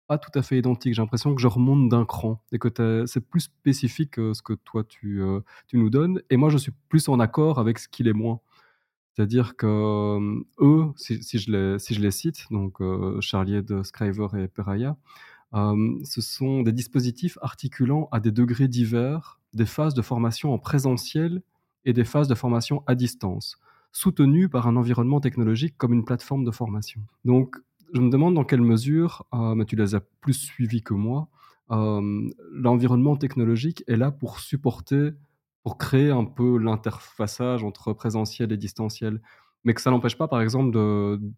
pas 0.07 0.17
tout 0.17 0.31
à 0.37 0.41
fait 0.41 0.57
identiques. 0.57 0.93
J'ai 0.93 1.01
l'impression 1.01 1.33
que 1.33 1.41
je 1.41 1.47
remonte 1.47 1.87
d'un 1.87 2.03
cran 2.03 2.43
et 2.51 2.59
que 2.59 3.05
c'est 3.05 3.21
plus 3.21 3.41
spécifique 3.41 4.11
que 4.11 4.33
ce 4.33 4.41
que 4.41 4.53
toi 4.53 4.83
tu, 4.83 5.23
nous 5.73 5.89
donnes. 5.89 6.21
Et 6.29 6.35
moi, 6.35 6.49
je 6.49 6.57
suis 6.57 6.73
plus 6.89 7.07
en 7.07 7.19
accord 7.21 7.59
avec 7.59 7.79
ce 7.79 7.87
qu'il 7.87 8.09
est 8.09 8.13
moins. 8.13 8.41
C'est-à-dire 9.13 9.55
que 9.55 10.19
eux, 10.59 10.91
si, 10.97 11.37
je 11.37 12.01
les, 12.01 12.11
cite, 12.11 12.45
donc 12.51 12.79
Charlier 13.21 13.61
de 13.61 13.83
Scriver 13.83 14.27
et 14.37 14.49
Peraya, 14.49 14.97
ce 15.53 16.21
sont 16.21 16.61
des 16.61 16.71
dispositifs 16.71 17.37
articulant 17.41 18.07
à 18.11 18.19
des 18.19 18.31
degrés 18.31 18.67
divers 18.67 19.41
des 19.53 19.65
phases 19.65 19.93
de 19.93 20.01
formation 20.01 20.53
en 20.53 20.57
présentiel 20.57 21.41
et 21.85 21.93
des 21.93 22.03
phases 22.03 22.27
de 22.27 22.35
formation 22.35 22.83
à 22.87 22.95
distance, 22.95 23.57
soutenues 23.91 24.49
par 24.49 24.67
un 24.67 24.75
environnement 24.75 25.19
technologique 25.19 25.75
comme 25.77 25.93
une 25.93 26.05
plateforme 26.05 26.43
de 26.43 26.51
formation. 26.51 27.01
Donc, 27.25 27.57
je 27.93 27.99
me 27.99 28.09
demande 28.09 28.35
dans 28.35 28.45
quelle 28.45 28.61
mesure, 28.61 29.25
euh, 29.33 29.55
mais 29.55 29.65
tu 29.65 29.75
les 29.75 29.95
as 29.95 30.01
plus 30.21 30.33
suivis 30.33 30.81
que 30.81 30.93
moi, 30.93 31.27
euh, 31.71 32.29
l'environnement 32.51 33.17
technologique 33.17 33.83
est 33.87 33.97
là 33.97 34.11
pour 34.11 34.39
supporter, 34.39 35.11
pour 35.63 35.77
créer 35.77 36.09
un 36.09 36.25
peu 36.25 36.57
l'interfaçage 36.57 37.63
entre 37.63 37.93
présentiel 37.93 38.51
et 38.51 38.57
distanciel 38.57 39.21
mais 39.63 39.73
que 39.73 39.81
ça 39.81 39.91
n'empêche 39.91 40.17
pas, 40.17 40.27
par 40.27 40.41
exemple, 40.41 40.77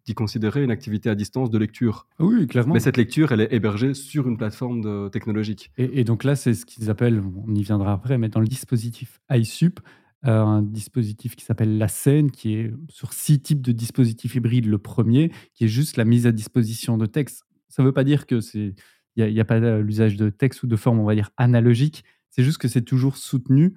d'y 0.06 0.14
considérer 0.14 0.62
une 0.62 0.70
activité 0.70 1.10
à 1.10 1.14
distance 1.14 1.50
de 1.50 1.58
lecture. 1.58 2.06
Oui, 2.18 2.46
clairement. 2.46 2.74
Mais 2.74 2.80
cette 2.80 2.96
lecture, 2.96 3.32
elle 3.32 3.42
est 3.42 3.52
hébergée 3.52 3.94
sur 3.94 4.26
une 4.28 4.36
plateforme 4.36 4.80
de, 4.80 5.08
technologique. 5.08 5.70
Et, 5.76 6.04
donc 6.04 6.24
là, 6.24 6.34
c'est 6.36 6.54
ce 6.54 6.64
qu'ils 6.64 6.90
appellent, 6.90 7.22
on 7.46 7.54
y 7.54 7.62
viendra 7.62 7.92
après, 7.92 8.18
mais 8.18 8.28
dans 8.28 8.40
le 8.40 8.46
dispositif 8.46 9.20
iSup, 9.30 9.80
euh, 10.26 10.40
un 10.40 10.62
dispositif 10.62 11.36
qui 11.36 11.44
s'appelle 11.44 11.76
la 11.76 11.88
scène, 11.88 12.30
qui 12.30 12.54
est 12.54 12.72
sur 12.88 13.12
six 13.12 13.40
types 13.40 13.60
de 13.60 13.72
dispositifs 13.72 14.34
hybrides. 14.34 14.66
Le 14.66 14.78
premier, 14.78 15.30
qui 15.52 15.64
est 15.64 15.68
juste 15.68 15.98
la 15.98 16.06
mise 16.06 16.26
à 16.26 16.32
disposition 16.32 16.96
de 16.96 17.04
texte. 17.04 17.44
Ça 17.68 17.82
ne 17.82 17.88
veut 17.88 17.92
pas 17.92 18.04
dire 18.04 18.26
que 18.26 18.40
c'est 18.40 18.74
il 19.16 19.32
n'y 19.32 19.38
a, 19.38 19.42
a, 19.42 19.44
pas 19.44 19.60
l'usage 19.78 20.16
de 20.16 20.28
texte 20.28 20.64
ou 20.64 20.66
de 20.66 20.74
forme, 20.76 20.98
on 20.98 21.04
va 21.04 21.14
dire, 21.14 21.30
analogique. 21.36 22.04
C'est 22.30 22.42
juste 22.42 22.58
que 22.58 22.66
c'est 22.66 22.82
toujours 22.82 23.16
soutenu 23.16 23.66
euh, 23.66 23.70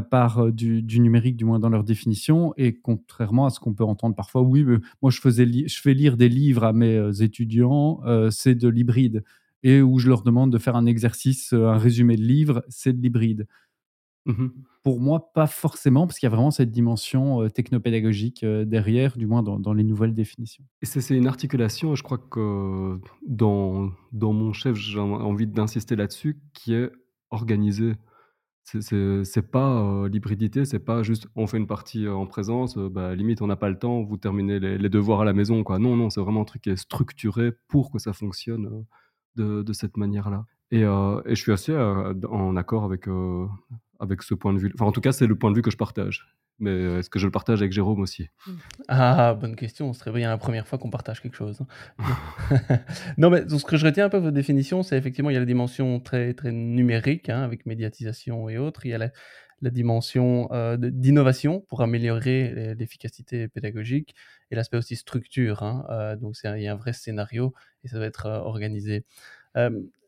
par 0.00 0.38
euh, 0.38 0.52
du, 0.52 1.00
numérique, 1.00 1.36
du 1.36 1.44
moins 1.44 1.58
dans 1.58 1.68
leur 1.68 1.84
définition. 1.84 2.54
Et 2.56 2.74
contrairement 2.74 3.46
à 3.46 3.50
ce 3.50 3.60
qu'on 3.60 3.74
peut 3.74 3.84
entendre 3.84 4.14
parfois, 4.14 4.42
oui, 4.42 4.64
mais 4.64 4.78
moi 5.00 5.10
je, 5.10 5.20
faisais 5.20 5.46
je 5.46 5.80
fais 5.80 5.94
lire 5.94 6.16
des 6.16 6.28
livres 6.28 6.64
à 6.64 6.72
mes 6.72 6.96
euh, 6.96 7.12
étudiants, 7.12 8.00
c'est 8.30 8.54
de 8.54 8.68
l'hybride. 8.68 9.24
Et 9.64 9.80
où 9.80 9.98
je 9.98 10.08
leur 10.08 10.22
demande 10.22 10.50
de 10.50 10.58
faire 10.58 10.74
un 10.74 10.86
exercice, 10.86 11.52
un 11.52 11.78
résumé 11.78 12.16
de 12.16 12.22
livre, 12.22 12.64
c'est 12.68 12.92
de 12.92 13.00
l'hybride. 13.00 13.46
Mmh 14.26 14.48
Pour 14.82 15.00
moi, 15.00 15.32
pas 15.32 15.46
forcément, 15.46 16.06
parce 16.06 16.18
qu'il 16.18 16.26
y 16.26 16.32
a 16.32 16.34
vraiment 16.34 16.50
cette 16.50 16.72
dimension 16.72 17.48
technopédagogique 17.48 18.44
derrière, 18.44 19.16
du 19.16 19.26
moins 19.26 19.44
dans, 19.44 19.72
les 19.72 19.84
nouvelles 19.84 20.14
définitions. 20.14 20.64
Et 20.80 20.86
c'est 20.86 21.16
une 21.16 21.28
articulation, 21.28 21.94
je 21.94 22.02
crois 22.02 22.18
que 22.18 22.98
dans, 23.24 23.92
dans 24.12 24.32
mon 24.32 24.52
chef, 24.52 24.74
j'ai 24.76 24.98
envie 24.98 25.46
d'insister 25.46 25.94
là-dessus, 25.94 26.40
qui 26.54 26.74
est 26.74 26.90
organisée. 27.30 27.92
C'est 28.64 29.50
pas, 29.50 30.08
l'hybridité, 30.08 30.64
c'est 30.64 30.78
pas 30.78 31.02
juste 31.02 31.26
on 31.36 31.46
fait 31.46 31.58
une 31.58 31.66
partie, 31.66 32.08
en 32.08 32.26
présence, 32.26 32.78
bah, 32.78 33.14
limite 33.14 33.42
on 33.42 33.46
n'a 33.46 33.56
pas 33.56 33.68
le 33.68 33.78
temps, 33.78 34.02
vous 34.02 34.16
terminez 34.16 34.58
les 34.60 34.88
devoirs 34.88 35.20
à 35.20 35.24
la 35.24 35.32
maison, 35.32 35.62
quoi. 35.64 35.78
Non, 35.78 35.96
non, 35.96 36.10
c'est 36.10 36.20
vraiment 36.20 36.42
un 36.42 36.44
truc 36.44 36.62
qui 36.62 36.70
est 36.70 36.76
structuré 36.76 37.52
pour 37.68 37.90
que 37.90 37.98
ça 37.98 38.12
fonctionne, 38.12 38.84
de 39.36 39.72
cette 39.72 39.96
manière-là 39.96 40.46
et 40.72 40.84
je 40.84 41.34
suis 41.34 41.52
assez, 41.52 41.76
en 41.76 42.56
accord 42.56 42.84
avec, 42.84 43.06
avec 44.00 44.22
ce 44.22 44.34
point 44.34 44.52
de 44.52 44.58
vue. 44.58 44.72
Enfin, 44.74 44.86
en 44.86 44.92
tout 44.92 45.00
cas, 45.00 45.12
c'est 45.12 45.26
le 45.26 45.36
point 45.36 45.50
de 45.50 45.56
vue 45.56 45.62
que 45.62 45.70
je 45.70 45.76
partage. 45.76 46.34
Mais 46.58 46.70
euh, 46.70 46.98
est-ce 46.98 47.10
que 47.10 47.18
je 47.18 47.26
le 47.26 47.32
partage 47.32 47.60
avec 47.60 47.72
Jérôme 47.72 48.00
aussi? 48.00 48.28
Ah, 48.88 49.34
bonne 49.34 49.56
question. 49.56 49.92
Ce 49.92 50.00
serait 50.00 50.12
bien 50.12 50.28
la 50.28 50.38
première 50.38 50.66
fois 50.66 50.78
qu'on 50.78 50.90
partage 50.90 51.20
quelque 51.20 51.36
chose. 51.36 51.60
Hein. 51.98 52.78
non, 53.18 53.30
mais 53.30 53.48
ce 53.48 53.64
que 53.64 53.76
je 53.76 53.86
retiens 53.86 54.06
un 54.06 54.08
peu 54.08 54.18
votre 54.18 54.34
définition, 54.34 54.82
c'est 54.82 54.96
effectivement, 54.96 55.30
il 55.30 55.34
y 55.34 55.36
a 55.36 55.40
la 55.40 55.46
dimension 55.46 56.00
très, 56.00 56.34
très 56.34 56.52
numérique, 56.52 57.28
hein, 57.28 57.42
avec 57.42 57.66
médiatisation 57.66 58.48
et 58.48 58.58
autres. 58.58 58.86
Il 58.86 58.90
y 58.90 58.94
a 58.94 58.98
la, 58.98 59.10
dimension 59.70 60.48
euh, 60.52 60.76
d'innovation 60.76 61.60
pour 61.68 61.82
améliorer 61.82 62.74
l'efficacité 62.76 63.46
pédagogique 63.46 64.14
et 64.50 64.56
l'aspect 64.56 64.76
aussi 64.76 64.96
structure. 64.96 65.62
Hein, 65.62 65.86
euh, 65.90 66.16
donc, 66.16 66.34
il 66.42 66.62
y 66.62 66.66
a 66.66 66.72
un 66.72 66.76
vrai 66.76 66.92
scénario 66.92 67.54
et 67.84 67.88
ça 67.88 67.96
doit 67.96 68.06
être 68.06 68.26
organisé 68.26 69.04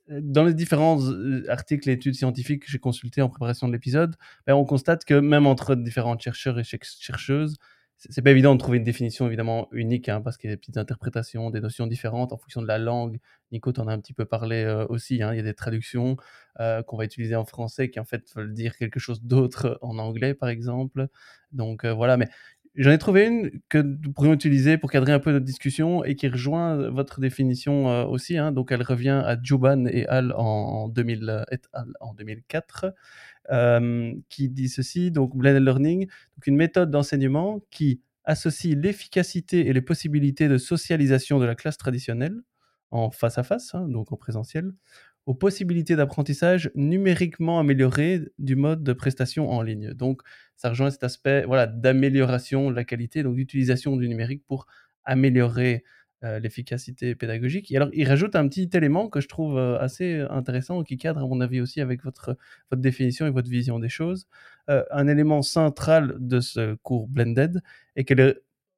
dans 0.09 0.45
les 0.45 0.55
différents 0.55 1.01
euh, 1.01 1.45
articles 1.49 1.89
et 1.89 1.93
études 1.93 2.15
scientifiques 2.15 2.65
que 2.65 2.71
j'ai 2.71 2.79
consultés 2.79 3.23
en 3.23 3.29
préparation 3.29 3.69
de 3.69 3.73
l'épisode, 3.73 4.17
ben, 4.47 4.55
on 4.55 4.65
constate 4.65 5.05
que 5.05 5.15
même 5.15 5.47
entre 5.47 5.75
différents 5.75 6.19
chercheurs 6.19 6.59
et 6.59 6.65
chercheuses, 6.65 7.57
c'est 7.97 8.23
pas 8.23 8.33
évident 8.33 8.55
de 8.55 8.59
trouver 8.59 8.79
une 8.79 8.85
définition 8.85 9.27
évidemment 9.27 9.69
unique, 9.73 10.09
hein, 10.09 10.21
parce 10.21 10.37
qu'il 10.37 10.51
y 10.51 10.53
a 10.53 10.57
des 10.57 10.61
petites 10.61 10.77
interprétations, 10.77 11.51
des 11.51 11.61
notions 11.61 11.87
différentes 11.87 12.33
en 12.33 12.37
fonction 12.37 12.61
de 12.61 12.67
la 12.67 12.77
langue. 12.77 13.19
Nico, 13.51 13.73
en 13.79 13.89
as 13.89 13.93
un 13.93 14.01
petit 14.01 14.13
peu 14.13 14.25
parlé 14.27 14.65
euh, 14.65 14.85
aussi. 14.89 15.23
Hein. 15.23 15.33
il 15.33 15.37
y 15.37 15.41
a 15.41 15.45
des 15.45 15.55
traductions 15.55 16.17
euh, 16.61 16.83
qu'on 16.83 16.97
va 16.97 17.05
utiliser 17.05 17.37
en 17.37 17.45
français 17.45 17.89
qui 17.91 18.01
en 18.01 18.05
fait 18.05 18.25
veulent 18.35 18.53
dire 18.53 18.77
quelque 18.77 19.01
chose 19.01 19.23
d'autre 19.23 19.79
en 19.81 19.99
anglais, 19.99 20.35
par 20.35 20.49
exemple. 20.49 21.07
Donc 21.53 21.87
voilà, 21.87 22.17
mais 22.17 22.29
J'en 22.77 22.91
ai 22.91 22.99
trouvé 22.99 23.27
une 23.27 23.61
que 23.69 23.79
nous 23.79 24.13
pourrions 24.13 24.33
utiliser 24.33 24.79
pour 24.79 24.91
cadrer 24.91 25.13
un 25.13 25.21
peu 25.21 25.31
notre 25.31 25.45
discussion 25.45 26.03
et 26.03 26.17
qui 26.17 26.27
rejoint 26.27 26.91
votre 26.91 27.21
définition 27.21 27.89
euh, 27.89 28.05
aussi. 28.05 28.37
Hein. 28.37 28.51
Donc, 28.51 28.73
elle 28.73 28.83
revient 28.83 29.23
à 29.25 29.37
Juban 29.41 29.87
et 29.87 30.07
Al 30.09 30.33
en, 30.37 30.89
2000, 30.89 31.45
en 32.01 32.15
2004, 32.15 32.87
euh, 33.53 34.13
qui 34.29 34.49
dit 34.49 34.69
ceci 34.69 35.13
donc, 35.13 35.37
blended 35.37 35.63
learning, 35.63 36.07
donc 36.09 36.47
une 36.47 36.57
méthode 36.57 36.91
d'enseignement 36.91 37.61
qui 37.71 38.01
associe 38.25 38.77
l'efficacité 38.77 39.69
et 39.69 39.73
les 39.73 39.83
possibilités 39.83 40.49
de 40.49 40.59
socialisation 40.59 41.39
de 41.39 41.45
la 41.45 41.55
classe 41.55 41.79
traditionnelle 41.79 42.41
en 42.91 43.11
face 43.11 43.39
à 43.39 43.45
face, 43.45 43.75
hein, 43.75 43.89
donc 43.89 44.11
en 44.13 44.17
présentiel, 44.17 44.73
aux 45.27 45.35
possibilités 45.35 45.97
d'apprentissage 45.97 46.71
numériquement 46.75 47.59
améliorées 47.59 48.21
du 48.39 48.57
mode 48.57 48.83
de 48.83 48.93
prestation 48.93 49.51
en 49.51 49.63
ligne. 49.63 49.95
Donc, 49.95 50.23
ça 50.57 50.69
rejoint 50.69 50.91
cet 50.91 51.05
aspect 51.05 51.45
voilà, 51.47 51.67
d'amélioration 51.67 52.71
de 52.71 52.77
la 52.77 52.85
qualité, 52.85 53.23
donc 53.23 53.37
d'utilisation 53.37 53.97
du 53.97 54.09
numérique 54.09 54.45
pour 54.47 54.67
améliorer 55.05 55.85
euh, 56.25 56.39
l'efficacité 56.39 57.15
pédagogique. 57.15 57.71
Et 57.71 57.77
alors, 57.77 57.91
il 57.93 58.09
rajoute 58.09 58.35
un 58.35 58.49
petit 58.49 58.71
élément 58.73 59.09
que 59.09 59.21
je 59.21 59.29
trouve 59.29 59.59
euh, 59.59 59.79
assez 59.79 60.21
intéressant, 60.31 60.83
qui 60.83 60.97
cadre, 60.97 61.21
à 61.21 61.27
mon 61.27 61.41
avis, 61.41 61.61
aussi 61.61 61.81
avec 61.81 62.03
votre, 62.03 62.37
votre 62.71 62.81
définition 62.81 63.27
et 63.27 63.31
votre 63.31 63.51
vision 63.51 63.79
des 63.79 63.91
choses. 63.91 64.27
Euh, 64.71 64.85
un 64.91 65.07
élément 65.07 65.43
central 65.43 66.17
de 66.19 66.41
ce 66.41 66.75
cours 66.77 67.09
Blended 67.09 67.63
est 67.97 68.05
que 68.05 68.15
les 68.15 68.35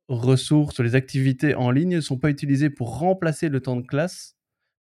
ressources, 0.09 0.81
les 0.81 0.95
activités 0.95 1.55
en 1.55 1.71
ligne 1.71 1.97
ne 1.97 2.01
sont 2.01 2.19
pas 2.19 2.31
utilisées 2.31 2.71
pour 2.71 2.99
remplacer 2.99 3.49
le 3.49 3.61
temps 3.61 3.77
de 3.77 3.87
classe, 3.87 4.36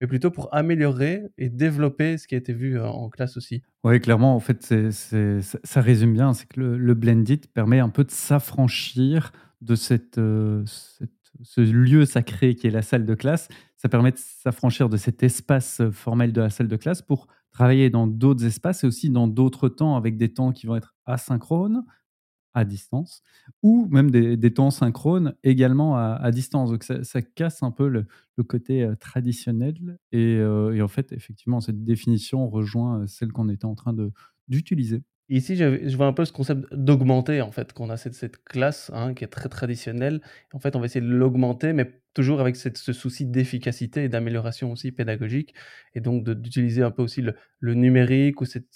mais 0.02 0.08
plutôt 0.08 0.32
pour 0.32 0.52
améliorer 0.52 1.22
et 1.38 1.48
développer 1.48 2.18
ce 2.18 2.26
qui 2.26 2.34
a 2.34 2.38
été 2.38 2.52
vu 2.52 2.76
euh, 2.76 2.86
en 2.88 3.08
classe 3.08 3.36
aussi. 3.36 3.62
Oui, 3.84 4.00
clairement, 4.00 4.34
en 4.34 4.40
fait, 4.40 4.74
ça 4.90 5.80
résume 5.80 6.12
bien, 6.12 6.34
c'est 6.34 6.48
que 6.48 6.60
le, 6.60 6.94
blended 6.94 7.46
permet 7.46 7.78
un 7.78 7.88
peu 7.88 8.02
de 8.02 8.10
s'affranchir 8.10 9.30
de 9.60 9.76
euh, 10.18 10.64
ce 10.66 11.60
lieu 11.60 12.04
sacré 12.04 12.56
qui 12.56 12.66
est 12.66 12.70
la 12.70 12.82
salle 12.82 13.06
de 13.06 13.14
classe. 13.14 13.46
Ça 13.76 13.88
permet 13.88 14.10
de 14.10 14.18
s'affranchir 14.18 14.88
de 14.88 14.96
cet 14.96 15.22
espace 15.22 15.80
formel 15.92 16.32
de 16.32 16.40
la 16.40 16.50
salle 16.50 16.68
de 16.68 16.76
classe 16.76 17.00
pour 17.00 17.28
travailler 17.52 17.88
dans 17.88 18.08
d'autres 18.08 18.44
espaces 18.44 18.82
et 18.82 18.88
aussi 18.88 19.08
dans 19.08 19.28
d'autres 19.28 19.68
temps 19.68 19.94
avec 19.96 20.16
des 20.16 20.32
temps 20.32 20.50
qui 20.50 20.66
vont 20.66 20.74
être 20.74 20.96
asynchrones, 21.06 21.84
à 22.54 22.64
distance, 22.64 23.22
ou 23.62 23.86
même 23.90 24.10
des, 24.10 24.54
temps 24.54 24.70
synchrones 24.70 25.34
également 25.42 25.96
à, 25.96 26.30
distance. 26.30 26.70
Donc 26.70 26.84
ça, 26.84 27.22
casse 27.22 27.62
un 27.62 27.70
peu 27.70 27.88
le, 27.88 28.06
côté 28.44 28.82
euh, 28.82 28.96
traditionnel. 28.96 29.98
Euh, 30.14 30.72
et, 30.72 30.82
en 30.82 30.88
fait, 30.88 31.12
effectivement, 31.12 31.60
cette 31.60 31.84
définition 31.84 32.48
rejoint 32.48 33.02
euh, 33.02 33.06
celle 33.06 33.32
qu'on 33.32 33.48
était 33.48 33.66
en 33.66 33.74
train 33.74 33.94
d'utiliser. 34.48 35.02
Ici, 35.32 35.56
je 35.56 35.96
vois 35.96 36.04
un 36.04 36.12
peu 36.12 36.26
ce 36.26 36.32
concept 36.32 36.66
d'augmenter, 36.74 37.40
en 37.40 37.50
fait, 37.50 37.72
qu'on 37.72 37.88
a 37.88 37.96
cette, 37.96 38.44
classe 38.44 38.90
hein, 38.92 39.14
qui 39.14 39.24
est 39.24 39.28
très 39.28 39.48
traditionnelle. 39.48 40.20
En 40.52 40.58
fait, 40.58 40.76
on 40.76 40.80
va 40.80 40.84
essayer 40.84 41.00
de 41.00 41.10
l'augmenter, 41.10 41.72
mais 41.72 42.02
toujours 42.12 42.38
avec 42.42 42.54
ce 42.54 42.92
souci 42.92 43.24
d'efficacité 43.24 44.04
et 44.04 44.10
d'amélioration 44.10 44.70
aussi 44.70 44.92
pédagogique. 44.92 45.54
Et 45.94 46.00
donc, 46.00 46.28
d'utiliser 46.28 46.82
un 46.82 46.90
peu 46.90 47.00
aussi 47.00 47.22
le, 47.22 47.74
numérique 47.74 48.42
ou 48.42 48.44
cette, 48.44 48.66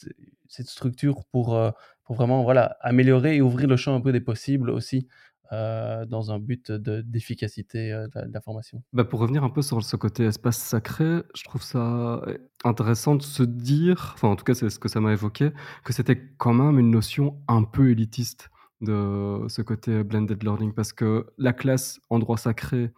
structure 0.49 1.27
pour, 1.27 1.61
pour 2.05 2.17
vraiment 2.17 2.43
voilà, 2.43 2.79
améliorer 2.81 3.37
et 3.37 3.43
ouvrir 3.43 3.69
le 3.69 3.77
champ 3.77 3.95
un 3.95 4.01
peu 4.01 4.13
des 4.13 4.23
possibles 4.23 4.71
aussi. 4.71 5.09
Dans 5.53 6.31
un 6.31 6.39
but 6.39 6.73
d'efficacité 6.73 7.91
de, 7.91 8.27
de, 8.27 8.33
la 8.33 8.41
formation. 8.41 8.83
Bah 8.93 9.05
pour 9.05 9.21
revenir 9.21 9.45
un 9.45 9.51
peu 9.51 9.63
sur 9.63 9.83
ce 9.83 9.97
côté 9.97 10.25
espace 10.25 10.59
sacré, 10.59 11.23
je 11.35 11.45
trouve 11.45 11.63
ça 11.63 12.23
intéressant 12.65 13.15
de 13.15 13.23
se 13.23 13.43
dire, 13.43 14.13
enfin 14.15 14.29
en 14.29 14.37
tout 14.37 14.45
cas 14.45 14.55
c'est 14.55 14.71
ce 14.71 14.79
que 14.79 14.89
ça 14.89 15.01
m'a 15.01 15.13
évoqué, 15.13 15.51
que 15.85 15.93
c'était 15.93 16.21
quand 16.39 16.55
même 16.55 16.79
une 16.79 16.91
notion 16.91 17.41
un 17.49 17.63
peu 17.63 17.91
élitiste 17.91 18.51
de 18.81 19.47
ce 19.49 19.63
côté 19.63 20.05
blended 20.05 20.43
learning, 20.43 20.73
parce 20.73 20.93
que 20.93 21.27
la 21.39 21.53
classe 21.53 22.01
en 22.11 22.19
droit 22.19 22.37
sacré, 22.37 22.93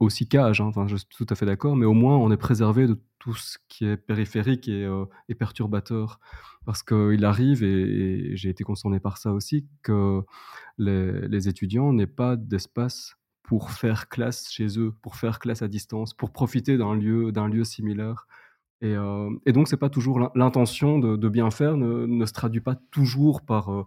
aussi 0.00 0.28
cage, 0.28 0.60
hein, 0.60 0.72
je 0.86 0.96
suis 0.96 1.06
tout 1.16 1.26
à 1.28 1.34
fait 1.34 1.46
d'accord, 1.46 1.76
mais 1.76 1.86
au 1.86 1.92
moins 1.92 2.16
on 2.16 2.30
est 2.30 2.36
préservé 2.36 2.86
de 2.86 2.98
tout 3.18 3.34
ce 3.34 3.58
qui 3.68 3.84
est 3.84 3.96
périphérique 3.96 4.68
et, 4.68 4.84
euh, 4.84 5.04
perturbateur. 5.38 6.20
Parce 6.64 6.82
qu'il 6.82 7.24
arrive, 7.24 7.62
et, 7.62 8.36
j'ai 8.36 8.50
été 8.50 8.64
concerné 8.64 9.00
par 9.00 9.18
ça 9.18 9.32
aussi, 9.32 9.66
que 9.82 10.22
les, 10.78 11.48
étudiants 11.48 11.92
n'aient 11.92 12.06
pas 12.06 12.36
d'espace 12.36 13.16
pour 13.42 13.70
faire 13.70 14.08
classe 14.08 14.50
chez 14.50 14.78
eux, 14.78 14.94
pour 15.02 15.16
faire 15.16 15.38
classe 15.38 15.62
à 15.62 15.68
distance, 15.68 16.12
pour 16.14 16.32
profiter 16.32 16.76
d'un 16.76 16.94
lieu, 16.94 17.32
d'un 17.32 17.48
lieu 17.48 17.64
similaire. 17.64 18.26
Et, 18.80 18.94
euh, 18.94 19.30
donc, 19.46 19.68
c'est 19.68 19.76
pas 19.78 19.88
toujours 19.90 20.30
l'intention 20.34 20.98
de, 20.98 21.28
bien 21.28 21.50
faire 21.50 21.76
ne, 21.76 22.06
ne, 22.06 22.26
se 22.26 22.32
traduit 22.32 22.60
pas 22.60 22.76
toujours 22.90 23.42
par, 23.42 23.72
euh, 23.72 23.86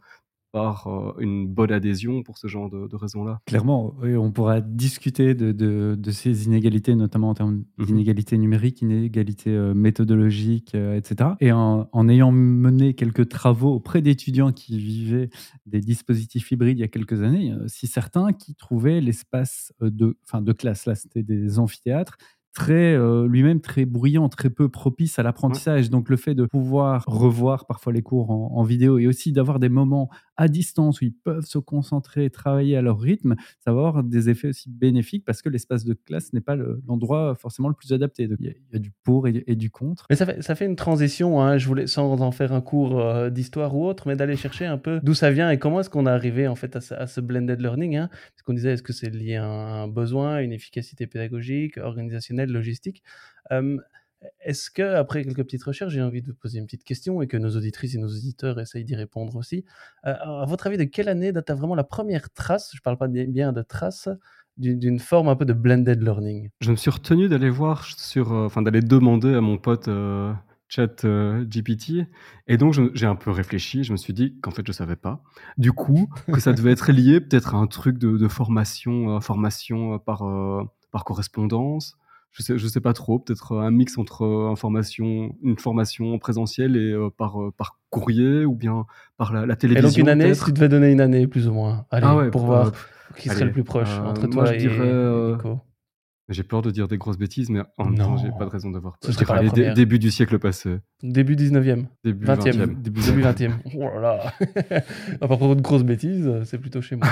par 0.51 0.87
euh, 0.87 1.13
une 1.19 1.47
bonne 1.47 1.71
adhésion 1.71 2.23
pour 2.23 2.37
ce 2.37 2.47
genre 2.47 2.69
de, 2.69 2.87
de 2.87 2.95
raisons-là. 2.95 3.39
Clairement, 3.45 3.95
oui, 4.01 4.15
on 4.15 4.31
pourra 4.31 4.61
discuter 4.61 5.33
de, 5.33 5.51
de, 5.51 5.95
de, 5.97 6.11
ces 6.11 6.45
inégalités, 6.45 6.95
notamment 6.95 7.29
en 7.29 7.33
termes 7.33 7.63
mmh 7.77 7.85
d'inégalités 7.85 8.37
numériques, 8.37 8.81
inégalités 8.81 9.51
euh, 9.51 9.73
méthodologiques, 9.73 10.75
euh, 10.75 10.97
etc. 10.97 11.31
Et 11.39 11.51
en, 11.51 11.89
en, 11.91 12.09
ayant 12.09 12.31
mené 12.31 12.93
quelques 12.93 13.29
travaux 13.29 13.73
auprès 13.73 14.01
d'étudiants 14.01 14.51
qui 14.51 14.77
vivaient 14.77 15.29
des 15.65 15.81
dispositifs 15.81 16.51
hybrides 16.51 16.77
il 16.77 16.81
y 16.81 16.85
a 16.85 16.87
quelques 16.87 17.21
années, 17.21 17.53
si 17.67 17.87
certains 17.87 18.33
qui 18.33 18.55
trouvaient 18.55 19.01
l'espace 19.01 19.73
de, 19.81 20.17
enfin 20.23 20.41
de 20.41 20.51
classe, 20.51 20.85
là 20.85 20.95
c'était 20.95 21.23
des 21.23 21.59
amphithéâtres, 21.59 22.17
très 22.53 22.93
euh, 22.95 23.27
lui-même 23.27 23.61
très 23.61 23.85
bruyant, 23.85 24.27
très 24.29 24.49
peu 24.49 24.69
propice 24.69 25.19
à 25.19 25.23
l'apprentissage. 25.23 25.89
Donc 25.89 26.09
le 26.09 26.17
fait 26.17 26.35
de 26.35 26.45
pouvoir 26.45 27.03
revoir 27.07 27.65
parfois 27.65 27.93
les 27.93 28.01
cours 28.01 28.31
en, 28.31 28.63
vidéo 28.63 28.99
et 28.99 29.07
aussi 29.07 29.31
d'avoir 29.31 29.59
des 29.59 29.69
moments 29.69 30.09
à 30.41 30.47
distance 30.47 31.01
où 31.01 31.05
ils 31.05 31.13
peuvent 31.13 31.45
se 31.45 31.59
concentrer, 31.59 32.31
travailler 32.31 32.75
à 32.75 32.81
leur 32.81 32.99
rythme, 32.99 33.35
ça 33.59 33.71
va 33.71 33.77
avoir 33.77 34.03
des 34.03 34.27
effets 34.27 34.47
aussi 34.47 34.71
bénéfiques 34.71 35.23
parce 35.23 35.43
que 35.43 35.49
l'espace 35.49 35.85
de 35.85 35.93
classe 35.93 36.33
n'est 36.33 36.41
pas 36.41 36.55
l'endroit 36.55 37.35
forcément 37.35 37.67
le 37.67 37.75
plus 37.75 37.93
adapté. 37.93 38.27
Donc, 38.27 38.39
il, 38.41 38.47
y 38.47 38.75
a, 38.75 38.79
du 38.79 38.91
pour 39.03 39.27
et, 39.27 39.55
du 39.55 39.69
contre. 39.69 40.07
Mais 40.09 40.15
ça 40.15 40.55
fait, 40.55 40.65
une 40.65 40.75
transition, 40.75 41.39
hein, 41.43 41.59
je 41.59 41.67
voulais, 41.67 41.85
sans 41.85 42.19
en 42.21 42.31
faire 42.31 42.53
un 42.53 42.61
cours 42.61 42.99
euh, 42.99 43.29
d'histoire 43.29 43.75
ou 43.75 43.85
autre, 43.85 44.07
mais 44.07 44.15
d'aller 44.15 44.35
chercher 44.35 44.65
un 44.65 44.79
peu 44.79 44.99
d'où 45.03 45.13
ça 45.13 45.29
vient 45.29 45.51
et 45.51 45.59
comment 45.59 45.81
est-ce 45.81 45.91
qu'on 45.91 46.07
est 46.07 46.09
arrivé 46.09 46.47
en 46.47 46.55
fait 46.55 46.75
à, 46.75 47.05
ce 47.05 47.21
blended 47.21 47.61
learning. 47.61 47.97
Hein, 47.97 48.09
parce 48.09 48.41
qu'on 48.43 48.53
disait, 48.53 48.73
est-ce 48.73 48.83
que 48.83 48.93
c'est 48.93 49.11
lié 49.11 49.35
à 49.35 49.45
un 49.45 49.87
besoin, 49.87 50.39
une 50.39 50.53
efficacité 50.53 51.05
pédagogique, 51.05 51.77
organisationnelle 51.77 52.51
logistique? 52.51 53.03
Est-ce 54.39 54.69
que, 54.69 54.95
après 54.95 55.23
quelques 55.23 55.43
petites 55.43 55.63
recherches, 55.63 55.93
j'ai 55.93 56.01
envie 56.01 56.21
de 56.21 56.27
vous 56.27 56.35
poser 56.35 56.59
une 56.59 56.65
petite 56.65 56.83
question 56.83 57.21
et 57.21 57.27
que 57.27 57.37
nos 57.37 57.55
auditrices 57.55 57.95
et 57.95 57.97
nos 57.97 58.07
auditeurs 58.09 58.59
essayent 58.59 58.83
d'y 58.83 58.95
répondre 58.95 59.35
aussi. 59.35 59.65
à 60.03 60.45
votre 60.47 60.67
avis, 60.67 60.77
de 60.77 60.83
quelle 60.83 61.09
année 61.09 61.31
date 61.31 61.51
vraiment 61.51 61.75
la 61.75 61.83
première 61.83 62.29
trace, 62.31 62.71
je 62.73 62.77
ne 62.77 62.81
parle 62.81 62.97
pas 62.97 63.07
bien 63.07 63.51
de 63.51 63.61
trace, 63.61 64.09
d'une 64.57 64.99
forme 64.99 65.27
un 65.29 65.35
peu 65.35 65.45
de 65.45 65.53
blended 65.53 66.01
learning? 66.01 66.49
Je 66.59 66.71
me 66.71 66.75
suis 66.75 66.91
retenu 66.91 67.29
d'aller 67.29 67.49
voir 67.49 67.85
sur, 67.85 68.31
enfin 68.31 68.61
d'aller 68.61 68.81
demander 68.81 69.33
à 69.33 69.41
mon 69.41 69.57
pote 69.57 69.89
chat 70.67 71.05
GPT. 71.45 72.07
Et 72.47 72.57
donc, 72.57 72.75
j'ai 72.93 73.05
un 73.05 73.15
peu 73.15 73.31
réfléchi. 73.31 73.83
Je 73.83 73.91
me 73.91 73.97
suis 73.97 74.13
dit 74.13 74.39
qu'en 74.41 74.51
fait, 74.51 74.65
je 74.65 74.71
savais 74.71 74.95
pas. 74.95 75.23
Du 75.57 75.71
coup, 75.71 76.09
que 76.31 76.39
ça 76.39 76.53
devait 76.53 76.71
être 76.71 76.91
lié 76.91 77.19
peut-être 77.21 77.55
à 77.55 77.57
un 77.57 77.67
truc 77.67 77.97
de, 77.97 78.17
de 78.17 78.27
formation, 78.27 79.19
formation 79.19 79.99
par, 79.99 80.23
par 80.91 81.05
correspondance, 81.05 81.97
je 82.31 82.43
sais, 82.43 82.57
je 82.57 82.67
sais 82.67 82.79
pas 82.79 82.93
trop, 82.93 83.19
peut-être 83.19 83.57
un 83.57 83.71
mix 83.71 83.97
entre 83.97 84.23
euh, 84.23 84.51
information, 84.51 85.35
une 85.43 85.57
formation 85.57 86.17
présentielle 86.17 86.77
et 86.77 86.91
euh, 86.91 87.09
par, 87.09 87.41
euh, 87.41 87.51
par 87.55 87.79
courrier 87.89 88.45
ou 88.45 88.55
bien 88.55 88.85
par 89.17 89.33
la, 89.33 89.55
télévision. 89.55 89.89
Et 89.89 89.91
donc 89.91 89.97
une 89.97 90.09
année, 90.09 90.33
si 90.33 90.45
tu 90.45 90.53
devais 90.53 90.69
donner 90.69 90.91
une 90.91 91.01
année 91.01 91.27
plus 91.27 91.47
ou 91.47 91.53
moins, 91.53 91.85
allez, 91.91 92.07
ah 92.07 92.29
pour 92.31 92.45
voir 92.45 92.71
qui 93.17 93.27
serait 93.27 93.45
le 93.45 93.51
plus 93.51 93.65
proche 93.65 93.99
entre 93.99 94.27
toi 94.27 94.55
et, 94.55 94.65
Nico. 94.65 95.59
J'ai 96.29 96.43
peur 96.43 96.61
de 96.61 96.71
dire 96.71 96.87
des 96.87 96.97
grosses 96.97 97.17
bêtises, 97.17 97.49
mais 97.49 97.61
en 97.77 97.85
même 97.85 97.97
temps, 97.97 98.17
j'ai 98.17 98.29
pas 98.29 98.45
de 98.45 98.49
raison 98.49 98.71
d'avoir 98.71 98.97
peur. 98.97 99.11
Je 99.11 99.17
dirais 99.17 99.43
les 99.43 99.73
début 99.73 99.99
du 99.99 100.11
siècle 100.11 100.39
passé. 100.39 100.77
Début 101.03 101.35
19e. 101.35 101.85
Début 102.03 102.25
20e. 102.25 102.81
Début 102.81 103.01
20e. 103.01 103.51
Oh 103.75 103.79
là 103.99 104.01
là. 104.01 104.33
à 105.21 105.27
propos 105.27 105.55
de 105.55 105.61
grosses 105.61 105.83
bêtises, 105.83 106.29
c'est 106.45 106.57
plutôt 106.57 106.81
chez 106.81 106.95
moi. 106.95 107.07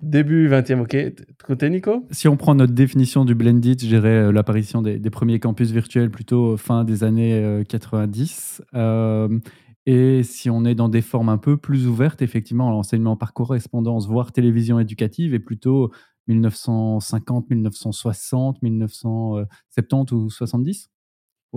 début 0.00 0.48
20e, 0.48 0.80
ok. 0.80 0.96
Côté 1.44 1.68
Nico? 1.70 2.06
Si 2.10 2.28
on 2.28 2.36
prend 2.36 2.54
notre 2.54 2.72
définition 2.72 3.24
du 3.24 3.34
blended, 3.34 3.80
je 3.80 3.86
dirais 3.86 4.08
euh, 4.08 4.32
l'apparition 4.32 4.82
des, 4.82 4.98
premiers 5.10 5.40
campus 5.40 5.70
virtuels 5.70 6.10
plutôt 6.10 6.56
fin 6.56 6.84
des 6.84 7.04
années 7.04 7.64
90. 7.68 8.62
Euh, 8.74 8.78
euh, 8.80 9.38
et 9.86 10.22
si 10.22 10.50
on 10.50 10.64
est 10.64 10.74
dans 10.74 10.88
des 10.88 11.02
formes 11.02 11.28
un 11.28 11.38
peu 11.38 11.56
plus 11.56 11.86
ouvertes, 11.86 12.22
effectivement, 12.22 12.70
l'enseignement 12.70 13.16
par 13.16 13.32
correspondance, 13.32 14.06
voire 14.06 14.32
télévision 14.32 14.78
éducative, 14.78 15.34
est 15.34 15.40
plutôt 15.40 15.90
1950, 16.28 17.50
1960, 17.50 18.62
1970 18.62 20.12
ou 20.12 20.30
70 20.30 20.90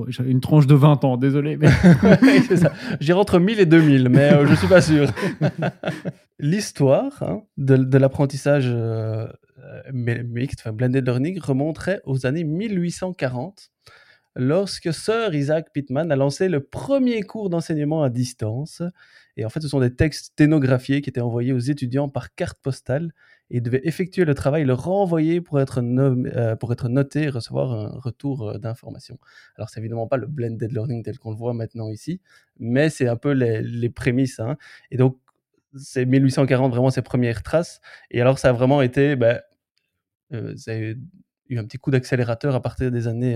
J'ai 0.07 0.23
une 0.23 0.41
tranche 0.41 0.67
de 0.67 0.75
20 0.75 1.03
ans, 1.03 1.17
désolé. 1.17 1.57
Mais... 1.57 1.69
J'irai 2.99 3.19
entre 3.19 3.39
1000 3.39 3.59
et 3.59 3.65
2000, 3.65 4.09
mais 4.09 4.33
euh, 4.33 4.45
je 4.45 4.51
ne 4.51 4.55
suis 4.55 4.67
pas 4.67 4.81
sûr. 4.81 5.07
L'histoire 6.39 7.21
hein, 7.21 7.43
de, 7.57 7.97
l'apprentissage 7.97 8.65
euh, 8.67 9.27
mixte, 9.93 10.61
enfin 10.61 10.73
blended 10.73 11.05
learning, 11.05 11.39
remonterait 11.39 12.01
aux 12.05 12.25
années 12.25 12.43
1840 12.43 13.69
lorsque 14.35 14.93
Sir 14.93 15.33
Isaac 15.33 15.71
Pittman 15.73 16.11
a 16.11 16.15
lancé 16.15 16.49
le 16.49 16.61
premier 16.61 17.21
cours 17.21 17.49
d'enseignement 17.49 18.03
à 18.03 18.09
distance. 18.09 18.81
Et 19.37 19.45
en 19.45 19.49
fait, 19.49 19.61
ce 19.61 19.67
sont 19.67 19.79
des 19.79 19.95
textes 19.95 20.25
sténographiés 20.25 21.01
qui 21.01 21.09
étaient 21.09 21.21
envoyés 21.21 21.53
aux 21.53 21.59
étudiants 21.59 22.09
par 22.09 22.33
carte 22.35 22.59
postale 22.61 23.13
et 23.49 23.61
devaient 23.61 23.81
effectuer 23.83 24.25
le 24.25 24.33
travail, 24.33 24.63
le 24.65 24.73
renvoyer 24.73 25.41
pour 25.41 25.59
être, 25.59 25.79
euh, 25.81 26.55
pour 26.55 26.71
être 26.73 26.89
noté 26.89 27.23
et 27.23 27.29
recevoir 27.29 27.71
un 27.73 27.99
retour 27.99 28.49
euh, 28.49 28.57
d'information. 28.57 29.19
Alors, 29.57 29.69
c'est 29.69 29.79
évidemment 29.79 30.07
pas 30.07 30.17
le 30.17 30.27
blended 30.27 30.71
learning 30.71 31.03
tel 31.03 31.19
qu'on 31.19 31.31
le 31.31 31.37
voit 31.37 31.53
maintenant 31.53 31.89
ici, 31.89 32.21
mais 32.59 32.89
c'est 32.89 33.07
un 33.07 33.15
peu 33.15 33.31
les, 33.31 33.89
prémices. 33.89 34.39
Hein. 34.39 34.57
Et 34.91 34.97
donc, 34.97 35.19
c'est 35.75 36.05
1840 36.05 36.71
vraiment 36.71 36.89
ses 36.89 37.01
premières 37.01 37.43
traces. 37.43 37.81
Et 38.11 38.21
alors, 38.21 38.39
ça 38.39 38.49
a 38.49 38.53
vraiment 38.53 38.81
été, 38.81 39.15
ben, 39.15 39.39
euh, 40.33 40.55
eu 41.49 41.57
un 41.57 41.65
petit 41.65 41.77
coup 41.77 41.91
d'accélérateur 41.91 42.55
à 42.55 42.61
partir 42.61 42.91
des 42.91 43.07
années 43.07 43.35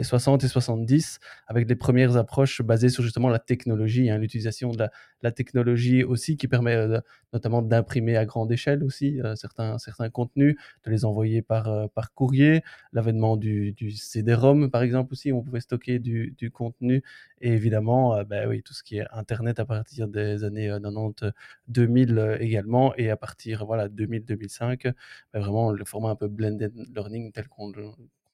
60 0.00 0.34
euh, 0.34 0.38
ben, 0.38 0.46
et 0.46 0.48
70, 0.48 1.20
avec 1.46 1.68
les 1.68 1.76
premières 1.76 2.16
approches 2.16 2.62
basées 2.62 2.88
sur 2.88 3.02
justement 3.02 3.28
la 3.28 3.38
technologie, 3.38 4.10
hein, 4.10 4.18
l'utilisation 4.18 4.70
de 4.70 4.86
la, 5.22 5.32
technologie 5.32 6.04
aussi 6.04 6.36
qui 6.36 6.48
permet 6.48 6.74
euh, 6.74 7.00
notamment 7.32 7.62
d'imprimer 7.62 8.16
à 8.16 8.24
grande 8.24 8.50
échelle 8.52 8.82
aussi 8.82 9.20
euh, 9.20 9.34
certains, 9.36 9.76
contenus, 10.10 10.56
de 10.84 10.90
les 10.90 11.04
envoyer 11.04 11.42
par, 11.42 11.88
courrier, 12.14 12.62
l'avènement 12.92 13.36
du, 13.36 13.74
CD-ROM 13.96 14.70
par 14.70 14.82
exemple 14.82 15.12
aussi, 15.12 15.32
où 15.32 15.38
on 15.38 15.42
pouvait 15.42 15.60
stocker 15.60 15.98
du, 15.98 16.50
contenu, 16.52 17.02
et 17.40 17.52
évidemment 17.52 18.22
ben, 18.24 18.60
tout 18.62 18.74
ce 18.74 18.82
qui 18.82 18.98
est 18.98 19.06
Internet 19.12 19.60
à 19.60 19.64
partir 19.64 20.08
des 20.08 20.44
années 20.44 20.68
90, 20.68 21.32
2000 21.68 22.38
également, 22.40 22.94
et 22.96 23.10
à 23.10 23.16
partir 23.16 23.66
voilà 23.66 23.88
2000-2005, 23.88 24.92
ben, 25.32 25.40
vraiment 25.40 25.72
le 25.72 25.84
format 25.84 26.10
un 26.10 26.16
peu 26.16 26.28
blended 26.28 26.72
learning 26.94 27.32
qu'on 27.46 27.68
le 27.70 27.84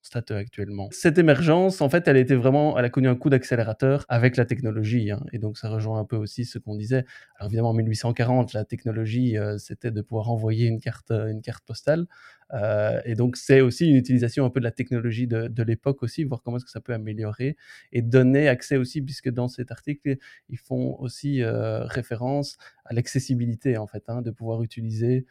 constate 0.05 0.31
actuellement. 0.33 0.89
Cette 0.93 1.17
émergence, 1.17 1.81
en 1.81 1.89
fait, 1.89 2.07
elle 2.09 2.19
a 2.19 2.91
connu 2.91 3.09
un 3.09 3.15
coup 3.17 3.31
d'accélérateur 3.31 4.05
avec 4.09 4.37
la 4.37 4.45
technologie, 4.45 5.11
hein, 5.11 5.25
et 5.33 5.39
donc 5.39 5.57
ça 5.57 5.71
rejoint 5.71 5.99
un 5.99 6.05
peu 6.05 6.17
aussi 6.17 6.45
ce 6.45 6.59
qu'on 6.59 6.77
disait. 6.77 7.07
Alors 7.39 7.49
évidemment, 7.49 7.71
en 7.71 7.75
1840, 7.75 8.53
la 8.53 8.65
technologie, 8.67 9.39
euh, 9.39 9.57
c'était 9.57 9.91
de 9.91 10.03
pouvoir 10.03 10.31
envoyer 10.31 10.67
une 10.67 10.79
carte, 10.79 11.11
euh, 11.11 11.29
une 11.29 11.41
carte 11.41 11.65
postale, 11.65 12.07
euh, 12.53 13.01
et 13.07 13.15
donc 13.15 13.39
c'est 13.39 13.63
aussi 13.63 13.89
une 13.89 13.97
utilisation 13.97 14.45
un 14.45 14.51
peu 14.51 14.61
de 14.61 14.65
la 14.65 14.71
technologie 14.71 15.27
de, 15.27 15.49
de 15.49 15.63
l'époque 15.63 16.03
aussi, 16.03 16.25
voir 16.25 16.43
comment 16.43 16.59
est-ce 16.59 16.67
que 16.67 16.71
ça 16.71 16.81
peut 16.81 16.93
améliorer 16.93 17.57
et 17.93 18.03
donner 18.03 18.49
accès 18.49 18.77
aussi, 18.77 19.01
puisque 19.01 19.31
dans 19.31 19.49
cet 19.49 19.71
article, 19.73 20.19
ils 20.51 20.59
font 20.59 20.97
aussi 20.99 21.43
référence 21.43 22.59
à 22.85 22.93
l'accessibilité 22.93 23.79
en 23.79 23.87
fait, 23.87 24.05
hein, 24.09 24.21
de 24.21 24.31
pouvoir 24.31 24.63
utiliser 24.63 25.25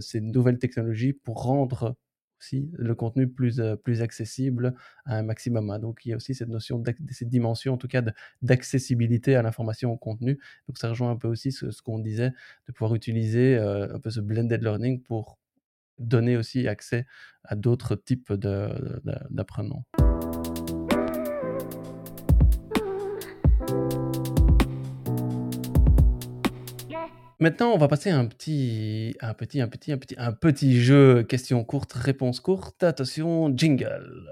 ces 0.00 0.20
nouvelles 0.20 0.58
technologies 0.58 1.12
pour 1.12 1.44
rendre 1.44 1.96
le 2.50 2.94
contenu 2.94 3.28
plus, 3.28 3.60
euh, 3.60 3.76
plus 3.76 4.02
accessible 4.02 4.74
à 5.04 5.16
un 5.18 5.22
maximum. 5.22 5.70
Hein. 5.70 5.78
Donc 5.78 6.04
il 6.04 6.10
y 6.10 6.12
a 6.12 6.16
aussi 6.16 6.34
cette 6.34 6.48
notion, 6.48 6.82
cette 7.10 7.28
dimension 7.28 7.74
en 7.74 7.76
tout 7.76 7.88
cas 7.88 8.02
d'accessibilité 8.42 9.36
à 9.36 9.42
l'information 9.42 9.92
au 9.92 9.96
contenu. 9.96 10.38
Donc 10.68 10.78
ça 10.78 10.88
rejoint 10.88 11.10
un 11.10 11.16
peu 11.16 11.28
aussi 11.28 11.52
ce, 11.52 11.66
qu'on 11.82 11.98
disait, 11.98 12.32
de 12.68 12.72
pouvoir 12.72 12.94
utiliser 12.94 13.56
euh, 13.56 13.94
un 13.94 14.00
peu 14.00 14.10
ce 14.10 14.20
blended 14.20 14.62
learning 14.62 15.02
pour 15.02 15.38
donner 15.98 16.36
aussi 16.36 16.68
accès 16.68 17.06
à 17.44 17.54
d'autres 17.54 17.94
types 17.94 18.32
d'apprenants. 18.32 19.84
Maintenant, 27.42 27.72
on 27.72 27.76
va 27.76 27.88
passer 27.88 28.08
à 28.10 28.16
un 28.16 28.26
petit, 28.26 29.16
un 29.20 29.34
petit, 29.34 29.60
un 29.60 29.66
petit, 29.66 29.90
un 29.90 29.98
petit, 29.98 30.14
un 30.16 30.32
petit 30.32 30.80
jeu 30.80 31.24
questions 31.24 31.64
courtes, 31.64 31.92
réponses 31.92 32.38
courtes. 32.38 32.84
Attention, 32.84 33.52
jingle. 33.56 34.30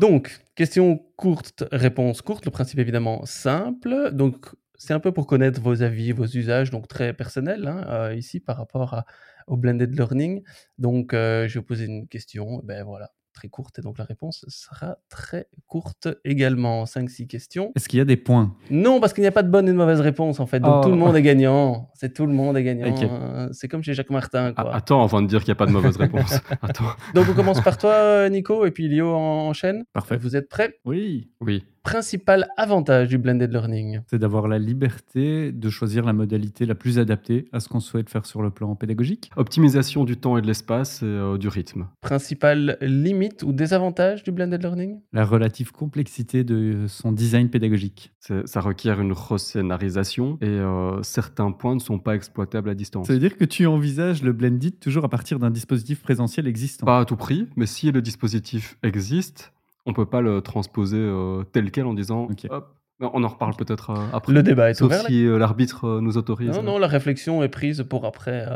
Donc, 0.00 0.40
questions 0.54 1.04
courtes, 1.16 1.64
réponses 1.72 2.22
courtes. 2.22 2.46
Le 2.46 2.50
principe 2.50 2.78
évidemment 2.78 3.26
simple. 3.26 4.12
Donc, 4.14 4.46
c'est 4.78 4.94
un 4.94 5.00
peu 5.00 5.12
pour 5.12 5.26
connaître 5.26 5.60
vos 5.60 5.82
avis, 5.82 6.12
vos 6.12 6.24
usages, 6.24 6.70
donc 6.70 6.88
très 6.88 7.12
personnels 7.12 7.66
hein, 7.66 7.84
euh, 7.88 8.14
ici 8.14 8.40
par 8.40 8.56
rapport 8.56 9.04
au 9.46 9.58
blended 9.58 9.94
learning. 9.94 10.42
Donc, 10.78 11.12
euh, 11.12 11.48
je 11.48 11.58
vais 11.58 11.64
poser 11.66 11.84
une 11.84 12.08
question. 12.08 12.62
Ben 12.64 12.82
voilà, 12.82 13.10
très 13.36 13.48
courte 13.48 13.78
et 13.78 13.82
donc 13.82 13.98
la 13.98 14.04
réponse 14.04 14.44
sera 14.48 14.96
très 15.08 15.46
courte 15.68 16.08
également. 16.24 16.84
5-6 16.86 17.28
questions. 17.28 17.70
Est-ce 17.76 17.88
qu'il 17.88 17.98
y 17.98 18.02
a 18.02 18.04
des 18.04 18.16
points? 18.16 18.56
Non, 18.70 18.98
parce 18.98 19.12
qu'il 19.12 19.22
n'y 19.22 19.28
a 19.28 19.32
pas 19.32 19.44
de 19.44 19.48
bonne 19.50 19.68
et 19.68 19.72
de 19.72 19.76
mauvaise 19.76 20.00
réponse 20.00 20.40
en 20.40 20.46
fait. 20.46 20.58
Donc 20.58 20.74
Oh. 20.78 20.80
tout 20.84 20.90
le 20.90 20.96
monde 20.96 21.14
est 21.14 21.22
gagnant. 21.22 21.90
C'est 21.94 22.12
tout 22.14 22.26
le 22.26 22.32
monde 22.32 22.56
est 22.56 22.64
gagnant. 22.64 22.92
Euh, 23.02 23.48
C'est 23.52 23.68
comme 23.68 23.82
chez 23.84 23.94
Jacques 23.94 24.10
Martin. 24.10 24.52
Ah, 24.56 24.70
attends, 24.72 25.04
avant 25.04 25.22
de 25.22 25.28
dire 25.28 25.40
qu'il 25.40 25.48
n'y 25.50 25.52
a 25.52 25.56
pas 25.56 25.66
de 25.66 25.72
mauvaise 25.72 25.96
réponse. 25.96 26.40
Attends. 26.62 26.84
Donc 27.14 27.26
on 27.30 27.34
commence 27.34 27.60
par 27.60 27.78
toi, 27.78 28.28
Nico, 28.30 28.64
et 28.66 28.70
puis 28.72 28.88
Lio 28.88 29.14
en- 29.14 29.48
enchaîne. 29.48 29.84
Parfait. 29.92 30.16
Vous 30.16 30.34
êtes 30.34 30.48
prêts? 30.48 30.78
Oui. 30.84 31.30
Oui. 31.40 31.64
Principal 31.86 32.48
avantage 32.56 33.06
du 33.06 33.16
blended 33.16 33.52
learning. 33.52 34.00
C'est 34.08 34.18
d'avoir 34.18 34.48
la 34.48 34.58
liberté 34.58 35.52
de 35.52 35.70
choisir 35.70 36.04
la 36.04 36.12
modalité 36.12 36.66
la 36.66 36.74
plus 36.74 36.98
adaptée 36.98 37.44
à 37.52 37.60
ce 37.60 37.68
qu'on 37.68 37.78
souhaite 37.78 38.10
faire 38.10 38.26
sur 38.26 38.42
le 38.42 38.50
plan 38.50 38.74
pédagogique. 38.74 39.30
Optimisation 39.36 40.02
du 40.02 40.16
temps 40.16 40.36
et 40.36 40.42
de 40.42 40.48
l'espace 40.48 41.04
et 41.04 41.06
euh, 41.06 41.38
du 41.38 41.46
rythme. 41.46 41.86
Principal 42.00 42.76
limite 42.80 43.44
ou 43.44 43.52
désavantage 43.52 44.24
du 44.24 44.32
blended 44.32 44.60
learning? 44.60 44.98
La 45.12 45.24
relative 45.24 45.70
complexité 45.70 46.42
de 46.42 46.86
son 46.88 47.12
design 47.12 47.50
pédagogique. 47.50 48.12
Ça 48.46 48.60
requiert 48.60 49.00
une 49.00 49.12
rescénarisation 49.12 50.38
et 50.40 50.48
euh, 50.48 51.00
certains 51.04 51.52
points 51.52 51.76
ne 51.76 51.80
sont 51.80 52.00
pas 52.00 52.16
exploitables 52.16 52.68
à 52.68 52.74
distance. 52.74 53.06
Ça 53.06 53.12
veut 53.12 53.20
dire 53.20 53.36
que 53.36 53.44
tu 53.44 53.64
envisages 53.66 54.24
le 54.24 54.32
blended 54.32 54.80
toujours 54.80 55.04
à 55.04 55.08
partir 55.08 55.38
d'un 55.38 55.52
dispositif 55.52 56.02
présentiel 56.02 56.48
existant. 56.48 56.84
Pas 56.84 56.98
à 56.98 57.04
tout 57.04 57.14
prix, 57.14 57.46
mais 57.54 57.66
si 57.66 57.92
le 57.92 58.02
dispositif 58.02 58.76
existe, 58.82 59.52
on 59.86 59.92
peut 59.92 60.06
pas 60.06 60.20
le 60.20 60.40
transposer 60.42 60.98
euh, 60.98 61.42
tel 61.52 61.70
quel 61.70 61.86
en 61.86 61.94
disant 61.94 62.24
Ok. 62.30 62.46
hop. 62.50 62.72
Non, 62.98 63.10
On 63.12 63.22
en 63.24 63.28
reparle 63.28 63.54
peut-être 63.56 63.90
euh, 63.90 63.94
après. 64.14 64.32
Le 64.32 64.42
débat 64.42 64.70
est 64.70 64.74
Sauf 64.74 64.86
ouvert. 64.86 65.04
si 65.04 65.26
euh, 65.26 65.36
l'arbitre 65.36 66.00
nous 66.00 66.16
autorise. 66.16 66.48
Non, 66.48 66.62
non, 66.62 66.78
la 66.78 66.86
réflexion 66.86 67.42
est 67.42 67.50
prise 67.50 67.84
pour 67.86 68.06
après, 68.06 68.46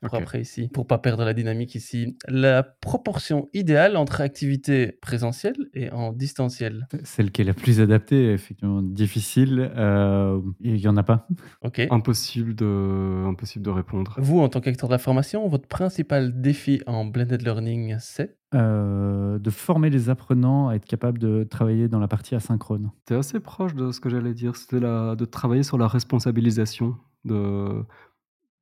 pour 0.00 0.14
après 0.14 0.40
ici, 0.40 0.68
pour 0.72 0.86
pas 0.86 0.96
perdre 0.96 1.22
la 1.22 1.34
dynamique 1.34 1.74
ici. 1.74 2.16
La 2.26 2.62
proportion 2.62 3.50
idéale 3.52 3.98
entre 3.98 4.22
activité 4.22 4.96
présentielle 5.02 5.56
et 5.74 5.90
en 5.90 6.14
distanciel. 6.14 6.88
Celle 7.04 7.30
qui 7.30 7.42
est 7.42 7.44
la 7.44 7.52
plus 7.52 7.82
adaptée, 7.82 8.32
effectivement, 8.32 8.80
difficile. 8.80 9.70
euh, 9.76 10.40
Il 10.60 10.76
n'y 10.76 10.88
en 10.88 10.96
a 10.96 11.02
pas. 11.02 11.26
Ok. 11.60 11.86
Impossible 11.90 12.54
de, 12.54 13.26
impossible 13.28 13.66
de 13.66 13.70
répondre. 13.70 14.14
Vous, 14.16 14.40
en 14.40 14.48
tant 14.48 14.62
qu'acteur 14.62 14.88
de 14.88 14.94
la 14.94 14.98
formation, 14.98 15.46
votre 15.46 15.68
principal 15.68 16.40
défi 16.40 16.80
en 16.86 17.04
blended 17.04 17.42
learning, 17.42 17.96
c'est? 17.98 18.38
Euh, 18.52 19.38
de 19.38 19.48
former 19.50 19.90
les 19.90 20.08
apprenants 20.10 20.68
à 20.70 20.74
être 20.74 20.84
capables 20.84 21.18
de 21.20 21.44
travailler 21.44 21.86
dans 21.86 22.00
la 22.00 22.08
partie 22.08 22.34
asynchrone. 22.34 22.90
T'es 23.04 23.14
assez 23.14 23.38
proche 23.38 23.74
de 23.76 23.92
ce 23.92 24.00
que 24.00 24.08
j'allais 24.10 24.34
dire. 24.34 24.56
C'était 24.56 24.80
la- 24.80 25.14
de 25.14 25.24
travailler 25.24 25.62
sur 25.62 25.78
la 25.78 25.86
responsabilisation 25.86 26.96
de, 27.24 27.84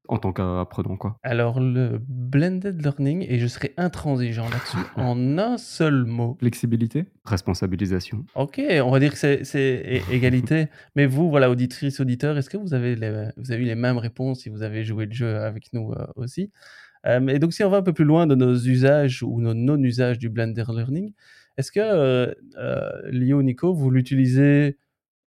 en 0.09 0.19
tant 0.19 0.33
qu'apprenant, 0.35 0.97
quoi. 0.99 1.19
alors 1.23 1.59
le 1.59 2.01
blended 2.07 2.83
learning, 2.83 3.25
et 3.31 3.39
je 3.39 3.47
serai 3.47 3.73
intransigeant 3.79 4.45
là-dessus, 4.51 4.77
en 4.97 5.39
un 5.39 5.57
seul 5.57 6.05
mot. 6.05 6.37
Flexibilité 6.39 7.07
Responsabilisation. 7.25 8.27
Ok, 8.35 8.61
on 8.85 8.91
va 8.91 9.01
dire 9.01 9.13
que 9.13 9.19
c'est- 9.19 9.45
c'est 9.45 10.03
égalité. 10.11 10.67
Mais 10.97 11.07
vous, 11.07 11.31
voilà, 11.31 11.49
auditrice, 11.51 11.99
auditeur, 12.01 12.37
est-ce 12.37 12.51
que 12.51 12.59
vous 12.59 12.75
avez, 12.75 12.95
les- 12.95 13.29
vous 13.39 13.53
avez 13.53 13.63
eu 13.63 13.67
les 13.67 13.75
mêmes 13.75 13.97
réponses 13.99 14.41
si 14.41 14.51
vous 14.51 14.63
avez 14.63 14.85
joué 14.85 15.07
le 15.07 15.13
jeu 15.13 15.37
avec 15.39 15.73
nous 15.73 15.93
euh, 15.93 16.07
aussi? 16.17 16.43
Euh, 16.43 16.49
Et 17.09 17.39
donc, 17.39 17.53
si 17.53 17.65
on 17.65 17.71
va 17.71 17.79
un 17.79 17.83
peu 17.83 17.93
plus 17.93 18.05
loin 18.05 18.27
de 18.27 18.35
nos 18.35 18.55
usages 18.55 19.23
ou 19.23 19.41
nos 19.41 19.55
non-usages 19.55 20.19
du 20.19 20.29
blended 20.29 20.67
learning, 20.69 21.13
est-ce 21.57 21.73
que, 21.73 21.81
euh, 21.81 22.33
euh, 22.57 23.11
Lio, 23.11 23.43
Nico, 23.43 23.73
vous 23.73 23.91
l'utilisez 23.91 24.79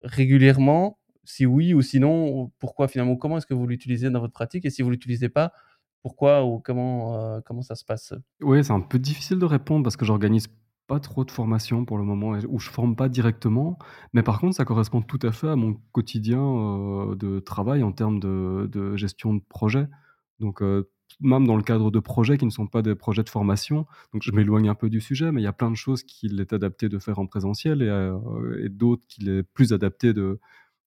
régulièrement? 0.03 0.99
Si 1.23 1.45
oui 1.45 1.73
ou 1.73 1.81
sinon, 1.81 2.51
pourquoi 2.59 2.87
finalement 2.87 3.15
Comment 3.15 3.37
est-ce 3.37 3.45
que 3.45 3.53
vous 3.53 3.67
l'utilisez 3.67 4.09
dans 4.09 4.19
votre 4.19 4.33
pratique? 4.33 4.65
Et 4.65 4.69
si 4.69 4.81
vous 4.81 4.89
l'utilisez 4.89 5.29
pas, 5.29 5.53
pourquoi 6.01 6.45
ou 6.45 6.59
comment, 6.59 7.15
euh, 7.15 7.39
comment 7.45 7.61
ça 7.61 7.75
se 7.75 7.85
passe? 7.85 8.13
Oui, 8.41 8.63
c'est 8.63 8.73
un 8.73 8.79
peu 8.81 8.99
difficile 8.99 9.39
de 9.39 9.45
répondre 9.45 9.83
parce 9.83 9.97
que 9.97 10.05
j'organise 10.05 10.47
pas 10.87 10.99
trop 10.99 11.23
de 11.23 11.31
formations 11.31 11.85
pour 11.85 11.97
le 11.97 12.03
moment 12.03 12.37
où 12.47 12.59
je 12.59 12.69
forme 12.69 12.95
pas 12.95 13.09
directement. 13.09 13.77
Mais 14.13 14.23
par 14.23 14.39
contre, 14.39 14.55
ça 14.55 14.65
correspond 14.65 15.01
tout 15.01 15.19
à 15.21 15.31
fait 15.31 15.47
à 15.47 15.55
mon 15.55 15.79
quotidien 15.91 16.41
euh, 16.41 17.15
de 17.15 17.39
travail 17.39 17.83
en 17.83 17.91
termes 17.91 18.19
de, 18.19 18.95
gestion 18.95 19.35
de 19.35 19.41
projet. 19.49 19.87
Donc, 20.39 20.61
euh, 20.61 20.89
même 21.19 21.45
dans 21.45 21.55
le 21.55 21.63
cadre 21.63 21.91
de 21.91 21.99
projets 21.99 22.37
qui 22.37 22.45
ne 22.45 22.51
sont 22.51 22.67
pas 22.67 22.81
des 22.81 22.95
projets 22.95 23.23
de 23.23 23.29
formation, 23.29 23.85
donc 24.13 24.23
je 24.23 24.31
m'éloigne 24.31 24.69
un 24.69 24.75
peu 24.75 24.89
du 24.89 25.01
sujet, 25.01 25.31
mais 25.31 25.41
il 25.41 25.43
y 25.43 25.47
a 25.47 25.53
plein 25.53 25.71
de 25.71 25.75
choses 25.75 26.03
qu'il 26.03 26.39
est 26.39 26.53
adapté 26.53 26.89
de 26.89 26.99
faire 26.99 27.19
en 27.19 27.27
présentiel 27.27 27.81
et, 27.81 27.87
euh, 27.87 28.69
d'autres 28.69 29.03
qu'il 29.07 29.29
est 29.29 29.43
plus 29.43 29.73
adapté 29.73 30.13
de, 30.13 30.39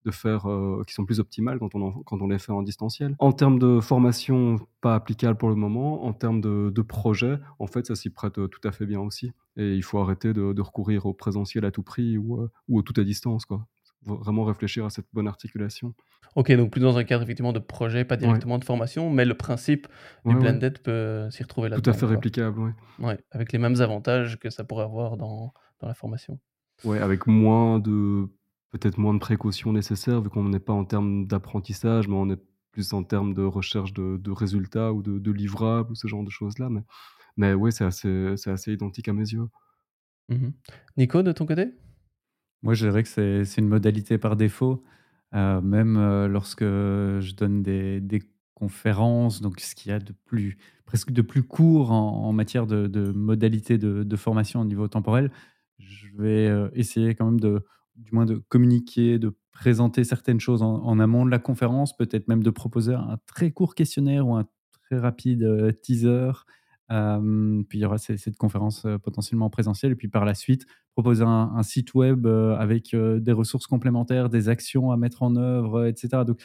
de 0.05 0.11
faire, 0.11 0.49
euh, 0.49 0.83
qui 0.87 0.95
sont 0.95 1.05
plus 1.05 1.21
optimales 1.21 1.59
quand 1.59 1.75
on, 1.75 1.91
quand 2.03 2.21
on 2.21 2.29
les 2.29 2.39
fait 2.39 2.53
en 2.53 2.63
distanciel. 2.63 3.17
En 3.19 3.33
termes 3.33 3.59
de 3.59 3.81
formation, 3.81 4.59
pas 4.81 4.95
applicable 4.95 5.39
pour 5.39 5.49
le 5.49 5.55
moment. 5.55 6.05
En 6.05 6.13
termes 6.13 6.41
de, 6.41 6.83
projet, 6.83 7.39
en 7.59 7.67
fait, 7.67 7.87
ça 7.87 7.95
s'y 7.95 8.11
prête 8.11 8.39
euh, 8.39 8.49
tout 8.49 8.67
à 8.67 8.73
fait 8.73 8.87
bien 8.87 9.01
aussi. 9.01 9.33
Et 9.57 9.75
il 9.75 9.83
faut 9.83 9.99
arrêter 9.99 10.33
de, 10.33 10.61
recourir 10.61 11.07
au 11.07 11.13
présentiel 11.13 11.65
à 11.65 11.71
tout 11.71 11.83
prix 11.83 12.17
ou, 12.19 12.49
ou 12.69 12.79
au 12.79 12.83
tout 12.83 12.99
à 12.99 13.05
distance, 13.05 13.45
quoi. 13.45 13.67
Vraiment 14.05 14.45
réfléchir 14.45 14.85
à 14.85 14.91
cette 14.91 15.07
bonne 15.13 15.29
articulation. 15.29 15.95
Ok, 16.35 16.51
donc 16.53 16.71
plus 16.71 16.81
dans 16.81 16.97
un 16.97 17.05
cadre 17.05 17.23
effectivement 17.23 17.53
de 17.53 17.59
projet, 17.59 18.05
pas 18.05 18.17
directement 18.17 18.59
de 18.59 18.65
formation, 18.65 19.11
mais 19.11 19.25
le 19.25 19.35
principe 19.35 19.87
du 20.25 20.31
Ouais, 20.31 20.35
ouais. 20.35 20.41
blended 20.41 20.79
peut 20.79 21.29
s'y 21.31 21.43
retrouver 21.43 21.69
là-dedans. 21.69 21.83
Tout 21.83 21.91
à 21.91 21.93
fait 21.93 22.07
quoi. 22.07 22.09
réplicable, 22.11 22.59
ouais. 22.59 22.73
Ouais, 22.99 23.19
avec 23.31 23.53
les 23.53 23.59
mêmes 23.59 23.81
avantages 23.81 24.39
que 24.39 24.49
ça 24.51 24.65
pourrait 24.65 24.85
avoir 24.85 25.17
dans, 25.17 25.53
dans 25.81 25.87
la 25.89 25.95
formation. 25.95 26.41
Ouais, 26.85 26.99
avec 26.99 27.27
moins 27.27 27.79
de 27.79 28.27
peut-être 28.71 28.97
moins 28.97 29.13
de 29.13 29.19
précautions 29.19 29.73
nécessaires 29.73 30.23
vu 30.23 30.31
qu'on 30.31 30.49
n'est 30.49 30.59
pas 30.59 30.73
en 30.73 30.85
termes 30.87 31.27
d'apprentissage, 31.27 32.09
mais 32.09 32.15
on 32.17 32.31
est 32.31 32.41
plus 32.73 32.95
en 32.95 33.05
termes 33.05 33.35
de 33.35 33.43
recherche 33.43 33.93
de, 33.93 34.17
de 34.17 34.31
résultats 34.31 34.93
ou 34.95 35.03
de, 35.03 35.19
de 35.19 35.31
livrables 35.31 35.93
ou 35.93 35.95
ce 35.95 36.09
genre 36.09 36.25
de 36.25 36.31
choses-là. 36.31 36.71
Mais, 36.71 36.81
mais 37.37 37.53
ouais, 37.53 37.71
c'est 37.71 37.85
assez, 37.85 38.35
assez 38.47 38.73
identique 38.73 39.09
à 39.09 39.13
mes 39.13 39.29
yeux. 39.31 39.47
Mhm. 40.31 40.55
Nico, 40.97 41.23
de 41.23 41.33
ton 41.33 41.45
côté? 41.45 41.75
Moi, 42.63 42.75
je 42.75 42.87
dirais 42.87 43.03
que 43.03 43.45
c'est 43.45 43.61
une 43.61 43.69
modalité 43.69 44.19
par 44.19 44.37
défaut. 44.37 44.85
Euh, 45.35 45.61
même 45.61 45.97
euh, 45.97 46.29
lorsque 46.29 46.63
je 46.63 47.35
donne 47.35 47.63
des, 47.63 48.23
conférences, 48.55 49.43
donc 49.43 49.59
ce 49.59 49.75
qu'il 49.75 49.91
y 49.91 49.93
a 49.93 49.99
de 49.99 50.13
plus, 50.25 50.57
presque 50.87 51.11
de 51.11 51.21
plus 51.21 51.43
court 51.43 51.91
en, 51.91 52.33
matière 52.33 52.69
de, 52.69 53.11
modalité 53.11 53.77
de, 53.77 54.17
formation 54.17 54.61
au 54.61 54.65
niveau 54.65 54.87
temporel, 54.87 55.33
je 55.81 56.07
vais 56.17 56.47
euh, 56.47 56.69
essayer 56.73 57.17
quand 57.17 57.25
même 57.25 57.41
de, 57.41 57.65
du 57.97 58.13
moins 58.13 58.25
de 58.25 58.37
communiquer, 58.49 59.19
de 59.19 59.35
présenter 59.51 60.05
certaines 60.05 60.39
choses 60.39 60.63
en, 60.63 60.99
amont 61.01 61.27
de 61.27 61.31
la 61.33 61.41
conférence, 61.41 61.97
peut-être 61.97 62.29
même 62.29 62.45
de 62.45 62.51
proposer 62.51 62.95
un 62.95 63.19
très 63.27 63.51
court 63.51 63.75
questionnaire 63.75 64.29
ou 64.29 64.37
un 64.37 64.47
très 64.71 64.97
rapide 64.97 65.77
teaser. 65.83 66.31
Puis 67.69 67.79
il 67.79 67.83
y 67.83 67.85
aura 67.85 67.97
cette 67.99 68.37
conférence 68.37 68.85
euh, 68.85 68.99
potentiellement 68.99 69.47
en 69.47 69.51
présentiel, 69.51 69.93
et 69.93 69.97
puis 69.97 70.09
par 70.09 70.25
la 70.25 70.35
suite, 70.35 70.67
proposer 70.95 71.25
un, 71.25 71.63
site 71.63 71.95
web 71.95 72.27
avec 72.27 72.95
des 72.95 73.33
ressources 73.33 73.67
complémentaires, 73.67 74.29
des 74.29 74.49
actions 74.49 74.91
à 74.91 74.97
mettre 74.99 75.23
en 75.23 75.37
œuvre, 75.37 75.87
etc. 75.87 76.25
Donc, 76.27 76.41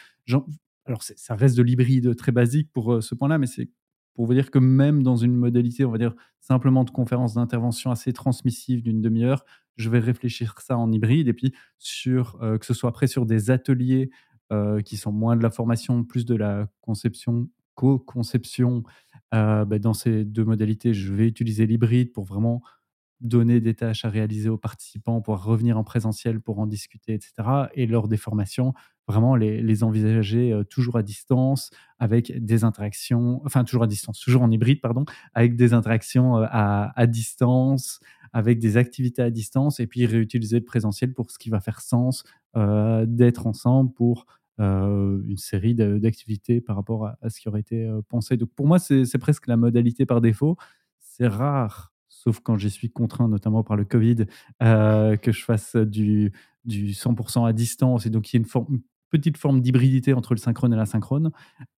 alors 0.86 1.04
ça 1.04 1.36
reste 1.36 1.58
de 1.58 1.64
l'hybride 1.64 2.16
très 2.16 2.32
basique 2.32 2.72
pour 2.72 3.04
ce 3.04 3.14
point-là, 3.14 3.40
mais 3.40 3.48
c'est 3.48 3.70
pour 4.14 4.26
vous 4.26 4.34
dire 4.34 4.50
que 4.50 4.60
même 4.60 5.04
dans 5.04 5.18
une 5.18 5.36
modalité, 5.36 5.84
on 5.84 5.92
va 5.92 5.98
dire 5.98 6.16
simplement 6.40 6.86
de 6.86 6.92
conférence 6.92 7.34
d'intervention 7.34 7.92
assez 7.92 8.14
transmissive 8.14 8.82
d'une 8.84 9.02
demi-heure, 9.02 9.44
je 9.76 9.90
vais 9.90 10.00
réfléchir 10.00 10.56
ça 10.60 10.78
en 10.78 10.92
hybride, 10.94 11.28
et 11.28 11.34
puis 11.34 11.54
sur 11.78 12.40
que 12.40 12.66
ce 12.66 12.74
soit 12.74 12.90
après 12.90 13.08
sur 13.08 13.26
des 13.26 13.52
ateliers 13.52 14.10
qui 14.86 14.96
sont 14.96 15.12
moins 15.12 15.36
de 15.36 15.44
la 15.44 15.50
formation, 15.50 16.06
plus 16.06 16.26
de 16.26 16.36
la 16.36 16.68
conception, 16.80 17.50
co-conception. 17.78 18.84
Euh, 19.34 19.66
bah, 19.66 19.80
dans 19.80 19.94
ces 19.94 20.26
deux 20.26 20.46
modalités, 20.46 20.94
je 20.94 21.14
vais 21.14 21.28
utiliser 21.28 21.66
l'hybride 21.66 22.14
pour 22.14 22.24
vraiment 22.24 22.62
donner 23.20 23.60
des 23.60 23.74
tâches 23.74 24.06
à 24.06 24.10
réaliser 24.10 24.48
aux 24.48 24.60
participants, 24.60 25.22
pour 25.22 25.44
revenir 25.44 25.78
en 25.78 25.84
présentiel 25.84 26.40
pour 26.40 26.60
en 26.60 26.68
discuter, 26.68 27.14
etc. 27.16 27.34
Et 27.74 27.88
lors 27.88 28.08
des 28.08 28.18
formations, 28.18 28.74
vraiment 29.08 29.36
les, 29.36 29.84
envisager 29.84 30.54
euh, 30.54 30.64
toujours 30.64 30.98
à 30.98 31.04
distance, 31.04 31.72
avec 31.98 32.32
des 32.46 32.64
interactions, 32.64 33.42
enfin 33.44 33.64
toujours 33.64 33.84
à 33.84 33.88
distance, 33.88 34.20
toujours 34.20 34.44
en 34.44 34.52
hybride, 34.52 34.82
pardon, 34.82 35.04
avec 35.34 35.56
des 35.56 35.74
interactions 35.74 36.38
euh, 36.38 36.46
à, 36.50 36.94
à 37.00 37.08
distance, 37.08 38.00
avec 38.34 38.60
des 38.60 38.78
activités 38.78 39.24
à 39.24 39.32
distance, 39.32 39.80
et 39.80 39.88
puis 39.88 40.06
réutiliser 40.06 40.60
le 40.60 40.66
présentiel 40.66 41.14
pour 41.14 41.32
ce 41.32 41.40
qui 41.40 41.50
va 41.50 41.60
faire 41.60 41.82
sens 41.82 42.24
d'être 43.06 43.46
ensemble 43.46 43.94
pour 43.94 44.26
une 44.60 45.38
série 45.38 45.76
d'activités 45.76 46.62
par 46.62 46.76
rapport 46.76 47.08
à, 47.22 47.30
ce 47.30 47.40
qui 47.40 47.48
aurait 47.48 47.60
été 47.60 47.86
euh, 47.86 48.02
pensé. 48.08 48.38
Donc 48.38 48.50
pour 48.56 48.68
moi, 48.68 48.80
c'est 48.80 49.18
presque 49.18 49.48
la 49.48 49.58
modalité 49.58 50.06
par 50.06 50.22
défaut. 50.22 50.58
C'est 51.00 51.28
rare, 51.28 51.94
sauf 52.10 52.40
quand 52.40 52.58
j'y 52.58 52.70
suis 52.70 52.90
contraint, 52.90 53.28
notamment 53.28 53.64
par 53.64 53.76
le 53.76 53.86
Covid, 53.86 54.26
euh, 54.64 55.16
que 55.18 55.32
je 55.32 55.44
fasse 55.44 55.76
du, 55.76 56.32
du 56.66 56.92
100% 56.92 57.48
à 57.48 57.54
distance 57.54 58.06
et 58.06 58.10
donc 58.10 58.32
il 58.34 58.38
y 58.38 58.40
a 58.40 58.44
une, 58.60 58.82
petite 59.10 59.38
forme 59.38 59.62
d'hybridité 59.62 60.14
entre 60.14 60.34
le 60.34 60.38
synchrone 60.38 60.74
et 60.74 60.76
l'asynchrone. 60.76 61.32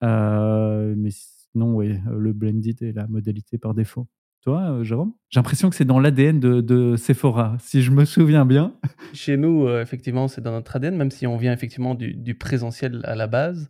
Euh, 0.04 0.96
mais 0.98 1.12
sinon, 1.12 1.76
oui, 1.76 2.00
le 2.10 2.34
blended 2.34 2.82
est 2.82 2.92
la 2.92 3.08
modalité 3.08 3.58
par 3.58 3.76
défaut. 3.76 4.08
Toi, 4.42 4.72
euh, 4.72 4.84
Jérôme? 4.84 5.14
J'ai 5.30 5.40
l'impression 5.40 5.70
que 5.70 5.76
c'est 5.76 5.86
dans 5.86 6.00
l'ADN 6.00 6.40
de, 6.40 6.96
Sephora, 6.96 7.58
si 7.60 7.82
je 7.82 7.92
me 7.92 8.06
souviens 8.06 8.46
bien. 8.46 8.74
Chez 9.14 9.36
nous, 9.36 9.68
euh, 9.68 9.82
effectivement, 9.82 10.30
c'est 10.30 10.42
dans 10.42 10.54
notre 10.54 10.78
ADN, 10.78 10.96
même 10.96 11.12
si 11.12 11.28
on 11.28 11.36
vient 11.36 11.52
effectivement 11.52 11.94
du, 11.94 12.36
présentiel 12.36 13.02
à 13.04 13.16
la 13.16 13.28
base. 13.28 13.68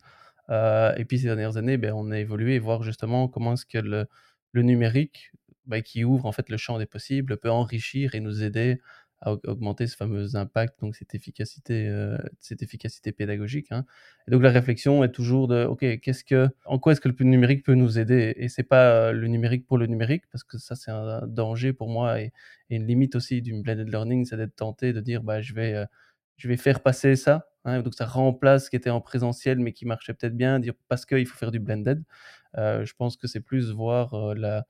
Euh, 0.48 0.94
et 0.96 1.04
puis 1.04 1.18
ces 1.18 1.26
dernières 1.26 1.56
années, 1.56 1.76
ben, 1.76 1.92
on 1.92 2.10
a 2.12 2.18
évolué 2.18 2.54
et 2.54 2.58
voir 2.60 2.84
justement 2.84 3.26
comment 3.26 3.54
est-ce 3.54 3.66
que 3.66 3.78
le, 3.78 4.06
numérique 4.54 5.32
bah, 5.66 5.80
qui 5.80 6.04
ouvre 6.04 6.26
en 6.26 6.32
fait 6.32 6.48
le 6.48 6.56
champ 6.56 6.78
des 6.78 6.86
possibles, 6.86 7.36
peut 7.36 7.50
enrichir 7.50 8.14
et 8.14 8.20
nous 8.20 8.42
aider 8.42 8.80
à 9.22 9.32
augmenter 9.32 9.86
ce 9.86 9.96
fameux 9.96 10.34
impact, 10.34 10.80
donc 10.80 10.96
cette 10.96 11.14
efficacité, 11.14 11.88
euh, 11.88 12.16
cette 12.40 12.62
efficacité 12.62 13.12
pédagogique. 13.12 13.70
Hein. 13.70 13.84
Et 14.26 14.30
donc 14.30 14.42
la 14.42 14.50
réflexion 14.50 15.04
est 15.04 15.12
toujours 15.12 15.46
de, 15.46 15.64
ok, 15.64 16.00
qu'est-ce 16.00 16.24
que, 16.24 16.48
en 16.64 16.78
quoi 16.78 16.92
est-ce 16.92 17.02
que 17.02 17.08
le 17.08 17.14
numérique 17.24 17.64
peut 17.64 17.74
nous 17.74 17.98
aider? 17.98 18.32
Et 18.36 18.48
c'est 18.48 18.62
pas 18.62 18.90
euh, 18.90 19.12
le 19.12 19.26
numérique 19.28 19.66
pour 19.66 19.76
le 19.76 19.86
numérique, 19.86 20.24
parce 20.32 20.42
que 20.42 20.56
ça 20.56 20.74
c'est 20.74 20.90
un 20.90 21.26
danger 21.26 21.72
pour 21.72 21.88
moi 21.88 22.20
et, 22.20 22.32
une 22.70 22.86
limite 22.86 23.16
aussi 23.16 23.42
du 23.42 23.52
blended 23.60 23.88
learning, 23.88 24.24
c'est 24.24 24.36
d'être 24.36 24.54
tenté 24.54 24.92
de 24.92 25.00
dire, 25.00 25.24
bah 25.24 25.40
je 25.40 25.54
vais, 25.54 25.74
euh, 25.74 25.86
je 26.36 26.46
vais 26.48 26.56
faire 26.56 26.80
passer 26.80 27.16
ça, 27.16 27.48
hein, 27.64 27.82
donc 27.82 27.94
ça 27.94 28.06
remplace 28.06 28.66
ce 28.66 28.70
qui 28.70 28.76
était 28.76 28.90
en 28.90 29.00
présentiel 29.00 29.58
mais 29.58 29.72
qui 29.72 29.86
marchait 29.86 30.14
peut-être 30.14 30.36
bien, 30.36 30.60
dire 30.60 30.74
parce 30.88 31.04
qu'il 31.04 31.26
faut 31.26 31.36
faire 31.36 31.50
du 31.50 31.58
blended. 31.58 32.04
je 32.56 32.92
pense 32.94 33.16
que 33.16 33.26
c'est 33.26 33.40
plus 33.40 33.72
voir 33.72 34.34
la 34.36 34.66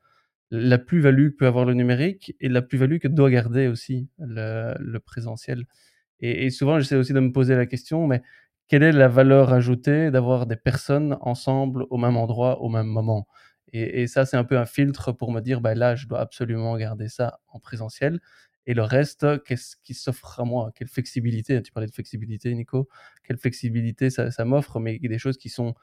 la 0.50 0.78
plus-value 0.78 1.30
que 1.30 1.36
peut 1.36 1.46
avoir 1.46 1.64
le 1.64 1.74
numérique 1.74 2.34
et 2.40 2.48
la 2.48 2.62
plus-value 2.62 2.98
que 2.98 3.08
doit 3.08 3.30
garder 3.30 3.68
aussi 3.68 4.08
le, 4.18 4.98
présentiel. 4.98 5.64
Et, 6.20 6.50
souvent, 6.50 6.78
j'essaie 6.78 6.96
aussi 6.96 7.12
de 7.12 7.20
me 7.20 7.32
poser 7.32 7.56
la 7.56 7.66
question, 7.66 8.06
mais 8.06 8.22
quelle 8.68 8.82
est 8.82 8.92
la 8.92 9.08
valeur 9.08 9.52
ajoutée 9.52 10.10
d'avoir 10.10 10.46
des 10.46 10.56
personnes 10.56 11.16
ensemble 11.22 11.86
au 11.90 11.96
même 11.98 12.16
endroit, 12.16 12.60
au 12.62 12.68
même 12.68 12.86
moment? 12.86 13.26
Et, 13.72 14.06
ça, 14.06 14.26
c'est 14.26 14.36
un 14.36 14.44
peu 14.44 14.58
un 14.58 14.66
filtre 14.66 15.12
pour 15.12 15.32
me 15.32 15.40
dire, 15.40 15.60
bah, 15.60 15.74
là, 15.74 15.94
je 15.96 16.06
dois 16.06 16.20
absolument 16.20 16.76
garder 16.76 17.08
ça 17.08 17.40
en 17.48 17.60
présentiel. 17.60 18.20
Et 18.66 18.74
le 18.74 18.82
reste, 18.82 19.42
qu'est-ce 19.44 19.76
qui 19.82 19.94
s'offre 19.94 20.40
à 20.40 20.44
moi? 20.44 20.72
Quelle 20.74 20.88
flexibilité? 20.88 21.62
Tu 21.62 21.72
parlais 21.72 21.86
de 21.88 21.92
flexibilité, 21.94 22.54
Nico. 22.54 22.88
Quelle 23.24 23.38
flexibilité 23.38 24.10
ça, 24.10 24.30
ça 24.30 24.44
m'offre, 24.44 24.80
mais 24.80 24.98
des 24.98 25.18
choses 25.18 25.38
qui 25.38 25.48
sont 25.48 25.74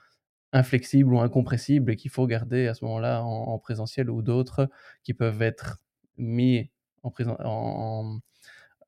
inflexibles 0.58 1.14
ou 1.14 1.20
incompressibles 1.20 1.92
et 1.92 1.96
qu'il 1.96 2.12
faut 2.12 2.28
garder 2.28 2.68
à 2.68 2.74
ce 2.74 2.84
moment-là 2.86 3.24
en, 3.24 3.58
présentiel 3.60 4.10
ou 4.10 4.22
d'autres 4.22 4.70
qui 5.04 5.14
peuvent 5.14 5.42
être 5.42 5.80
mis 6.18 6.70
en, 7.04 8.20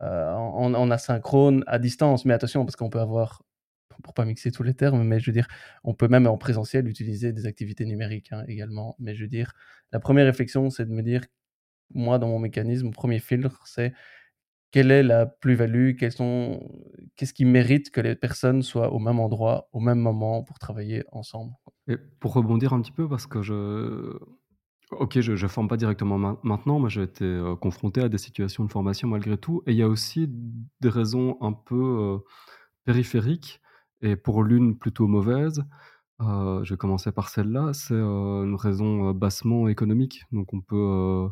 euh, 0.01 0.33
en, 0.33 0.73
en, 0.73 0.91
asynchrone 0.91 1.63
à 1.67 1.79
distance. 1.79 2.25
Mais 2.25 2.33
attention, 2.33 2.65
parce 2.65 2.75
qu'on 2.75 2.89
peut 2.89 2.99
avoir, 2.99 3.43
pour 4.03 4.13
pas 4.13 4.25
mixer 4.25 4.51
tous 4.51 4.63
les 4.63 4.73
termes, 4.73 5.03
mais 5.03 5.19
je 5.19 5.27
veux 5.27 5.33
dire, 5.33 5.47
on 5.83 5.93
peut 5.93 6.07
même 6.07 6.27
en 6.27 6.37
présentiel 6.37 6.87
utiliser 6.87 7.33
des 7.33 7.45
activités 7.45 7.85
numériques 7.85 8.31
hein, 8.31 8.43
également. 8.47 8.95
Mais 8.99 9.15
je 9.15 9.23
veux 9.23 9.29
dire, 9.29 9.53
la 9.91 9.99
première 9.99 10.25
réflexion, 10.25 10.69
c'est 10.69 10.85
de 10.85 10.91
me 10.91 11.03
dire, 11.03 11.25
moi, 11.93 12.19
dans 12.19 12.27
mon 12.27 12.39
mécanisme, 12.39 12.91
premier 12.91 13.19
filtre, 13.19 13.61
c'est 13.65 13.93
quelle 14.71 14.91
est 14.91 15.03
la 15.03 15.25
plus-value? 15.25 15.95
Qu'est-ce 15.95 17.33
qui 17.33 17.45
mérite 17.45 17.91
que 17.91 18.01
les 18.01 18.15
personnes 18.15 18.61
soient 18.61 18.91
au 18.91 18.99
même 18.99 19.19
endroit, 19.19 19.69
au 19.73 19.79
même 19.79 19.99
moment 19.99 20.43
pour 20.43 20.59
travailler 20.59 21.03
ensemble? 21.11 21.53
Et 21.87 21.97
pour 21.97 22.33
rebondir 22.33 22.73
un 22.73 22.81
petit 22.81 22.91
peu, 22.91 23.07
parce 23.07 23.25
que 23.25 23.41
je. 23.41 24.17
Ok, 24.91 25.19
je 25.19 25.31
ne 25.33 25.47
forme 25.47 25.67
pas 25.67 25.77
directement 25.77 26.17
maintenant, 26.17 26.79
mais 26.79 26.89
j'ai 26.89 27.03
été 27.03 27.23
euh, 27.23 27.55
confronté 27.55 28.01
à 28.01 28.09
des 28.09 28.17
situations 28.17 28.63
de 28.65 28.71
formation 28.71 29.07
malgré 29.07 29.37
tout. 29.37 29.61
Et 29.67 29.71
il 29.71 29.77
y 29.77 29.83
a 29.83 29.87
aussi 29.87 30.27
des 30.81 30.89
raisons 30.89 31.37
un 31.41 31.53
peu 31.53 31.75
euh, 31.75 32.17
périphériques, 32.85 33.61
et 34.01 34.15
pour 34.15 34.43
l'une 34.43 34.77
plutôt 34.77 35.07
mauvaise. 35.07 35.63
Euh, 36.21 36.63
je 36.63 36.73
vais 36.73 36.77
commencer 36.77 37.11
par 37.11 37.29
celle-là. 37.29 37.71
C'est 37.73 37.93
une 37.93 38.55
raison 38.55 39.11
bassement 39.13 39.67
économique. 39.67 40.23
Donc 40.31 40.53
on 40.53 40.61
peut 40.61 41.29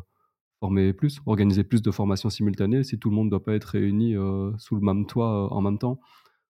former 0.60 0.92
plus, 0.92 1.20
organiser 1.26 1.64
plus 1.64 1.82
de 1.82 1.90
formations 1.90 2.30
simultanées 2.30 2.82
si 2.82 2.98
tout 2.98 3.10
le 3.10 3.16
monde 3.16 3.26
ne 3.26 3.30
doit 3.30 3.44
pas 3.44 3.54
être 3.54 3.64
réuni 3.64 4.16
euh, 4.16 4.52
sous 4.58 4.74
le 4.74 4.80
même 4.80 5.06
toit 5.06 5.46
euh, 5.46 5.48
en 5.54 5.60
même 5.60 5.78
temps. 5.78 6.00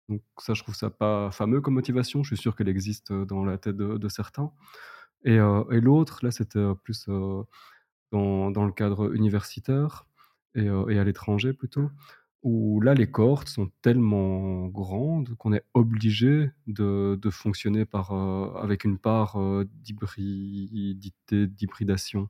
Donc 0.08 0.22
ça, 0.38 0.54
je 0.54 0.62
trouve 0.62 0.74
ça 0.74 0.90
pas 0.90 1.30
fameux 1.30 1.60
comme 1.60 1.74
motivation. 1.74 2.22
Je 2.22 2.34
suis 2.34 2.42
sûr 2.42 2.56
qu'elle 2.56 2.68
existe 2.68 3.10
euh, 3.10 3.24
dans 3.24 3.44
la 3.44 3.58
tête 3.58 3.76
de, 3.76 4.08
certains. 4.08 4.52
Et, 5.24 5.36
l'autre, 5.36 6.20
là, 6.22 6.30
c'était 6.30 6.64
plus 6.82 7.06
dans, 7.06 7.44
le 8.10 8.72
cadre 8.72 9.14
universitaire 9.14 10.06
et, 10.54 10.66
à 10.66 11.04
l'étranger 11.04 11.52
plutôt, 11.52 11.90
où 12.42 12.80
là, 12.80 12.94
les 12.94 13.10
cohortes 13.10 13.48
sont 13.48 13.70
tellement 13.82 14.66
grandes 14.68 15.34
qu'on 15.36 15.52
est 15.52 15.66
obligé 15.74 16.50
de, 16.66 17.18
de 17.20 17.30
fonctionner 17.30 17.84
par, 17.84 18.12
avec 18.56 18.84
une 18.84 18.96
part 18.96 19.36
d'hybridité, 19.82 21.46
d'hybridation 21.46 22.28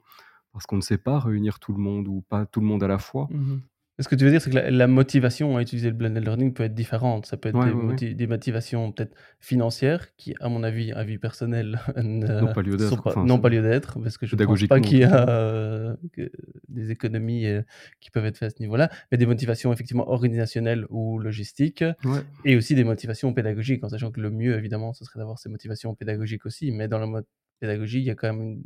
parce 0.52 0.66
qu'on 0.66 0.76
ne 0.76 0.82
sait 0.82 0.98
pas 0.98 1.18
réunir 1.18 1.58
tout 1.58 1.72
le 1.72 1.78
monde 1.78 2.08
ou 2.08 2.22
pas 2.28 2.46
tout 2.46 2.60
le 2.60 2.66
monde 2.66 2.82
à 2.82 2.88
la 2.88 2.98
fois. 2.98 3.28
Mmh 3.30 3.58
ce 4.02 4.08
que 4.08 4.14
tu 4.14 4.24
veux 4.24 4.30
dire, 4.30 4.40
c'est 4.40 4.50
que 4.50 4.56
la, 4.56 4.86
motivation 4.86 5.56
à 5.56 5.62
utiliser 5.62 5.88
le 5.88 5.94
blended 5.94 6.24
learning 6.24 6.54
peut 6.54 6.64
être 6.64 6.74
différente. 6.74 7.26
Ça 7.26 7.36
peut 7.36 7.50
être 7.50 7.96
des, 7.96 8.26
motivations 8.26 8.92
peut-être 8.92 9.14
financières 9.40 10.14
qui, 10.16 10.34
à 10.40 10.48
mon 10.48 10.62
avis, 10.62 10.92
avis 10.92 11.18
personnel, 11.18 11.80
n'ont 11.96 12.52
pas 12.52 12.62
lieu 12.62 12.76
d'être. 12.76 13.24
n'ont 13.24 13.38
pas 13.38 13.48
lieu 13.50 13.62
d'être, 13.62 14.00
parce 14.00 14.16
que 14.16 14.26
je 14.26 14.36
ne 14.36 14.44
pense 14.44 14.66
pas 14.66 14.80
qu'il 14.80 14.98
y 14.98 15.04
a 15.04 15.28
euh, 15.28 15.96
des 16.68 16.90
économies 16.90 17.46
euh, 17.46 17.62
qui 18.00 18.10
peuvent 18.10 18.24
être 18.24 18.38
faites 18.38 18.52
à 18.52 18.56
ce 18.56 18.62
niveau-là, 18.62 18.90
mais 19.12 19.18
des 19.18 19.26
motivations 19.26 19.72
effectivement 19.72 20.08
organisationnelles 20.08 20.86
ou 20.88 21.18
logistiques, 21.18 21.84
et 22.44 22.56
aussi 22.56 22.74
des 22.74 22.84
motivations 22.84 23.32
pédagogiques, 23.34 23.84
en 23.84 23.88
sachant 23.88 24.10
que 24.10 24.20
le 24.20 24.30
mieux, 24.30 24.56
évidemment, 24.56 24.92
ce 24.92 25.04
serait 25.04 25.18
d'avoir 25.18 25.38
ces 25.38 25.48
motivations 25.48 25.94
pédagogiques 25.94 26.46
aussi, 26.46 26.72
mais 26.72 26.88
dans 26.88 26.98
la 26.98 27.06
mode 27.06 27.26
pédagogie, 27.60 27.98
il 27.98 28.04
y 28.04 28.10
a 28.10 28.14
quand 28.14 28.32
même 28.32 28.42
une 28.42 28.62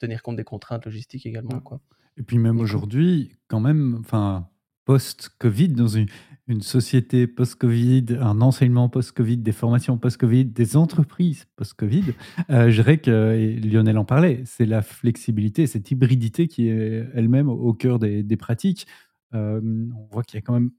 tenir 0.00 0.22
compte 0.22 0.36
des 0.36 0.44
contraintes 0.44 0.84
logistiques 0.84 1.26
également. 1.26 1.60
Quoi. 1.60 1.80
Et 2.16 2.22
puis 2.22 2.38
même 2.38 2.58
aujourd'hui, 2.58 3.36
quand 3.48 3.60
même, 3.60 3.96
enfin, 4.00 4.48
post-Covid, 4.84 5.68
dans 5.68 5.86
une, 5.86 6.08
une 6.48 6.62
société 6.62 7.26
post-Covid, 7.26 8.06
un 8.20 8.40
enseignement 8.40 8.88
post-Covid, 8.88 9.38
des 9.38 9.52
formations 9.52 9.96
post-Covid, 9.98 10.46
des 10.46 10.76
entreprises 10.76 11.46
post-Covid, 11.56 12.04
euh, 12.50 12.70
je 12.70 12.82
dirais 12.82 12.98
que, 12.98 13.58
Lionel 13.64 13.98
en 13.98 14.04
parlait, 14.04 14.42
c'est 14.44 14.66
la 14.66 14.82
flexibilité, 14.82 15.66
cette 15.66 15.90
hybridité 15.90 16.48
qui 16.48 16.68
est 16.68 17.06
elle-même 17.14 17.48
au 17.48 17.72
cœur 17.72 17.98
des, 17.98 18.22
des 18.22 18.36
pratiques. 18.36 18.86
Euh, 19.34 19.60
on 19.96 20.06
voit 20.12 20.24
qu'il 20.24 20.36
y 20.36 20.38
a 20.38 20.42
quand 20.42 20.54
même 20.54 20.72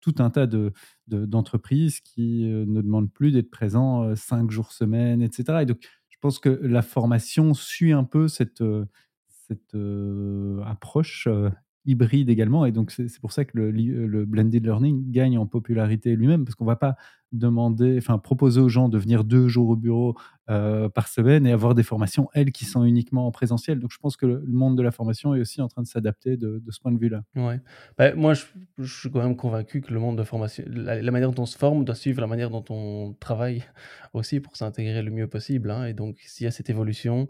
tout 0.00 0.14
un 0.18 0.30
tas 0.30 0.46
de, 0.46 0.72
d'entreprises 1.06 2.00
qui 2.00 2.50
euh, 2.50 2.64
ne 2.66 2.80
demandent 2.80 3.12
plus 3.12 3.32
d'être 3.32 3.50
présents 3.50 4.16
cinq 4.16 4.50
jours 4.50 4.72
semaine, 4.72 5.22
etc. 5.22 5.58
Et 5.62 5.66
donc, 5.66 5.78
pense 6.22 6.38
que 6.40 6.50
la 6.50 6.82
formation 6.82 7.54
suit 7.54 7.92
un 7.92 8.04
peu 8.04 8.28
cette, 8.28 8.62
euh, 8.62 8.86
euh, 9.74 10.62
approche 10.64 11.26
euh, 11.28 11.50
hybride 11.84 12.30
également. 12.30 12.64
Et 12.64 12.72
donc, 12.72 12.90
c'est 12.90 13.20
pour 13.20 13.32
ça 13.32 13.44
que 13.44 13.56
le, 13.58 13.70
le, 13.70 14.24
blended 14.24 14.64
learning 14.64 15.10
gagne 15.10 15.38
en 15.38 15.46
popularité 15.46 16.14
lui-même, 16.16 16.44
parce 16.44 16.54
qu'on 16.54 16.64
ne 16.64 16.70
va 16.70 16.76
pas 16.76 16.96
demander, 17.32 17.96
enfin, 17.98 18.18
proposer 18.18 18.60
aux 18.60 18.68
gens 18.68 18.88
de 18.88 18.98
venir 18.98 19.24
deux 19.24 19.48
jours 19.48 19.70
au 19.70 19.76
bureau 19.76 20.16
par 20.46 21.08
semaine 21.08 21.46
et 21.46 21.52
avoir 21.52 21.74
des 21.74 21.82
formations, 21.82 22.28
elles, 22.34 22.52
qui 22.52 22.66
sont 22.66 22.84
uniquement 22.84 23.26
en 23.26 23.30
présentiel. 23.30 23.78
Donc, 23.78 23.90
je 23.90 23.98
pense 23.98 24.16
que 24.16 24.26
le, 24.26 24.42
monde 24.46 24.76
de 24.76 24.82
la 24.82 24.90
formation 24.90 25.34
est 25.34 25.40
aussi 25.40 25.62
en 25.62 25.68
train 25.68 25.82
de 25.82 25.86
s'adapter 25.86 26.36
de, 26.36 26.62
ce 26.68 26.78
point 26.78 26.92
de 26.92 26.98
vue-là. 26.98 27.22
Ouais. 27.34 27.60
Bah, 27.96 28.14
moi, 28.14 28.34
je, 28.34 28.44
suis 28.84 29.10
quand 29.10 29.22
même 29.22 29.36
convaincu 29.36 29.80
que 29.80 29.92
le 29.92 30.00
monde 30.00 30.18
de 30.18 30.24
formation, 30.24 30.64
la, 30.68 31.10
manière 31.10 31.30
dont 31.30 31.42
on 31.42 31.46
se 31.46 31.56
forme 31.56 31.84
doit 31.84 31.94
suivre 31.94 32.20
la 32.20 32.26
manière 32.26 32.50
dont 32.50 32.64
on 32.68 33.14
travaille 33.18 33.64
aussi 34.12 34.40
pour 34.40 34.56
s'intégrer 34.56 35.02
le 35.02 35.10
mieux 35.10 35.26
possible. 35.26 35.70
Hein. 35.70 35.86
Et 35.86 35.94
donc, 35.94 36.18
s'il 36.26 36.44
y 36.44 36.48
a 36.48 36.50
cette 36.50 36.68
évolution, 36.68 37.28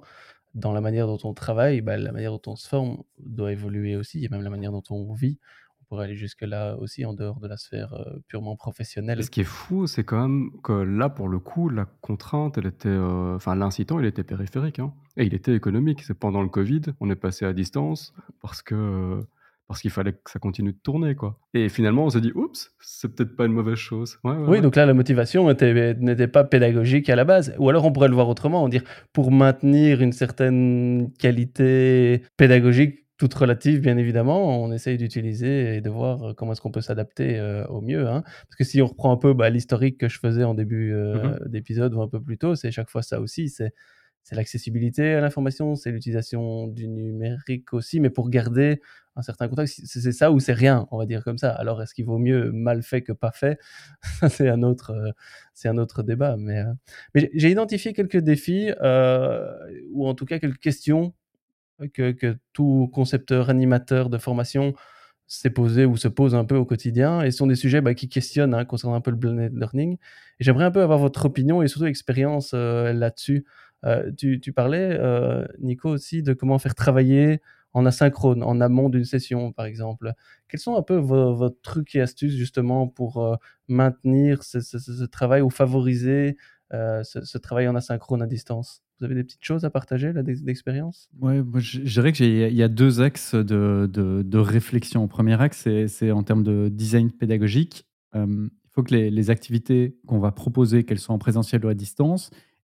dans 0.55 0.73
la 0.73 0.81
manière 0.81 1.07
dont 1.07 1.19
on 1.25 1.35
travaille, 1.35 1.81
bah, 1.81 1.97
la 1.97 2.13
manière 2.13 2.33
dont 2.33 2.53
on 2.53 2.57
se 2.57 2.69
forme 2.69 3.03
doit 3.19 3.53
évoluer 3.53 3.97
aussi, 3.97 4.25
et 4.25 4.29
même 4.29 4.43
la 4.43 4.51
manière 4.51 4.73
dont 4.73 4.83
on 4.91 5.13
vit. 5.13 5.39
On 5.81 5.85
pourrait 5.87 6.05
aller 6.05 6.15
jusque-là 6.15 6.77
aussi 6.79 7.05
en 7.05 7.13
dehors 7.13 7.39
de 7.41 7.49
la 7.49 7.57
sphère 7.57 7.93
euh, 7.95 8.19
purement 8.29 8.57
professionnelle. 8.57 9.23
ce 9.23 9.31
qui 9.31 9.43
est 9.43 9.45
fou, 9.45 9.87
c'est 9.87 10.05
quand 10.05 10.21
même 10.21 10.51
que 10.63 10.73
là, 10.73 11.09
pour 11.09 11.29
le 11.29 11.39
coup, 11.39 11.69
la 11.69 11.87
contrainte, 12.01 12.59
elle 12.59 12.67
était, 12.67 12.89
euh, 12.89 13.37
enfin, 13.37 13.55
l'incitant, 13.55 13.99
il 13.99 14.07
était 14.07 14.25
périphérique, 14.25 14.79
hein, 14.79 14.93
et 15.17 15.25
il 15.25 15.35
était 15.35 15.55
économique. 15.55 16.03
C'est 16.03 16.19
pendant 16.19 16.43
le 16.43 16.49
Covid, 16.49 16.83
on 17.01 17.11
est 17.11 17.17
passé 17.17 17.45
à 17.45 17.53
distance 17.53 18.15
parce 18.41 18.63
que 18.63 18.75
euh, 18.75 19.23
parce 19.73 19.81
qu'il 19.81 19.91
fallait 19.91 20.13
que 20.13 20.31
ça 20.31 20.39
continue 20.39 20.73
de 20.73 20.79
tourner, 20.83 21.15
quoi. 21.15 21.39
Et 21.55 21.71
finalement, 21.71 22.05
on 22.05 22.11
s'est 22.11 22.21
dit, 22.21 22.31
oups, 22.35 22.75
c'est 22.79 23.09
peut-être 23.09 23.35
pas 23.35 23.47
une 23.47 23.53
mauvaise 23.53 23.79
chose. 23.79 24.19
oui, 24.23 24.61
donc 24.61 24.77
là, 24.77 24.85
la 24.85 24.93
motivation 24.93 25.49
n'était 25.49 26.29
pas 26.29 26.45
pédagogique 26.45 27.09
à 27.09 27.17
la 27.17 27.25
base. 27.25 27.55
Ou 27.59 27.71
alors, 27.71 27.87
on 27.87 27.91
pourrait 27.91 28.09
le 28.09 28.15
voir 28.15 28.29
autrement, 28.29 28.69
dire, 28.69 28.83
pour 29.15 29.31
maintenir 29.31 30.03
une 30.03 30.13
certaine 30.13 31.11
qualité 31.19 32.21
pédagogique, 32.37 33.07
toute 33.17 33.33
relative, 33.33 33.81
bien 33.81 33.97
évidemment, 33.97 34.63
on 34.63 34.73
essaye 34.73 34.99
d'utiliser 34.99 35.77
et 35.77 35.81
de 35.81 35.89
voir 35.89 36.35
comment 36.37 36.53
est-ce 36.53 36.61
qu'on 36.61 36.71
peut 36.71 36.83
s'adapter 36.83 37.39
euh, 37.39 37.65
au 37.69 37.81
mieux. 37.81 38.07
Hein. 38.09 38.23
Parce 38.25 38.57
que 38.59 38.65
si 38.65 38.83
on 38.83 38.87
reprend 38.87 39.11
un 39.11 39.17
peu 39.17 39.33
bah, 39.33 39.49
l'historique 39.49 39.97
que 39.97 40.09
je 40.11 40.19
faisais 40.19 40.45
en 40.45 40.53
début 40.53 40.93
euh, 40.93 41.15
mm-hmm. 41.15 41.49
d'épisode 41.49 41.95
ou 41.95 42.03
un 42.03 42.09
peu 42.09 42.21
plus 42.21 42.37
tôt, 42.37 42.57
c'est 42.57 42.71
chaque 42.73 42.91
fois 42.91 43.01
ça 43.01 43.21
aussi. 43.21 43.49
C'est 43.49 43.73
c'est 44.23 44.37
l'accessibilité 44.37 45.15
à 45.15 45.21
l'information, 45.21 45.75
c'est 45.75 45.91
l'utilisation 45.91 46.69
du 46.69 46.89
numérique 46.89 47.73
aussi, 47.73 48.01
mais 48.01 48.11
pour 48.11 48.31
garder 48.31 48.81
un 49.15 49.23
certain 49.23 49.49
contact, 49.49 49.73
c'est 49.85 50.13
ça 50.13 50.33
ou 50.33 50.41
c'est 50.41 50.53
rien, 50.53 50.87
on 50.91 50.99
va 50.99 51.07
dire 51.07 51.23
comme 51.23 51.37
ça. 51.39 51.51
Alors, 51.51 51.83
est-ce 51.83 51.93
qu'il 51.95 52.07
vaut 52.07 52.19
mieux 52.19 52.51
mal 52.53 52.83
fait 52.83 53.03
que 53.03 53.13
pas 53.13 53.31
fait? 53.31 53.59
C'est 54.31 54.49
un 54.49 54.63
autre, 54.63 54.93
euh, 54.93 55.11
c'est 55.55 55.69
un 55.69 55.77
autre 55.77 56.03
débat. 56.03 56.37
Mais, 56.39 56.61
euh, 56.61 57.27
j'ai 57.35 57.51
identifié 57.51 57.93
quelques 57.93 58.19
défis 58.19 58.71
euh, 58.83 59.53
ou 59.93 60.09
en 60.09 60.15
tout 60.15 60.25
cas 60.25 60.39
quelques 60.39 60.59
questions 60.59 61.15
que, 61.93 62.37
tout 62.53 62.91
concepteur, 62.93 63.51
animateur 63.51 64.09
de 64.09 64.19
formation 64.19 64.75
s'est 65.27 65.51
posé 65.51 65.85
ou 65.85 65.97
se 65.97 66.09
pose 66.09 66.35
un 66.35 66.45
peu 66.45 66.57
au 66.57 66.65
quotidien. 66.65 67.23
Et 67.23 67.31
ce 67.31 67.39
sont 67.39 67.47
des 67.47 67.57
sujets 67.57 67.81
bah, 67.81 67.95
qui 67.95 68.09
questionnent 68.09 68.55
hein, 68.55 68.65
concernant 68.65 68.95
un 68.95 69.01
peu 69.01 69.11
le 69.11 69.17
blended 69.17 69.55
learning. 69.55 69.99
J'aimerais 70.41 70.65
un 70.65 70.71
peu 70.71 70.83
avoir 70.83 70.99
votre 70.99 71.27
opinion 71.27 71.63
et 71.63 71.69
surtout 71.69 71.87
expérience 71.87 72.53
là-dessus. 72.55 73.45
Tu, 74.17 74.53
parlais, 74.55 74.99
Nico, 75.59 75.91
aussi 75.91 76.23
de 76.23 76.33
comment 76.33 76.59
faire 76.59 76.75
travailler 76.75 77.41
en 77.75 77.87
asynchrone, 77.87 78.43
en 78.43 78.61
amont 78.61 78.89
d'une 78.89 79.05
session, 79.05 79.53
par 79.53 79.67
exemple. 79.67 80.13
Quels 80.49 80.61
sont 80.61 80.77
un 80.77 80.83
peu 80.83 80.97
vos, 80.97 81.49
trucs 81.49 81.95
et 81.95 82.01
astuces 82.01 82.35
justement 82.35 82.87
pour 82.87 83.23
euh, 83.25 83.37
maintenir 83.69 84.43
ce, 84.43 85.05
travail 85.05 85.43
ou 85.43 85.51
favoriser 85.51 86.37
euh, 86.73 87.03
ce, 87.03 87.39
travail 87.39 87.69
en 87.69 87.75
asynchrone 87.75 88.23
à 88.23 88.27
distance? 88.27 88.83
Vous 88.99 89.07
avez 89.07 89.15
des 89.15 89.25
petites 89.25 89.45
choses 89.45 89.65
à 89.65 89.71
partager 89.71 90.13
là 90.13 90.23
d'expérience? 90.23 91.09
Oui, 91.21 91.37
je, 91.57 91.81
dirais 91.81 92.13
qu'il 92.13 92.55
y 92.55 92.63
a 92.63 92.69
deux 92.69 93.01
axes 93.01 93.35
de, 93.35 93.91
de, 93.93 94.39
réflexion. 94.39 95.03
Le 95.03 95.09
premier 95.09 95.41
axe, 95.41 95.67
c'est 95.89 96.11
en 96.13 96.23
termes 96.23 96.45
de 96.45 96.69
design 96.69 97.11
pédagogique. 97.11 97.87
Il 98.15 98.51
faut 98.71 98.83
que 98.83 98.95
les 98.95 99.31
activités 99.31 99.97
qu'on 100.07 100.21
va 100.21 100.31
proposer, 100.31 100.85
qu'elles 100.85 101.01
soient 101.01 101.15
en 101.15 101.19
présentiel 101.19 101.65
ou 101.65 101.69
à 101.69 101.75
distance, 101.75 102.31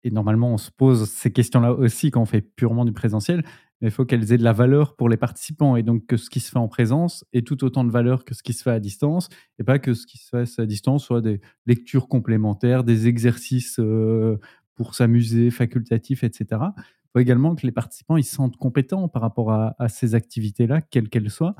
et 0.04 0.10
normalement 0.10 0.52
on 0.52 0.58
se 0.58 0.70
pose 0.70 1.08
ces 1.08 1.32
questions-là 1.32 1.72
aussi 1.72 2.10
quand 2.10 2.20
on 2.20 2.26
fait 2.26 2.42
purement 2.42 2.84
du 2.84 2.92
présentiel, 2.92 3.42
mais 3.80 3.88
il 3.88 3.90
faut 3.90 4.04
qu'elles 4.04 4.32
aient 4.32 4.38
de 4.38 4.44
la 4.44 4.52
valeur 4.52 4.96
pour 4.96 5.08
les 5.08 5.16
participants 5.16 5.76
et 5.76 5.82
donc 5.82 6.06
que 6.06 6.16
ce 6.16 6.30
qui 6.30 6.40
se 6.40 6.50
fait 6.50 6.58
en 6.58 6.68
présence 6.68 7.24
ait 7.32 7.42
tout 7.42 7.64
autant 7.64 7.84
de 7.84 7.90
valeur 7.90 8.24
que 8.24 8.34
ce 8.34 8.42
qui 8.42 8.52
se 8.52 8.62
fait 8.62 8.70
à 8.70 8.80
distance 8.80 9.28
et 9.58 9.64
pas 9.64 9.78
que 9.78 9.94
ce 9.94 10.06
qui 10.06 10.18
se 10.18 10.28
fait 10.28 10.60
à 10.60 10.66
distance 10.66 11.04
soit 11.04 11.20
des 11.20 11.40
lectures 11.66 12.08
complémentaires, 12.08 12.84
des 12.84 13.08
exercices 13.08 13.78
euh, 13.78 14.38
pour 14.74 14.94
s'amuser, 14.94 15.50
facultatifs, 15.50 16.24
etc. 16.24 16.46
Il 16.50 17.10
faut 17.12 17.18
également 17.20 17.54
que 17.54 17.66
les 17.66 17.72
participants 17.72 18.16
ils 18.16 18.24
se 18.24 18.34
sentent 18.34 18.56
compétents 18.56 19.08
par 19.08 19.22
rapport 19.22 19.52
à, 19.52 19.74
ces 19.88 20.14
activités-là, 20.14 20.80
quelles 20.80 21.08
qu'elles 21.08 21.30
soient. 21.30 21.54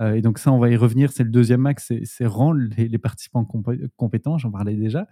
Euh, 0.00 0.14
et 0.14 0.22
donc 0.22 0.38
ça, 0.38 0.52
on 0.52 0.58
va 0.58 0.68
y 0.68 0.76
revenir. 0.76 1.10
C'est 1.12 1.24
le 1.24 1.30
deuxième 1.30 1.66
axe, 1.66 1.92
c'est 2.04 2.26
rendre 2.26 2.60
les, 2.76 2.88
les 2.88 2.98
participants 2.98 3.44
compétents. 3.96 4.38
J'en 4.38 4.50
parlais 4.50 4.74
déjà. 4.74 5.08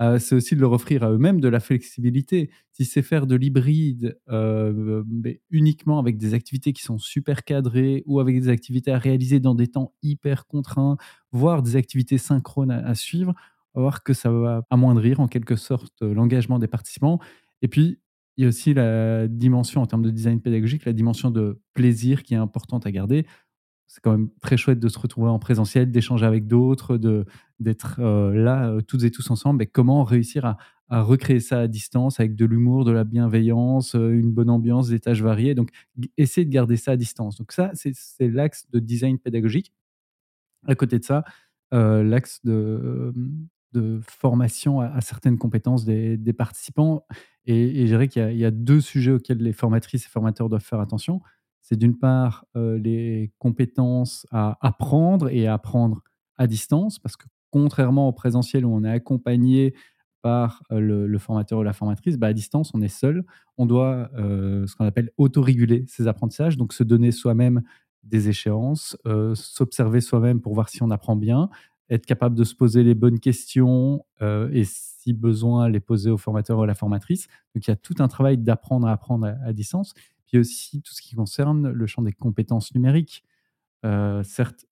Euh, 0.00 0.18
c'est 0.18 0.34
aussi 0.36 0.54
de 0.54 0.60
leur 0.60 0.72
offrir 0.72 1.02
à 1.02 1.10
eux-mêmes 1.10 1.40
de 1.40 1.48
la 1.48 1.58
flexibilité. 1.58 2.50
Si 2.72 2.84
c'est 2.84 3.02
faire 3.02 3.26
de 3.26 3.34
l'hybride 3.34 4.16
euh, 4.28 5.02
uniquement 5.50 5.98
avec 5.98 6.18
des 6.18 6.34
activités 6.34 6.72
qui 6.72 6.82
sont 6.82 6.98
super 6.98 7.44
cadrées 7.44 8.04
ou 8.06 8.20
avec 8.20 8.40
des 8.40 8.48
activités 8.48 8.92
à 8.92 8.98
réaliser 8.98 9.40
dans 9.40 9.56
des 9.56 9.66
temps 9.66 9.92
hyper 10.02 10.46
contraints, 10.46 10.96
voire 11.32 11.62
des 11.62 11.74
activités 11.74 12.18
synchrones 12.18 12.70
à, 12.70 12.94
suivre, 12.94 13.34
on 13.74 13.80
va 13.80 13.82
voir 13.82 14.02
que 14.04 14.12
ça 14.12 14.30
va 14.30 14.62
amoindrir 14.70 15.18
en 15.18 15.26
quelque 15.26 15.56
sorte 15.56 16.00
l'engagement 16.02 16.60
des 16.60 16.68
participants. 16.68 17.18
Et 17.62 17.68
puis, 17.68 17.98
il 18.36 18.42
y 18.42 18.44
a 18.44 18.48
aussi 18.48 18.72
la 18.72 19.26
dimension 19.26 19.82
en 19.82 19.86
termes 19.86 20.02
de 20.02 20.10
design 20.10 20.40
pédagogique, 20.40 20.84
la 20.84 20.92
dimension 20.92 21.32
de 21.32 21.60
plaisir 21.74 22.22
qui 22.22 22.34
est 22.34 22.38
importante 22.38 22.86
à 22.86 22.92
garder 22.92 23.26
c'est 23.88 24.02
quand 24.02 24.12
même 24.12 24.28
très 24.42 24.58
chouette 24.58 24.78
de 24.78 24.88
se 24.88 24.98
retrouver 24.98 25.28
en 25.28 25.38
présentiel, 25.38 25.90
d'échanger 25.90 26.26
avec 26.26 26.46
d'autres, 26.46 26.98
d'être 27.58 27.96
euh, 27.98 28.32
là 28.34 28.68
euh, 28.68 28.80
toutes 28.82 29.02
et 29.02 29.10
tous 29.10 29.30
ensemble. 29.30 29.62
Et 29.62 29.66
comment 29.66 30.04
réussir 30.04 30.44
à, 30.44 30.58
recréer 30.90 31.40
ça 31.40 31.60
à 31.60 31.66
distance 31.68 32.20
avec 32.20 32.34
de 32.34 32.44
l'humour, 32.44 32.84
de 32.84 32.92
la 32.92 33.04
bienveillance, 33.04 33.94
euh, 33.94 34.10
une 34.10 34.30
bonne 34.30 34.50
ambiance, 34.50 34.88
des 34.88 35.00
tâches 35.00 35.22
variées? 35.22 35.54
Donc, 35.54 35.70
essayer 36.18 36.44
de 36.44 36.50
garder 36.50 36.76
ça 36.76 36.92
à 36.92 36.96
distance. 36.96 37.36
Donc, 37.38 37.50
ça, 37.52 37.70
c'est, 37.74 37.94
l'axe 38.20 38.68
de 38.70 38.78
design 38.78 39.18
pédagogique. 39.18 39.72
À 40.66 40.74
côté 40.74 40.98
de 40.98 41.04
ça, 41.04 41.24
l'axe 41.72 42.44
de, 42.44 43.14
de 43.72 44.00
formation 44.02 44.80
à, 44.80 45.00
certaines 45.00 45.38
compétences 45.38 45.84
des, 45.84 46.32
participants. 46.32 47.06
Et, 47.46 47.86
je 47.86 47.86
dirais 47.86 48.08
qu'il 48.08 48.36
y 48.36 48.44
a, 48.44 48.50
deux 48.50 48.80
sujets 48.80 49.12
auxquels 49.12 49.38
les 49.38 49.52
formatrices 49.52 50.04
et 50.04 50.08
formateurs 50.08 50.48
doivent 50.48 50.64
faire 50.64 50.80
attention 50.80 51.22
c'est 51.68 51.76
d'une 51.76 51.98
part 51.98 52.46
les 52.54 53.30
compétences 53.38 54.26
à 54.30 54.56
apprendre 54.66 55.28
et 55.28 55.46
à 55.46 55.52
apprendre 55.52 56.02
à 56.38 56.46
distance, 56.46 56.98
parce 56.98 57.16
que 57.16 57.26
contrairement 57.50 58.08
au 58.08 58.12
présentiel 58.12 58.64
où 58.64 58.70
on 58.74 58.84
est 58.84 58.90
accompagné 58.90 59.74
par 60.22 60.62
le, 60.70 61.18
formateur 61.18 61.58
ou 61.58 61.62
la 61.62 61.74
formatrice, 61.74 62.16
bah, 62.16 62.28
à 62.28 62.32
distance, 62.32 62.70
on 62.72 62.80
est 62.80 62.88
seul. 62.88 63.22
On 63.58 63.66
doit 63.66 64.10
ce 64.14 64.74
qu'on 64.76 64.86
appelle 64.86 65.10
autoréguler 65.18 65.84
ses 65.88 66.08
apprentissages, 66.08 66.56
donc 66.56 66.72
se 66.72 66.84
donner 66.84 67.12
soi-même 67.12 67.62
des 68.02 68.30
échéances, 68.30 68.96
s'observer 69.34 70.00
soi-même 70.00 70.40
pour 70.40 70.54
voir 70.54 70.70
si 70.70 70.82
on 70.82 70.90
apprend 70.90 71.16
bien, 71.16 71.50
être 71.90 72.06
capable 72.06 72.34
de 72.34 72.44
se 72.44 72.54
poser 72.54 72.82
les 72.82 72.94
bonnes 72.94 73.20
questions 73.20 74.06
et 74.22 74.64
si 74.64 75.12
besoin, 75.12 75.68
les 75.68 75.80
poser 75.80 76.10
au 76.10 76.16
formateur 76.16 76.60
ou 76.60 76.62
à 76.62 76.66
la 76.66 76.74
formatrice. 76.74 77.26
Donc 77.54 77.66
il 77.66 77.70
y 77.70 77.72
a 77.74 77.76
tout 77.76 77.96
un 77.98 78.08
travail 78.08 78.38
d'apprendre 78.38 78.86
à 78.86 78.92
apprendre 78.92 79.26
à 79.44 79.52
distance. 79.52 79.92
Puis 80.28 80.38
aussi 80.38 80.82
tout 80.82 80.92
ce 80.94 81.02
qui 81.02 81.16
concerne 81.16 81.70
le 81.70 81.86
champ 81.86 82.02
des 82.02 82.12
compétences 82.12 82.74
numériques. 82.74 83.24
Euh, 83.84 84.22
certes, 84.22 84.66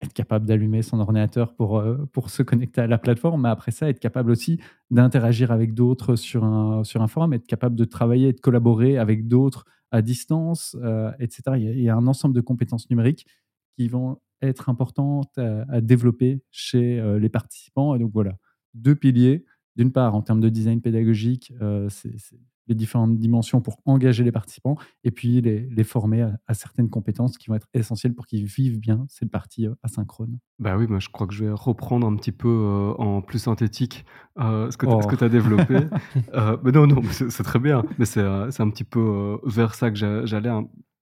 être 0.00 0.14
capable 0.14 0.46
d'allumer 0.46 0.82
son 0.82 0.98
ordinateur 0.98 1.54
pour, 1.54 1.78
euh, 1.78 2.06
pour 2.12 2.30
se 2.30 2.42
connecter 2.42 2.80
à 2.80 2.86
la 2.86 2.98
plateforme, 2.98 3.42
mais 3.42 3.50
après 3.50 3.70
ça, 3.70 3.88
être 3.88 4.00
capable 4.00 4.30
aussi 4.30 4.58
d'interagir 4.90 5.52
avec 5.52 5.74
d'autres 5.74 6.16
sur 6.16 6.44
un, 6.44 6.82
sur 6.82 7.02
un 7.02 7.08
forum, 7.08 7.34
être 7.34 7.46
capable 7.46 7.76
de 7.76 7.84
travailler, 7.84 8.32
de 8.32 8.40
collaborer 8.40 8.98
avec 8.98 9.28
d'autres 9.28 9.64
à 9.90 10.02
distance, 10.02 10.76
euh, 10.82 11.12
etc. 11.20 11.42
Il 11.56 11.80
y, 11.82 11.88
a, 11.90 11.94
un 11.94 12.06
ensemble 12.06 12.34
de 12.34 12.40
compétences 12.40 12.88
numériques 12.88 13.26
qui 13.76 13.88
vont 13.88 14.18
être 14.40 14.70
importantes 14.70 15.38
à, 15.38 15.80
développer 15.80 16.42
chez 16.50 17.00
les 17.20 17.28
participants. 17.28 17.94
Et 17.94 18.00
donc 18.00 18.10
voilà, 18.12 18.36
deux 18.74 18.96
piliers. 18.96 19.44
D'une 19.76 19.92
part, 19.92 20.16
en 20.16 20.22
termes 20.22 20.40
de 20.40 20.48
design 20.48 20.80
pédagogique, 20.80 21.52
c'est 21.88 22.40
les 22.72 22.74
différentes 22.74 23.18
dimensions 23.18 23.60
pour 23.60 23.78
engager 23.84 24.24
les 24.24 24.32
participants 24.32 24.76
et 25.04 25.10
puis 25.10 25.40
les, 25.40 25.84
former 25.84 26.26
à, 26.46 26.54
certaines 26.54 26.88
compétences 26.88 27.36
qui 27.36 27.48
vont 27.48 27.54
être 27.54 27.68
essentielles 27.74 28.14
pour 28.14 28.26
qu'ils 28.26 28.44
vivent 28.44 28.78
bien 28.78 29.04
cette 29.08 29.30
partie 29.30 29.66
euh, 29.66 29.74
asynchrone. 29.82 30.38
Bah 30.58 30.76
oui, 30.76 30.86
moi 30.86 31.00
je 31.00 31.08
crois 31.08 31.26
que 31.26 31.34
je 31.34 31.44
vais 31.44 31.50
reprendre 31.52 32.06
un 32.06 32.16
petit 32.16 32.32
peu 32.32 32.48
euh, 32.48 32.94
en 32.98 33.20
plus 33.20 33.40
synthétique 33.40 34.04
euh, 34.38 34.70
ce 34.70 34.76
que 34.76 35.16
tu 35.16 35.24
as 35.24 35.28
développé. 35.28 35.80
mais 36.62 36.72
non, 36.72 36.86
non, 36.86 37.02
c'est 37.10 37.42
très 37.42 37.58
bien, 37.58 37.84
mais 37.98 38.06
c'est 38.06 38.20
un 38.22 38.70
petit 38.70 38.84
peu 38.84 39.38
vers 39.44 39.74
ça 39.74 39.90
que 39.90 40.24
j'allais, 40.24 40.50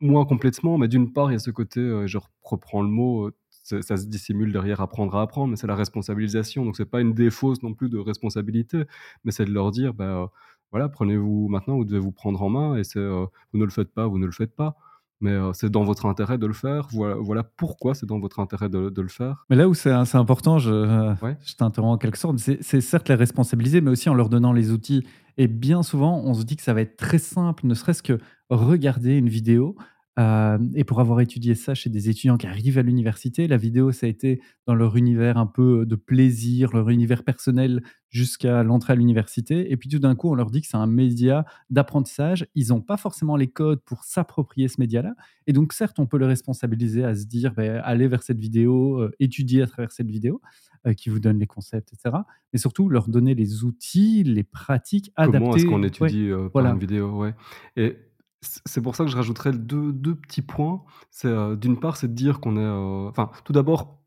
moins 0.00 0.24
complètement, 0.24 0.78
mais 0.78 0.88
d'une 0.88 1.12
part, 1.12 1.30
il 1.30 1.34
y 1.34 1.36
a 1.36 1.38
ce 1.38 1.50
côté, 1.50 1.80
je 2.06 2.18
reprends 2.42 2.82
le 2.82 2.88
mot, 2.88 3.30
ça 3.62 3.96
se 3.96 4.06
dissimule 4.06 4.52
derrière 4.52 4.80
apprendre 4.80 5.14
à 5.16 5.22
apprendre, 5.22 5.48
mais 5.48 5.56
c'est 5.56 5.66
la 5.66 5.76
responsabilisation. 5.76 6.64
Donc, 6.64 6.76
c'est 6.76 6.86
pas 6.86 7.00
une 7.00 7.12
défausse 7.12 7.62
non 7.62 7.74
plus 7.74 7.88
de 7.88 7.98
responsabilité, 7.98 8.84
mais 9.24 9.32
c'est 9.32 9.44
de 9.44 9.52
leur 9.52 9.70
dire, 9.70 9.94
bah, 9.94 10.30
voilà, 10.70 10.88
prenez-vous 10.88 11.48
maintenant, 11.48 11.76
vous 11.76 11.84
devez 11.84 11.98
vous 11.98 12.12
prendre 12.12 12.42
en 12.42 12.48
main 12.48 12.76
et 12.76 12.84
c'est, 12.84 12.98
euh, 12.98 13.26
vous 13.52 13.58
ne 13.58 13.64
le 13.64 13.70
faites 13.70 13.92
pas, 13.92 14.06
vous 14.06 14.18
ne 14.18 14.26
le 14.26 14.32
faites 14.32 14.54
pas. 14.54 14.76
Mais 15.22 15.32
euh, 15.32 15.52
c'est 15.52 15.70
dans 15.70 15.84
votre 15.84 16.06
intérêt 16.06 16.38
de 16.38 16.46
le 16.46 16.54
faire. 16.54 16.88
Voilà, 16.92 17.16
voilà 17.16 17.42
pourquoi 17.42 17.94
c'est 17.94 18.06
dans 18.06 18.18
votre 18.18 18.40
intérêt 18.40 18.70
de, 18.70 18.88
de, 18.88 19.02
le 19.02 19.08
faire. 19.08 19.44
Mais 19.50 19.56
là 19.56 19.68
où 19.68 19.74
c'est 19.74 19.90
important, 19.90 20.58
je, 20.58 21.14
je 21.44 21.54
t'interromps 21.56 21.94
en 21.94 21.98
quelque 21.98 22.16
sorte, 22.16 22.38
c'est 22.38 22.80
certes 22.80 23.08
les 23.10 23.14
responsabiliser, 23.14 23.82
mais 23.82 23.90
aussi 23.90 24.08
en 24.08 24.14
leur 24.14 24.30
donnant 24.30 24.52
les 24.52 24.70
outils. 24.70 25.04
Et 25.36 25.46
bien 25.46 25.82
souvent, 25.82 26.22
on 26.24 26.32
se 26.32 26.44
dit 26.44 26.56
que 26.56 26.62
ça 26.62 26.72
va 26.72 26.80
être 26.80 26.96
très 26.96 27.18
simple, 27.18 27.66
ne 27.66 27.74
serait-ce 27.74 28.02
que 28.02 28.18
regarder 28.48 29.16
une 29.16 29.28
vidéo, 29.28 29.76
euh, 30.18 30.58
et 30.74 30.84
pour 30.84 31.00
avoir 31.00 31.20
étudié 31.20 31.54
ça 31.54 31.74
chez 31.74 31.88
des 31.88 32.08
étudiants 32.08 32.36
qui 32.36 32.46
arrivent 32.46 32.78
à 32.78 32.82
l'université, 32.82 33.46
la 33.46 33.56
vidéo, 33.56 33.92
ça 33.92 34.06
a 34.06 34.08
été 34.08 34.40
dans 34.66 34.74
leur 34.74 34.96
univers 34.96 35.38
un 35.38 35.46
peu 35.46 35.86
de 35.86 35.94
plaisir, 35.94 36.74
leur 36.74 36.90
univers 36.90 37.22
personnel 37.22 37.82
jusqu'à 38.08 38.62
l'entrée 38.64 38.94
à 38.94 38.96
l'université. 38.96 39.70
Et 39.70 39.76
puis 39.76 39.88
tout 39.88 40.00
d'un 40.00 40.16
coup, 40.16 40.28
on 40.28 40.34
leur 40.34 40.50
dit 40.50 40.62
que 40.62 40.66
c'est 40.66 40.76
un 40.76 40.88
média 40.88 41.44
d'apprentissage. 41.70 42.46
Ils 42.54 42.68
n'ont 42.68 42.82
pas 42.82 42.96
forcément 42.96 43.36
les 43.36 43.48
codes 43.48 43.80
pour 43.84 44.04
s'approprier 44.04 44.66
ce 44.68 44.80
média-là. 44.80 45.14
Et 45.46 45.52
donc, 45.52 45.72
certes, 45.72 45.98
on 46.00 46.06
peut 46.06 46.18
les 46.18 46.26
responsabiliser 46.26 47.04
à 47.04 47.14
se 47.14 47.24
dire, 47.26 47.54
ben, 47.54 47.80
allez 47.84 48.08
vers 48.08 48.22
cette 48.22 48.40
vidéo, 48.40 48.98
euh, 48.98 49.12
étudier 49.20 49.62
à 49.62 49.66
travers 49.66 49.92
cette 49.92 50.10
vidéo. 50.10 50.40
Euh, 50.86 50.94
qui 50.94 51.10
vous 51.10 51.20
donne 51.20 51.38
les 51.38 51.46
concepts, 51.46 51.92
etc. 51.92 52.16
Mais 52.54 52.58
surtout, 52.58 52.88
leur 52.88 53.06
donner 53.06 53.34
les 53.34 53.64
outils, 53.64 54.22
les 54.24 54.44
pratiques 54.44 55.12
adaptées. 55.14 55.38
Comment 55.38 55.56
est-ce 55.56 55.66
qu'on 55.66 55.82
étudie 55.82 56.30
par 56.54 56.64
une 56.64 56.78
vidéo 56.78 57.18
ouais. 57.18 57.34
Et 57.76 57.98
c'est 58.42 58.80
pour 58.80 58.96
ça 58.96 59.04
que 59.04 59.10
je 59.10 59.16
rajouterais 59.16 59.52
deux, 59.52 59.92
deux 59.92 60.14
petits 60.14 60.42
points. 60.42 60.82
C'est 61.10 61.28
euh, 61.28 61.56
d'une 61.56 61.78
part, 61.78 61.96
c'est 61.96 62.08
de 62.08 62.14
dire 62.14 62.40
qu'on 62.40 62.56
est. 62.56 62.60
Euh, 62.60 63.08
enfin, 63.08 63.30
tout 63.44 63.52
d'abord, 63.52 63.98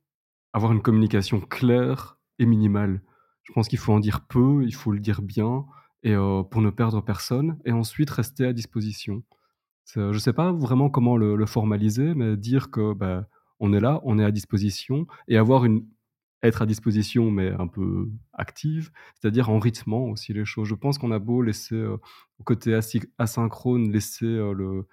avoir 0.53 0.71
une 0.71 0.81
communication 0.81 1.39
claire 1.39 2.17
et 2.39 2.45
minimale. 2.45 3.01
Je 3.43 3.53
pense 3.53 3.67
qu'il 3.67 3.79
faut 3.79 3.93
en 3.93 3.99
dire 3.99 4.21
peu, 4.21 4.63
il 4.63 4.73
faut 4.73 4.91
le 4.91 4.99
dire 4.99 5.21
bien, 5.21 5.65
et 6.03 6.13
euh, 6.13 6.43
pour 6.43 6.61
ne 6.61 6.69
perdre 6.69 7.01
personne. 7.01 7.59
Et 7.65 7.71
ensuite, 7.71 8.09
rester 8.09 8.45
à 8.45 8.53
disposition. 8.53 9.23
je 9.95 10.01
ne 10.01 10.17
sais 10.17 10.33
pas 10.33 10.51
vraiment 10.51 10.89
comment 10.89 11.17
le, 11.17 11.45
formaliser, 11.45 12.15
mais 12.15 12.37
dire 12.37 12.71
que 12.71 12.93
bah, 12.93 13.27
on 13.59 13.73
est 13.73 13.79
là, 13.79 14.01
on 14.03 14.17
est 14.17 14.25
à 14.25 14.31
disposition, 14.31 15.05
et 15.27 15.37
avoir 15.37 15.65
une 15.65 15.85
être 16.43 16.61
à 16.61 16.65
disposition, 16.65 17.31
mais 17.31 17.51
un 17.51 17.67
peu 17.67 18.09
active, 18.33 18.91
c'est-à-dire 19.15 19.49
en 19.49 19.59
rythmant 19.59 20.03
aussi 20.09 20.33
les 20.33 20.45
choses. 20.45 20.67
Je 20.67 20.75
pense 20.75 20.97
qu'on 20.97 21.11
a 21.11 21.19
beau 21.19 21.41
laisser, 21.41 21.75
euh, 21.75 21.97
au 22.39 22.43
côté 22.43 22.77
asynchrone, 23.17 23.91
laisser 23.91 24.25
euh, 24.25 24.53
le, 24.53 24.87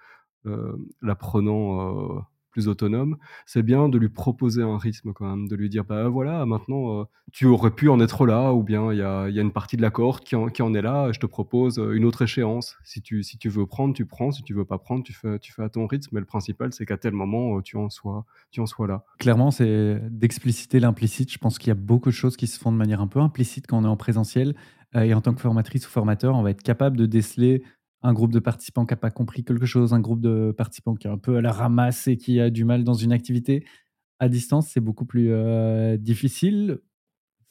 euh, 0.47 0.75
l'apprenant 1.01 2.25
plus 2.51 2.67
autonome, 2.67 3.17
c'est 3.45 3.63
bien 3.63 3.89
de 3.89 3.97
lui 3.97 4.09
proposer 4.09 4.61
un 4.61 4.77
rythme 4.77 5.13
quand 5.13 5.25
même, 5.25 5.47
de 5.47 5.55
lui 5.55 5.69
dire 5.69 5.85
bah 5.85 6.09
voilà, 6.09 6.45
maintenant 6.45 7.01
euh, 7.01 7.03
tu 7.31 7.45
aurais 7.45 7.71
pu 7.71 7.89
en 7.89 7.99
être 7.99 8.25
là, 8.25 8.53
ou 8.53 8.61
bien 8.61 8.91
il 8.91 8.99
y 8.99 9.01
a, 9.01 9.29
y 9.29 9.39
a, 9.39 9.41
une 9.41 9.51
partie 9.51 9.77
de 9.77 9.81
la 9.81 9.89
cohorte 9.89 10.23
qui 10.23 10.35
en, 10.35 10.47
qui 10.47 10.61
en, 10.61 10.73
est 10.73 10.81
là, 10.81 11.11
je 11.11 11.19
te 11.19 11.25
propose 11.25 11.79
euh, 11.79 11.93
une 11.93 12.05
autre 12.05 12.21
échéance. 12.21 12.77
Si 12.83 13.01
tu, 13.01 13.23
si 13.23 13.37
tu 13.37 13.49
veux 13.49 13.65
prendre, 13.65 13.93
tu 13.93 14.05
prends, 14.05 14.31
si 14.31 14.43
tu 14.43 14.53
veux 14.53 14.65
pas 14.65 14.77
prendre, 14.77 15.03
tu 15.03 15.13
fais, 15.13 15.39
tu 15.39 15.51
fais 15.51 15.63
à 15.63 15.69
ton 15.69 15.87
rythme, 15.87 16.09
mais 16.11 16.19
le 16.19 16.25
principal 16.25 16.73
c'est 16.73 16.85
qu'à 16.85 16.97
tel 16.97 17.13
moment 17.13 17.57
euh, 17.57 17.61
tu, 17.61 17.77
en 17.77 17.89
sois, 17.89 18.25
tu 18.51 18.59
en 18.59 18.65
sois 18.65 18.87
là. 18.87 19.05
Clairement, 19.19 19.51
c'est 19.51 20.01
d'expliciter 20.09 20.79
l'implicite. 20.79 21.31
Je 21.31 21.37
pense 21.37 21.57
qu'il 21.57 21.69
y 21.69 21.71
a 21.71 21.75
beaucoup 21.75 22.09
de 22.09 22.15
choses 22.15 22.37
qui 22.37 22.47
se 22.47 22.59
font 22.59 22.71
de 22.71 22.77
manière 22.77 23.01
un 23.01 23.07
peu 23.07 23.19
implicite 23.19 23.65
quand 23.67 23.79
on 23.79 23.85
est 23.85 23.87
en 23.87 23.97
présentiel. 23.97 24.55
et 24.93 25.13
en 25.13 25.21
tant 25.21 25.33
que 25.33 25.39
formatrice 25.39 25.87
ou 25.87 25.89
formateur, 25.89 26.35
on 26.35 26.43
va 26.43 26.51
être 26.51 26.63
capable 26.63 26.97
de 26.97 27.05
déceler 27.05 27.63
un 28.03 28.13
groupe 28.13 28.31
de 28.31 28.39
participants 28.39 28.85
qui 28.85 28.93
n'a 28.93 28.97
pas 28.97 29.11
compris 29.11 29.43
quelque 29.43 29.65
chose, 29.65 29.93
un 29.93 29.99
groupe 29.99 30.21
de 30.21 30.53
participants 30.57 30.95
qui 30.95 31.07
est 31.07 31.11
un 31.11 31.17
peu 31.17 31.37
à 31.37 31.41
la 31.41 31.51
ramasse 31.51 32.07
et 32.07 32.17
qui 32.17 32.39
a 32.39 32.49
du 32.49 32.65
mal 32.65 32.83
dans 32.83 32.93
une 32.93 33.11
activité. 33.11 33.65
À 34.19 34.29
distance, 34.29 34.69
c'est 34.69 34.79
beaucoup 34.79 35.05
plus 35.05 35.31
difficile. 35.99 36.79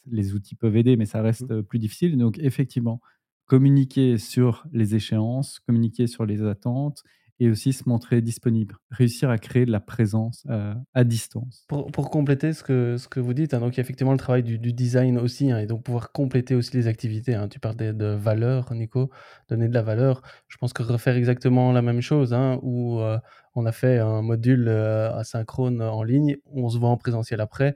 Les 0.07 0.35
outils 0.35 0.57
peuvent 0.57 0.77
aider, 0.77 0.97
mais 0.97 1.07
ça 1.07 1.23
reste 1.23 1.51
mmh. 1.51 1.63
plus 1.63 1.79
difficile. 1.79 2.17
Donc, 2.17 2.39
effectivement, 2.39 3.01
communiquer 3.47 4.19
sur 4.19 4.67
les 4.73 4.95
échéances, 4.95 5.61
communiquer 5.61 6.07
sur 6.07 6.27
les 6.27 6.43
attentes 6.43 7.03
et 7.41 7.49
aussi 7.49 7.73
se 7.73 7.89
montrer 7.89 8.21
disponible, 8.21 8.77
réussir 8.91 9.31
à 9.31 9.39
créer 9.39 9.65
de 9.65 9.73
la 9.73 9.81
présence 9.81 10.45
euh, 10.51 10.75
à 10.93 11.05
distance. 11.05 11.65
Pour, 11.69 12.11
compléter 12.11 12.53
ce 12.53 12.63
que, 12.63 13.21
vous 13.21 13.33
dites, 13.33 13.55
hein, 13.55 13.61
donc 13.61 13.79
effectivement 13.79 14.13
le 14.13 14.19
travail 14.19 14.43
du, 14.43 14.59
design 14.59 15.17
aussi, 15.19 15.51
hein, 15.51 15.59
et 15.59 15.67
donc 15.67 15.83
pouvoir 15.83 16.13
compléter 16.13 16.55
aussi 16.55 16.77
les 16.77 16.87
activités. 16.87 17.35
Hein. 17.35 17.49
Tu 17.49 17.59
parlais 17.59 17.95
de 17.95 18.07
valeur, 18.07 18.73
Nico, 18.75 19.11
donner 19.49 19.69
de 19.69 19.75
la 19.75 19.83
valeur. 19.83 20.21
Je 20.49 20.59
pense 20.59 20.75
que 20.75 20.83
refaire 20.83 21.17
exactement 21.17 21.73
la 21.73 21.81
même 21.81 22.03
chose, 22.03 22.37
où 22.63 23.01
euh, 23.01 23.19
on 23.55 23.65
a 23.65 23.73
fait 23.73 23.99
un 23.99 24.21
module 24.21 24.69
euh, 24.69 25.11
asynchrone 25.15 25.81
en 25.81 26.03
ligne, 26.03 26.37
on 26.53 26.69
se 26.69 26.79
voit 26.79 26.91
en 26.91 26.99
présentiel 26.99 27.41
après, 27.41 27.75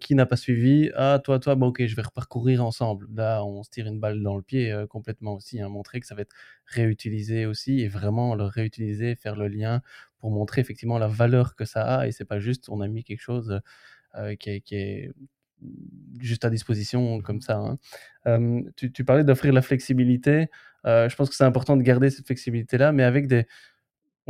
qui 0.00 0.14
n'a 0.14 0.26
pas 0.26 0.36
suivi 0.36 0.90
Ah, 0.94 1.20
toi, 1.22 1.38
toi, 1.38 1.54
bon, 1.54 1.68
ok, 1.68 1.86
je 1.86 1.96
vais 1.96 2.02
reparcourir 2.02 2.64
ensemble. 2.64 3.06
Là, 3.14 3.44
on 3.44 3.62
se 3.62 3.70
tire 3.70 3.86
une 3.86 3.98
balle 3.98 4.22
dans 4.22 4.36
le 4.36 4.42
pied 4.42 4.70
euh, 4.70 4.86
complètement 4.86 5.34
aussi, 5.34 5.60
hein, 5.60 5.68
montrer 5.68 6.00
que 6.00 6.06
ça 6.06 6.14
va 6.14 6.22
être 6.22 6.34
réutilisé 6.66 7.46
aussi 7.46 7.80
et 7.80 7.88
vraiment 7.88 8.34
le 8.34 8.44
réutiliser, 8.44 9.14
faire 9.16 9.36
le 9.36 9.48
lien 9.48 9.80
pour 10.18 10.30
montrer 10.30 10.60
effectivement 10.60 10.98
la 10.98 11.08
valeur 11.08 11.56
que 11.56 11.64
ça 11.64 12.00
a 12.00 12.06
et 12.06 12.12
c'est 12.12 12.26
pas 12.26 12.40
juste 12.40 12.68
on 12.68 12.82
a 12.82 12.88
mis 12.88 13.04
quelque 13.04 13.22
chose 13.22 13.60
euh, 14.16 14.34
qui, 14.36 14.50
est, 14.50 15.12
juste 16.20 16.44
à 16.44 16.50
disposition 16.50 17.20
comme 17.22 17.40
ça. 17.40 17.78
Hein. 18.26 18.64
tu, 18.76 18.92
tu, 18.92 19.04
parlais 19.04 19.24
d'offrir 19.24 19.52
la 19.52 19.62
flexibilité. 19.62 20.48
Euh, 20.86 21.08
je 21.08 21.16
pense 21.16 21.28
que 21.28 21.34
c'est 21.34 21.44
important 21.44 21.76
de 21.76 21.82
garder 21.82 22.10
cette 22.10 22.26
flexibilité-là, 22.26 22.92
mais 22.92 23.02
avec 23.02 23.26
des, 23.26 23.46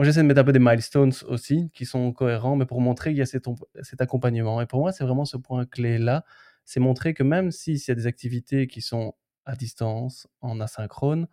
moi, 0.01 0.07
j'essaie 0.07 0.23
de 0.23 0.27
mettre 0.27 0.41
un 0.41 0.45
peu 0.45 0.53
des 0.55 0.59
milestones 0.59 1.13
aussi 1.29 1.71
qui 1.75 1.85
sont 1.85 2.11
cohérents, 2.15 2.57
mais 2.57 2.65
pour 2.65 2.81
montrer 2.81 3.11
qu'il 3.11 3.19
y 3.19 3.21
a 3.21 3.27
cet, 3.27 3.45
cet 3.83 4.01
accompagnement. 4.01 4.63
Et 4.63 4.65
pour 4.65 4.81
moi, 4.81 4.93
c'est 4.93 5.05
vraiment 5.05 5.27
ce 5.27 5.37
point 5.37 5.67
clé-là. 5.67 6.25
C'est 6.65 6.81
montrer 6.81 7.13
que 7.13 7.23
même 7.23 7.51
s'il 7.51 7.77
y 7.77 7.91
a 7.91 7.95
des 7.95 8.07
activités 8.07 8.67
qui 8.67 8.81
sont 8.81 9.13
à 9.45 9.57
distance, 9.57 10.27
en 10.41 10.59
asynchrone, 10.59 11.27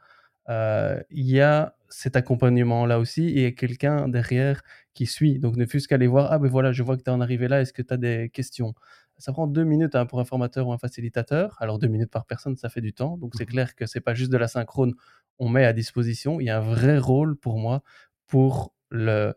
euh, 0.50 1.02
il 1.10 1.28
y 1.28 1.40
a 1.40 1.78
cet 1.88 2.18
accompagnement-là 2.18 3.00
aussi 3.00 3.30
et 3.30 3.36
il 3.36 3.42
y 3.44 3.46
a 3.46 3.52
quelqu'un 3.54 4.10
derrière 4.10 4.62
qui 4.94 5.06
suit. 5.06 5.40
Donc, 5.40 5.56
ne 5.56 5.66
fût-ce 5.66 5.88
qu'aller 5.88 6.08
voir, 6.08 6.34
ah 6.34 6.38
ben 6.38 6.50
voilà, 6.50 6.74
je 6.74 6.84
vois 6.84 6.98
que 6.98 7.04
tu 7.04 7.10
es 7.10 7.14
en 7.14 7.22
arrivé 7.22 7.48
là, 7.48 7.62
est-ce 7.62 7.72
que 7.72 7.82
tu 7.82 7.94
as 7.94 7.98
des 7.98 8.30
questions? 8.34 8.74
Ça 9.18 9.32
prend 9.32 9.48
deux 9.48 9.64
minutes 9.64 9.96
hein, 9.96 10.06
pour 10.06 10.20
un 10.20 10.26
formateur 10.26 10.68
ou 10.68 10.74
un 10.74 10.78
facilitateur. 10.78 11.56
Alors, 11.62 11.80
deux 11.80 11.88
minutes 11.88 12.12
par 12.12 12.26
personne, 12.26 12.58
ça 12.58 12.68
fait 12.68 12.82
du 12.82 12.92
temps. 12.92 13.16
Donc, 13.16 13.32
c'est 13.38 13.46
mmh 13.46 13.48
clair 13.48 13.76
que 13.76 13.86
c'est 13.86 14.02
pas 14.02 14.14
juste 14.14 14.30
de 14.30 14.38
l'asynchrone 14.38 14.94
on 15.40 15.50
met 15.50 15.66
à 15.66 15.74
disposition. 15.74 16.40
Il 16.40 16.46
y 16.46 16.50
a 16.50 16.58
un 16.58 16.62
vrai 16.62 16.98
rôle 16.98 17.36
pour 17.36 17.58
moi 17.58 17.84
pour 18.28 18.74
le 18.90 19.34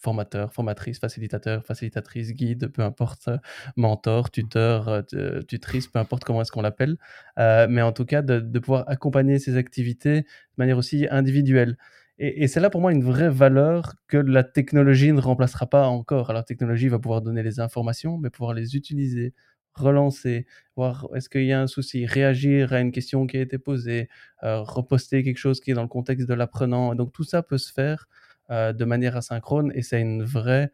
formateur, 0.00 0.52
formatrice, 0.52 0.98
facilitateur, 0.98 1.64
facilitatrice, 1.64 2.32
guide, 2.32 2.68
peu 2.68 2.82
importe, 2.82 3.28
euh, 3.28 3.36
mentor, 3.76 4.26
mmh. 4.26 4.30
tuteur, 4.30 4.88
euh, 4.88 5.42
tutrice, 5.42 5.88
peu 5.88 5.98
importe 5.98 6.24
comment 6.24 6.40
est-ce 6.40 6.50
qu'on 6.52 6.62
l'appelle, 6.62 6.96
euh, 7.38 7.66
mais 7.68 7.82
en 7.82 7.92
tout 7.92 8.06
cas 8.06 8.22
de, 8.22 8.58
pouvoir 8.58 8.84
accompagner 8.88 9.38
ces 9.38 9.56
activités 9.56 10.22
de 10.22 10.26
manière 10.56 10.78
aussi 10.78 11.06
individuelle. 11.10 11.76
Et, 12.18 12.44
et 12.44 12.48
c'est 12.48 12.60
là 12.60 12.70
pour 12.70 12.80
moi 12.80 12.92
une 12.92 13.02
vraie 13.04 13.30
valeur 13.30 13.94
que 14.08 14.16
la 14.16 14.42
technologie 14.42 15.12
ne 15.12 15.20
remplacera 15.20 15.66
pas 15.66 15.86
encore. 15.86 16.30
Alors 16.30 16.40
la 16.40 16.44
technologie 16.44 16.88
va 16.88 16.98
pouvoir 16.98 17.22
donner 17.22 17.42
les 17.42 17.60
informations, 17.60 18.18
mais 18.18 18.30
pouvoir 18.30 18.54
les 18.54 18.76
utiliser, 18.76 19.34
relancer, 19.74 20.46
voir 20.76 21.08
est-ce 21.14 21.28
qu'il 21.28 21.44
y 21.44 21.52
a 21.52 21.60
un 21.60 21.66
souci, 21.66 22.06
réagir 22.06 22.72
à 22.72 22.80
une 22.80 22.92
question 22.92 23.26
qui 23.26 23.36
a 23.36 23.40
été 23.40 23.58
posée, 23.58 24.08
euh, 24.42 24.62
reposter 24.62 25.22
quelque 25.22 25.38
chose 25.38 25.60
qui 25.60 25.70
est 25.70 25.74
dans 25.74 25.82
le 25.82 25.88
contexte 25.88 26.28
de 26.28 26.34
l'apprenant. 26.34 26.94
Donc 26.94 27.12
tout 27.12 27.24
ça 27.24 27.42
peut 27.42 27.58
se 27.58 27.72
faire 27.72 28.08
euh, 28.50 28.72
de 28.72 28.84
manière 28.84 29.16
asynchrone 29.16 29.72
et 29.74 29.82
c'est 29.82 30.00
une 30.00 30.24
vraie, 30.24 30.70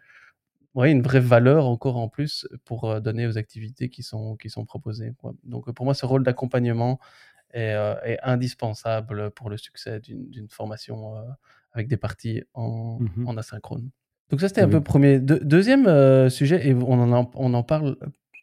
ouais, 0.75 0.91
une 0.91 1.03
vraie 1.03 1.21
valeur 1.21 1.67
encore 1.67 1.97
en 1.97 2.09
plus 2.09 2.49
pour 2.65 2.91
euh, 2.91 3.01
donner 3.01 3.27
aux 3.27 3.39
activités 3.39 3.89
qui 3.89 4.03
sont, 4.03 4.37
qui 4.37 4.51
sont 4.51 4.65
proposées. 4.65 5.13
Donc 5.45 5.71
pour 5.73 5.85
moi, 5.85 5.95
ce 5.95 6.07
rôle 6.07 6.25
d'accompagnement 6.25 6.99
est, 7.53 8.19
indispensable 8.23 9.31
pour 9.31 9.49
le 9.49 9.57
succès 9.57 10.01
d'une 10.01 10.49
formation 10.51 11.15
avec 11.73 11.89
des 11.89 11.97
parties 11.97 12.43
en, 12.53 12.99
mmh 13.01 13.27
en 13.27 13.37
asynchrone. 13.37 13.91
Donc 14.29 14.41
ça, 14.41 14.49
c'était 14.49 14.61
un 14.61 14.69
peu 14.69 14.83
premier. 14.83 15.21
deuxième 15.21 16.29
sujet, 16.29 16.69
et 16.69 16.75
on 16.75 17.13
en, 17.13 17.31
on 17.35 17.55
en 17.55 17.63
parle 17.63 17.97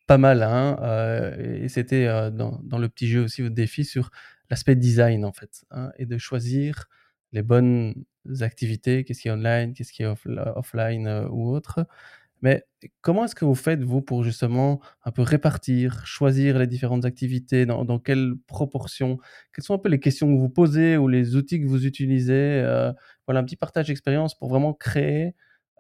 pas 0.08 0.18
mal, 0.18 0.44
hein, 0.44 0.78
euh, 0.82 1.64
et 1.64 1.70
c'était 1.70 2.08
euh, 2.08 2.30
dans, 2.30 2.60
dans, 2.64 2.78
le 2.78 2.90
petit 2.90 3.08
jeu 3.08 3.24
aussi 3.24 3.42
votre 3.42 3.56
défi 3.56 3.86
sur 3.86 4.12
l'aspect 4.50 4.76
design 4.76 5.24
en 5.26 5.32
fait, 5.32 5.64
hein, 5.72 5.92
et 5.98 6.06
de 6.06 6.18
choisir 6.18 6.86
les 7.32 7.42
bonnes 7.42 7.96
activités, 8.42 9.04
qu'est-ce 9.04 9.22
qui 9.22 9.28
est 9.30 9.32
online, 9.32 9.74
qu'est-ce 9.74 9.94
qui 9.94 10.04
est 10.04 10.14
offline 10.56 11.08
euh, 11.08 11.28
ou 11.30 11.50
autre. 11.54 11.86
Mais 12.42 12.66
comment 13.02 13.24
est-ce 13.26 13.36
que 13.36 13.46
vous 13.46 13.56
faites, 13.56 13.82
vous, 13.84 14.02
pour 14.02 14.24
justement 14.24 14.82
un 15.06 15.12
peu 15.12 15.22
répartir, 15.22 16.06
choisir 16.06 16.60
les 16.60 16.68
différentes 16.68 17.06
activités, 17.06 17.66
dans, 17.66 17.86
dans 17.86 18.00
quelle 18.00 18.34
proportion 18.48 19.18
Quelles 19.54 19.64
sont 19.64 19.76
un 19.76 19.78
peu 19.80 19.90
les 19.90 20.00
questions 20.00 20.28
que 20.28 20.40
vous 20.40 20.50
posez 20.50 20.98
ou 20.98 21.08
les 21.08 21.38
outils 21.38 21.62
que 21.62 21.68
vous 21.68 21.86
utilisez 21.86 22.62
Voilà, 23.28 23.40
un 23.40 23.44
petit 23.46 23.56
partage 23.56 23.88
d'expérience 23.88 24.38
pour 24.38 24.50
vraiment 24.50 24.74
créer 24.74 25.36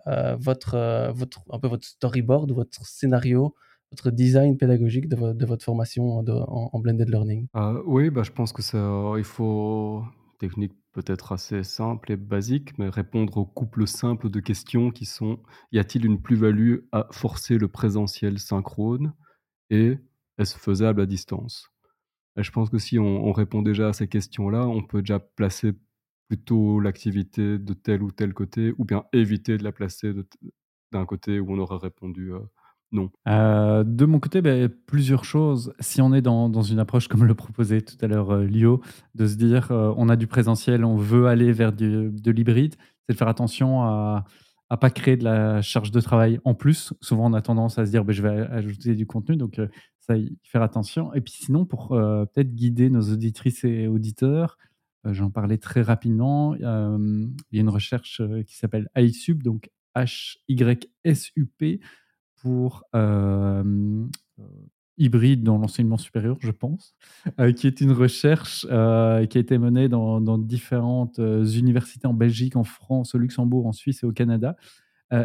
votre, 0.05 1.11
votre, 1.13 1.41
un 1.51 1.59
peu 1.59 1.67
votre 1.67 1.85
storyboard, 1.85 2.53
votre 2.53 2.85
scénario 2.85 3.53
votre 3.93 4.11
design 4.11 4.57
pédagogique 4.57 5.07
de, 5.07 5.45
votre 5.45 5.63
formation 5.63 6.17
en, 6.17 6.79
blended 6.79 7.09
learning? 7.09 7.47
Ah, 7.53 7.75
Oui, 7.85 8.09
bah, 8.09 8.23
je 8.23 8.31
pense 8.31 8.51
que 8.51 8.61
ça, 8.61 9.13
il 9.17 9.23
faut 9.23 10.03
technique 10.39 10.73
peut-être 10.91 11.31
assez 11.31 11.63
simple 11.63 12.11
et 12.11 12.17
basique, 12.17 12.77
mais 12.77 12.89
répondre 12.89 13.37
aux 13.37 13.45
couples 13.45 13.87
simples 13.87 14.29
de 14.29 14.39
questions 14.39 14.91
qui 14.91 15.05
sont 15.05 15.39
y 15.71 15.79
a-t-il 15.79 16.05
une 16.05 16.21
plus-value 16.21 16.79
à 16.91 17.07
forcer 17.11 17.57
le 17.57 17.67
présentiel 17.67 18.39
synchrone 18.39 19.13
et 19.69 19.97
est-ce 20.37 20.57
faisable 20.57 21.01
à 21.01 21.05
distance? 21.05 21.69
Et 22.37 22.43
Je 22.43 22.51
pense 22.51 22.69
que 22.69 22.77
si 22.77 22.99
on, 22.99 23.31
répond 23.31 23.61
déjà 23.61 23.89
à 23.89 23.93
ces 23.93 24.07
questions-là, 24.07 24.67
on 24.67 24.83
peut 24.83 25.01
déjà 25.01 25.19
placer 25.19 25.73
plutôt 26.27 26.79
l'activité 26.79 27.59
de 27.59 27.73
tel 27.73 28.03
ou 28.03 28.11
tel 28.11 28.33
côté, 28.33 28.73
ou 28.77 28.85
bien 28.85 29.05
éviter 29.13 29.57
de 29.57 29.63
la 29.63 29.71
placer 29.71 30.13
d'un 30.91 31.05
côté 31.05 31.39
où 31.39 31.51
on 31.53 31.59
aurait 31.59 31.77
répondu 31.77 32.33
euh, 32.33 32.39
Euh, 33.27 33.83
de 33.83 34.05
mon 34.05 34.19
côté, 34.19 34.41
ben, 34.41 34.69
plusieurs 34.69 35.25
choses. 35.25 35.73
Si 35.79 36.01
on 36.01 36.13
est 36.13 36.21
dans, 36.21 36.49
dans, 36.49 36.61
une 36.61 36.79
approche 36.79 37.07
comme 37.07 37.25
le 37.25 37.35
proposait 37.35 37.81
tout 37.81 37.97
à 38.01 38.07
l'heure 38.07 38.31
euh, 38.31 38.45
Lio, 38.45 38.81
de 39.15 39.25
se 39.25 39.35
dire 39.35 39.71
euh, 39.71 39.93
on 39.97 40.09
a 40.09 40.15
du 40.15 40.27
présentiel, 40.27 40.85
on 40.85 40.95
veut 40.95 41.27
aller 41.27 41.51
vers 41.51 41.73
de 41.73 42.31
l'hybride, 42.31 42.75
c'est 43.05 43.13
de 43.13 43.17
faire 43.17 43.27
attention 43.27 43.83
à 43.83 44.25
ne 44.71 44.75
pas 44.77 44.89
créer 44.89 45.17
de 45.17 45.23
la 45.23 45.61
charge 45.61 45.91
de 45.91 46.01
travail 46.01 46.39
en 46.45 46.53
plus. 46.53 46.93
Souvent, 47.01 47.29
on 47.29 47.33
a 47.33 47.41
tendance 47.41 47.77
à 47.79 47.85
se 47.85 47.91
dire 47.91 48.05
ben, 48.05 48.13
je 48.13 48.21
vais 48.21 48.47
ajouter 48.51 48.95
du 48.95 49.05
contenu, 49.05 49.37
donc 49.37 49.59
ça, 49.99 50.17
y 50.17 50.37
faire 50.43 50.61
attention. 50.61 51.13
Et 51.13 51.21
puis 51.21 51.33
sinon, 51.33 51.65
pour 51.65 51.89
peut-être 51.89 52.53
guider 52.53 52.89
nos 52.89 53.01
auditrices 53.11 53.63
et 53.63 53.87
auditeurs, 53.87 54.57
j'en 55.05 55.29
parlais 55.29 55.57
très 55.57 55.81
rapidement, 55.81 56.55
il 56.55 56.61
y 56.61 57.57
a 57.57 57.61
une 57.61 57.69
recherche 57.69 58.21
qui 58.47 58.55
s'appelle 58.55 58.89
iSUP, 58.95 59.43
donc 59.43 59.69
H-Y-S-U-P 59.95 61.79
pour 62.43 62.83
euh, 62.93 63.63
hybride 64.97 65.43
dans 65.43 65.57
l'enseignement 65.57 65.97
supérieur, 65.97 66.37
je 66.41 66.51
pense, 66.51 66.93
euh, 67.39 67.53
qui 67.53 67.67
est 67.67 67.79
une 67.79 67.93
recherche 67.93 68.67
euh, 68.69 69.25
qui 69.25 69.37
a 69.37 69.41
été 69.41 69.57
menée 69.57 69.87
dans, 69.87 70.37
différentes 70.37 71.19
universités 71.19 72.05
en 72.05 72.13
Belgique, 72.13 72.57
en 72.57 72.65
France, 72.65 73.15
au 73.15 73.17
Luxembourg, 73.17 73.65
en 73.65 73.71
Suisse 73.71 74.03
et 74.03 74.05
au 74.05 74.11
Canada, 74.11 74.55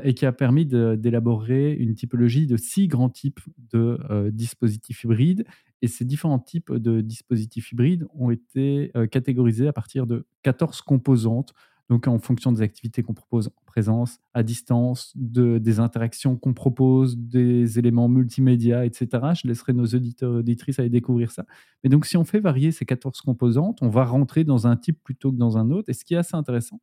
et 0.04 0.12
qui 0.12 0.26
a 0.26 0.32
permis 0.32 0.66
d'élaborer 0.66 1.72
une 1.72 1.94
typologie 1.94 2.46
de 2.46 2.58
six 2.58 2.88
grands 2.88 3.08
types 3.08 3.40
de 3.72 4.28
dispositifs 4.30 5.04
hybrides. 5.04 5.46
Et 5.80 5.88
ces 5.88 6.04
différents 6.04 6.38
types 6.38 6.70
de 6.70 7.00
dispositifs 7.00 7.72
hybrides 7.72 8.06
ont 8.12 8.30
été 8.30 8.92
catégorisés 9.10 9.66
à 9.66 9.72
partir 9.72 10.06
de 10.06 10.26
14 10.42 10.82
composantes 10.82 11.54
donc, 11.88 12.06
en 12.06 12.18
fonction 12.18 12.52
des 12.52 12.60
activités 12.60 13.02
qu'on 13.02 13.14
propose 13.14 13.48
en 13.48 13.62
présence, 13.64 14.18
à 14.34 14.42
distance, 14.42 15.12
de, 15.16 15.56
des 15.56 15.80
interactions 15.80 16.36
qu'on 16.36 16.52
propose, 16.52 17.16
des 17.16 17.78
éléments 17.78 18.08
multimédia, 18.08 18.84
etc. 18.84 19.08
Je 19.34 19.48
laisserai 19.48 19.72
nos 19.72 19.86
auditeurs 19.86 20.34
et 20.34 20.38
auditrices 20.38 20.78
aller 20.78 20.90
découvrir 20.90 21.30
ça. 21.30 21.46
Mais 21.82 21.88
donc, 21.88 22.04
si 22.04 22.18
on 22.18 22.24
fait 22.24 22.40
varier 22.40 22.72
ces 22.72 22.84
14 22.84 23.22
composantes, 23.22 23.78
on 23.80 23.88
va 23.88 24.04
rentrer 24.04 24.44
dans 24.44 24.66
un 24.66 24.76
type 24.76 25.02
plutôt 25.02 25.32
que 25.32 25.38
dans 25.38 25.56
un 25.56 25.70
autre. 25.70 25.88
Et 25.88 25.94
ce 25.94 26.04
qui 26.04 26.12
est 26.12 26.18
assez 26.18 26.36
intéressant, 26.36 26.80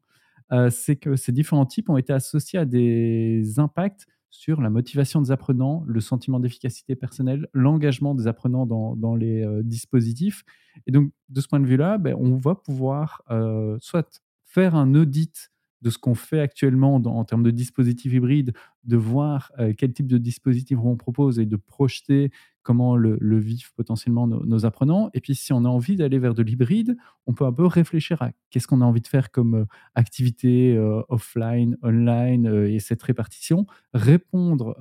euh, 0.51 0.71
c'est 0.71 0.95
que 0.95 1.15
ces 1.15 1.31
différents 1.31 1.67
types 1.67 1.89
ont 1.89 1.97
été 1.97 2.11
associés 2.11 2.57
à 2.57 2.65
des 2.65 3.59
impacts 3.59 4.07
sur 4.31 4.59
la 4.59 4.69
motivation 4.69 5.21
des 5.21 5.31
apprenants, 5.31 5.83
le 5.87 6.01
sentiment 6.01 6.39
d'efficacité 6.39 6.95
personnelle, 6.95 7.47
l'engagement 7.53 8.15
des 8.15 8.27
apprenants 8.27 8.65
dans, 8.65 9.15
les 9.15 9.43
euh, 9.43 9.61
dispositifs. 9.63 10.43
Et 10.87 10.91
donc, 10.91 11.11
de 11.29 11.41
ce 11.41 11.47
point 11.47 11.59
de 11.59 11.65
vue-là, 11.65 11.97
ben, 11.97 12.15
on 12.19 12.35
va 12.35 12.55
pouvoir 12.55 13.23
euh, 13.31 13.77
soit 13.79 14.21
faire 14.55 14.73
un 14.75 14.95
audit 14.95 15.51
de 15.81 15.89
ce 15.89 15.97
qu'on 15.97 16.15
fait 16.15 16.39
actuellement 16.39 16.95
en 16.95 17.25
termes 17.25 17.43
de 17.43 17.51
dispositifs 17.51 18.13
hybrides, 18.13 18.53
de 18.85 18.95
voir 18.95 19.51
euh, 19.59 19.73
quel 19.77 19.91
type 19.91 20.07
de 20.07 20.17
dispositif 20.17 20.79
on 20.81 20.95
propose 20.95 21.39
et 21.39 21.45
de 21.45 21.57
projeter 21.57 22.31
comment 22.63 22.95
le, 22.95 23.37
vivent 23.37 23.73
potentiellement 23.75 24.27
nos, 24.27 24.65
apprenants. 24.65 25.09
Et 25.13 25.19
puis, 25.19 25.35
si 25.35 25.51
on 25.51 25.65
a 25.65 25.67
envie 25.67 25.97
d'aller 25.97 26.19
vers 26.19 26.33
de 26.33 26.41
l'hybride, 26.41 26.95
on 27.27 27.33
peut 27.33 27.45
un 27.45 27.51
peu 27.51 27.65
réfléchir 27.65 28.21
à 28.21 28.31
qu'est-ce 28.49 28.65
qu'on 28.65 28.79
a 28.79 28.85
envie 28.85 29.01
de 29.01 29.07
faire 29.07 29.29
comme 29.29 29.55
euh, 29.55 29.65
activité 29.93 30.75
euh, 30.75 31.03
offline, 31.09 31.77
online 31.83 32.47
et 32.65 32.79
cette 32.79 33.03
répartition, 33.03 33.67
répondre 33.93 34.75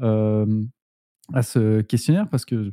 à 1.32 1.42
ce 1.42 1.80
questionnaire 1.80 2.28
parce 2.28 2.44
que 2.44 2.72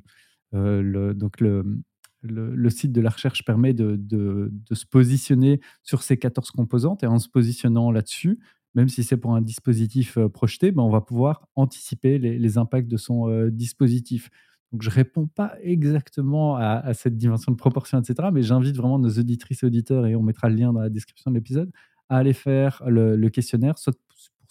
le, 0.54 1.14
donc 1.14 1.40
le, 1.40 1.82
le, 2.22 2.70
site 2.70 2.92
de 2.92 3.02
la 3.02 3.10
recherche 3.10 3.44
permet 3.44 3.74
de, 3.74 4.52
se 4.72 4.86
positionner 4.86 5.60
sur 5.84 6.04
ces 6.04 6.18
14 6.18 6.52
composantes 6.52 7.04
et 7.04 7.08
en 7.08 7.20
se 7.20 7.30
positionnant 7.30 7.92
là-dessus, 7.92 8.40
même 8.76 8.88
si 8.88 9.04
c'est 9.04 9.18
pour 9.18 9.36
un 9.36 9.42
dispositif 9.42 10.18
euh, 10.18 10.30
projeté, 10.30 10.72
ben, 10.72 10.84
on 10.84 10.90
va 10.90 11.02
pouvoir 11.02 11.50
anticiper 11.56 12.20
les, 12.20 12.58
impacts 12.58 12.88
de 12.88 12.96
son 12.96 13.28
euh, 13.28 13.50
dispositif. 13.50 14.30
Donc 14.72 14.82
je 14.82 14.90
réponds 14.90 15.28
pas 15.28 15.56
exactement 15.62 16.56
à, 16.56 16.94
cette 16.94 17.18
dimension 17.18 17.52
de 17.52 17.58
proportion, 17.58 18.00
etc. 18.00 18.30
Mais 18.32 18.42
j'invite 18.42 18.78
vraiment 18.78 18.98
nos 18.98 19.10
auditrices 19.10 19.64
et 19.64 19.66
auditeurs, 19.66 20.06
et 20.08 20.16
on 20.16 20.24
mettra 20.24 20.48
le 20.48 20.56
lien 20.56 20.72
dans 20.72 20.80
la 20.80 20.90
description 20.90 21.32
de 21.32 21.36
l'épisode, 21.36 21.70
à 22.08 22.18
aller 22.18 22.32
faire 22.32 22.82
le, 22.88 23.18
le 23.18 23.30
questionnaire, 23.30 23.78
soit 23.78 23.98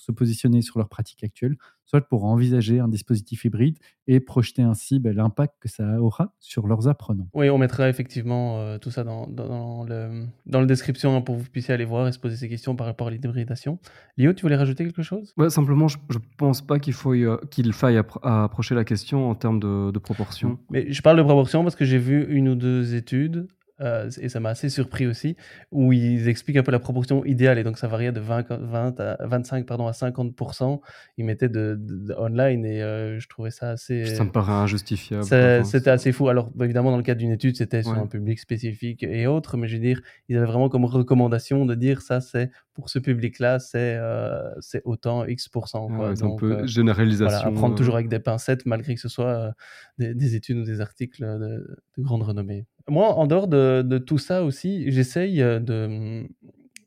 pour 0.01 0.07
se 0.07 0.13
positionner 0.13 0.63
sur 0.63 0.79
leur 0.79 0.89
pratique 0.89 1.23
actuelle, 1.25 1.57
soit 1.85 2.01
pour 2.01 2.25
envisager 2.25 2.81
un 2.81 2.89
dispositif 2.89 3.45
hybride 3.45 3.79
et 4.07 4.21
projeter 4.21 4.63
ainsi 4.63 4.99
ben, 4.99 5.15
l'impact 5.15 5.55
que 5.61 5.69
ça 5.69 6.01
aura 6.01 6.35
sur 6.39 6.67
leurs 6.67 6.89
apprenants. 6.89 7.29
Oui, 7.35 7.51
on 7.51 7.59
mettra 7.59 7.89
effectivement 7.89 8.61
euh, 8.61 8.79
tout 8.79 8.91
ça 8.91 9.05
dans, 9.05 9.27
dans, 9.27 9.85
le, 9.85 10.27
dans 10.47 10.61
la 10.61 10.67
description 10.67 11.17
hein, 11.17 11.21
pour 11.21 11.37
que 11.37 11.43
vous 11.43 11.51
puissiez 11.51 11.75
aller 11.75 11.85
voir 11.85 12.09
et 12.09 12.13
se 12.13 12.19
poser 12.19 12.37
ces 12.37 12.49
questions 12.49 12.77
par 12.77 12.87
rapport 12.87 13.09
à 13.09 13.11
l'hybridation. 13.11 13.79
Léo, 14.17 14.33
tu 14.33 14.43
voulais 14.43 14.57
rajouter 14.57 14.85
quelque 14.85 15.03
chose? 15.03 15.35
Ouais, 15.37 15.51
simplement, 15.51 15.89
je, 15.89 15.99
je 16.09 16.19
pense 16.39 16.63
pas 16.63 16.79
qu'il 16.79 16.95
euh, 17.07 17.37
qu'il 17.51 17.73
faille 17.73 17.97
appro- 17.97 18.21
approcher 18.23 18.75
la 18.75 18.85
question 18.85 19.29
en 19.29 19.35
termes 19.35 19.61
de, 19.61 19.91
de 19.91 19.99
proportion. 19.99 20.59
Mais 20.71 20.91
je 20.91 21.03
parle 21.03 21.19
de 21.19 21.23
proportion 21.23 21.63
parce 21.63 21.77
que 21.77 21.85
j'ai 21.85 21.99
vu 21.99 22.25
une 22.29 22.49
ou 22.49 22.55
deux 22.55 22.95
études, 22.95 23.49
euh, 23.81 24.11
et 24.21 24.29
ça 24.29 24.41
m'a 24.41 24.51
assez 24.51 24.69
surpris 24.69 25.07
aussi, 25.07 25.37
où 25.73 25.93
ils 25.93 26.29
expliquent 26.29 26.57
un 26.59 26.63
peu 26.63 26.73
la 26.73 26.79
proportion 26.79 27.25
idéale, 27.25 27.59
et 27.59 27.65
donc 27.65 27.79
ça 27.79 27.89
variait 27.89 28.13
de 28.13 28.21
20, 28.21 28.49
20 28.51 29.01
à 29.01 29.27
25 29.27 29.67
pardon, 29.67 29.87
à 29.87 29.93
50%. 29.93 30.81
Ils 31.17 31.25
mettaient 31.25 31.49
de, 31.49 31.77
de- 31.81 32.07
de 32.09 32.15
online, 32.19 32.65
et 32.67 32.83
euh, 32.83 33.19
je 33.19 33.29
trouvais 33.29 33.51
ça 33.51 33.71
assez... 33.71 34.05
Ça 34.07 34.25
me 34.25 34.31
paraît 34.31 34.53
injustifiable. 34.53 35.25
C'était 35.65 35.91
assez 35.91 36.13
fou. 36.13 36.29
Alors, 36.29 36.51
bah, 36.55 36.65
évidemment, 36.65 36.91
dans 36.91 36.97
le 36.97 37.03
cadre 37.03 37.19
d'une 37.21 37.33
étude, 37.33 37.57
c'était 37.57 37.83
sur 37.83 37.93
Ouais. 37.93 37.99
un 37.99 38.07
public 38.07 38.39
spécifique 38.39 39.03
et 39.03 39.27
autres, 39.27 39.57
mais 39.57 39.67
je 39.69 39.75
veux 39.77 39.83
dire, 39.83 40.01
ils 40.29 40.37
avaient 40.37 40.47
vraiment 40.47 40.69
comme 40.69 40.85
recommandation 40.85 41.67
de 41.67 41.75
dire 41.75 42.03
ça, 42.03 42.21
c'est 42.21 42.51
pour 42.75 42.89
ce 42.91 42.99
public-là, 42.99 43.59
c'est 43.59 43.97
euh, 43.97 44.51
c'est 44.61 44.83
autant 44.85 45.25
X%. 45.27 45.89
ah 45.91 45.97
Quoi. 45.97 46.09
ouais, 46.11 46.17
c'est 46.17 46.23
un 46.23 46.29
Donc, 46.29 46.41
peu 46.41 46.67
généralisation. 46.67 47.27
voilà, 47.39 47.47
à 47.47 47.51
prendre 47.53 47.75
toujours 47.75 47.95
avec 47.97 48.09
des 48.09 48.21
pincettes, 48.21 48.65
malgré 48.67 48.95
que 48.95 49.01
ce 49.01 49.09
soit 49.09 49.53
des, 49.99 50.15
des 50.15 50.35
études 50.37 50.59
ou 50.59 50.65
des 50.65 50.81
articles 50.81 51.23
de, 51.25 51.79
de 51.99 52.03
grande 52.03 52.23
renommée. 52.23 52.67
Moi, 52.91 53.07
en 53.15 53.27
dehors 53.29 53.47
de, 53.47 53.99
tout 53.99 54.19
ça 54.19 54.43
aussi, 54.43 54.91
j'essaye 54.91 55.41
euh, 55.43 55.61
de, 55.61 56.27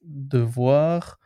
de 0.04 0.38
voir, 0.40 1.18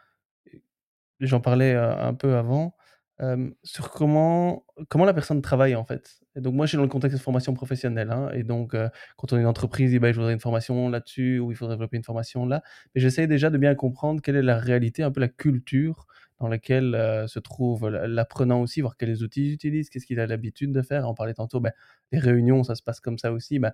j'en 1.19 1.41
parlais 1.41 1.73
euh, 1.73 1.95
un 1.97 2.13
peu 2.13 2.35
avant, 2.35 2.75
euh, 3.21 3.49
sur 3.63 3.89
comment, 3.89 4.65
comment 4.89 5.05
la 5.05 5.13
personne 5.15 5.41
travaille 5.41 5.75
en 5.75 5.83
fait. 5.83 6.19
Et 6.35 6.41
donc 6.41 6.53
moi, 6.53 6.67
je 6.67 6.69
suis 6.69 6.75
dans 6.77 6.83
le 6.83 6.89
contexte 6.89 7.17
de 7.17 7.23
formation 7.23 7.55
professionnelle. 7.55 8.11
hein, 8.11 8.29
et 8.33 8.43
donc, 8.43 8.75
quand 9.17 9.33
on 9.33 9.37
est 9.37 9.41
une 9.41 9.47
entreprise, 9.47 9.95
eh 9.95 9.99
ben, 9.99 10.11
je 10.13 10.17
voudrais 10.19 10.33
une 10.33 10.39
formation 10.39 10.89
là-dessus, 10.89 11.39
ou 11.39 11.51
il 11.51 11.55
faudrait 11.57 11.75
développer 11.75 11.97
une 11.97 12.03
formation 12.03 12.45
là. 12.45 12.61
Mais 12.93 13.01
j'essaye 13.01 13.27
déjà 13.27 13.49
de 13.49 13.57
bien 13.57 13.73
comprendre 13.73 14.21
quelle 14.21 14.35
est 14.35 14.43
la 14.43 14.59
réalité, 14.59 15.01
un 15.01 15.09
peu 15.11 15.19
la 15.21 15.29
culture 15.29 16.05
dans 16.39 16.47
laquelle 16.47 17.25
se 17.27 17.39
trouve 17.39 17.89
l'apprenant 17.89 18.61
aussi, 18.61 18.81
voir 18.81 18.95
quels 18.97 19.23
outils 19.23 19.47
il 19.47 19.53
utilise, 19.53 19.89
qu'est-ce 19.89 20.05
qu'il 20.05 20.19
a 20.19 20.27
l'habitude 20.27 20.71
de 20.71 20.83
faire. 20.83 21.09
On 21.09 21.15
parlait 21.15 21.33
tantôt, 21.33 21.59
ben, 21.59 21.71
les 22.11 22.19
réunions, 22.19 22.63
ça 22.63 22.75
se 22.75 22.83
passe 22.83 22.99
comme 22.99 23.17
ça 23.17 23.31
aussi. 23.31 23.57
ben, 23.57 23.73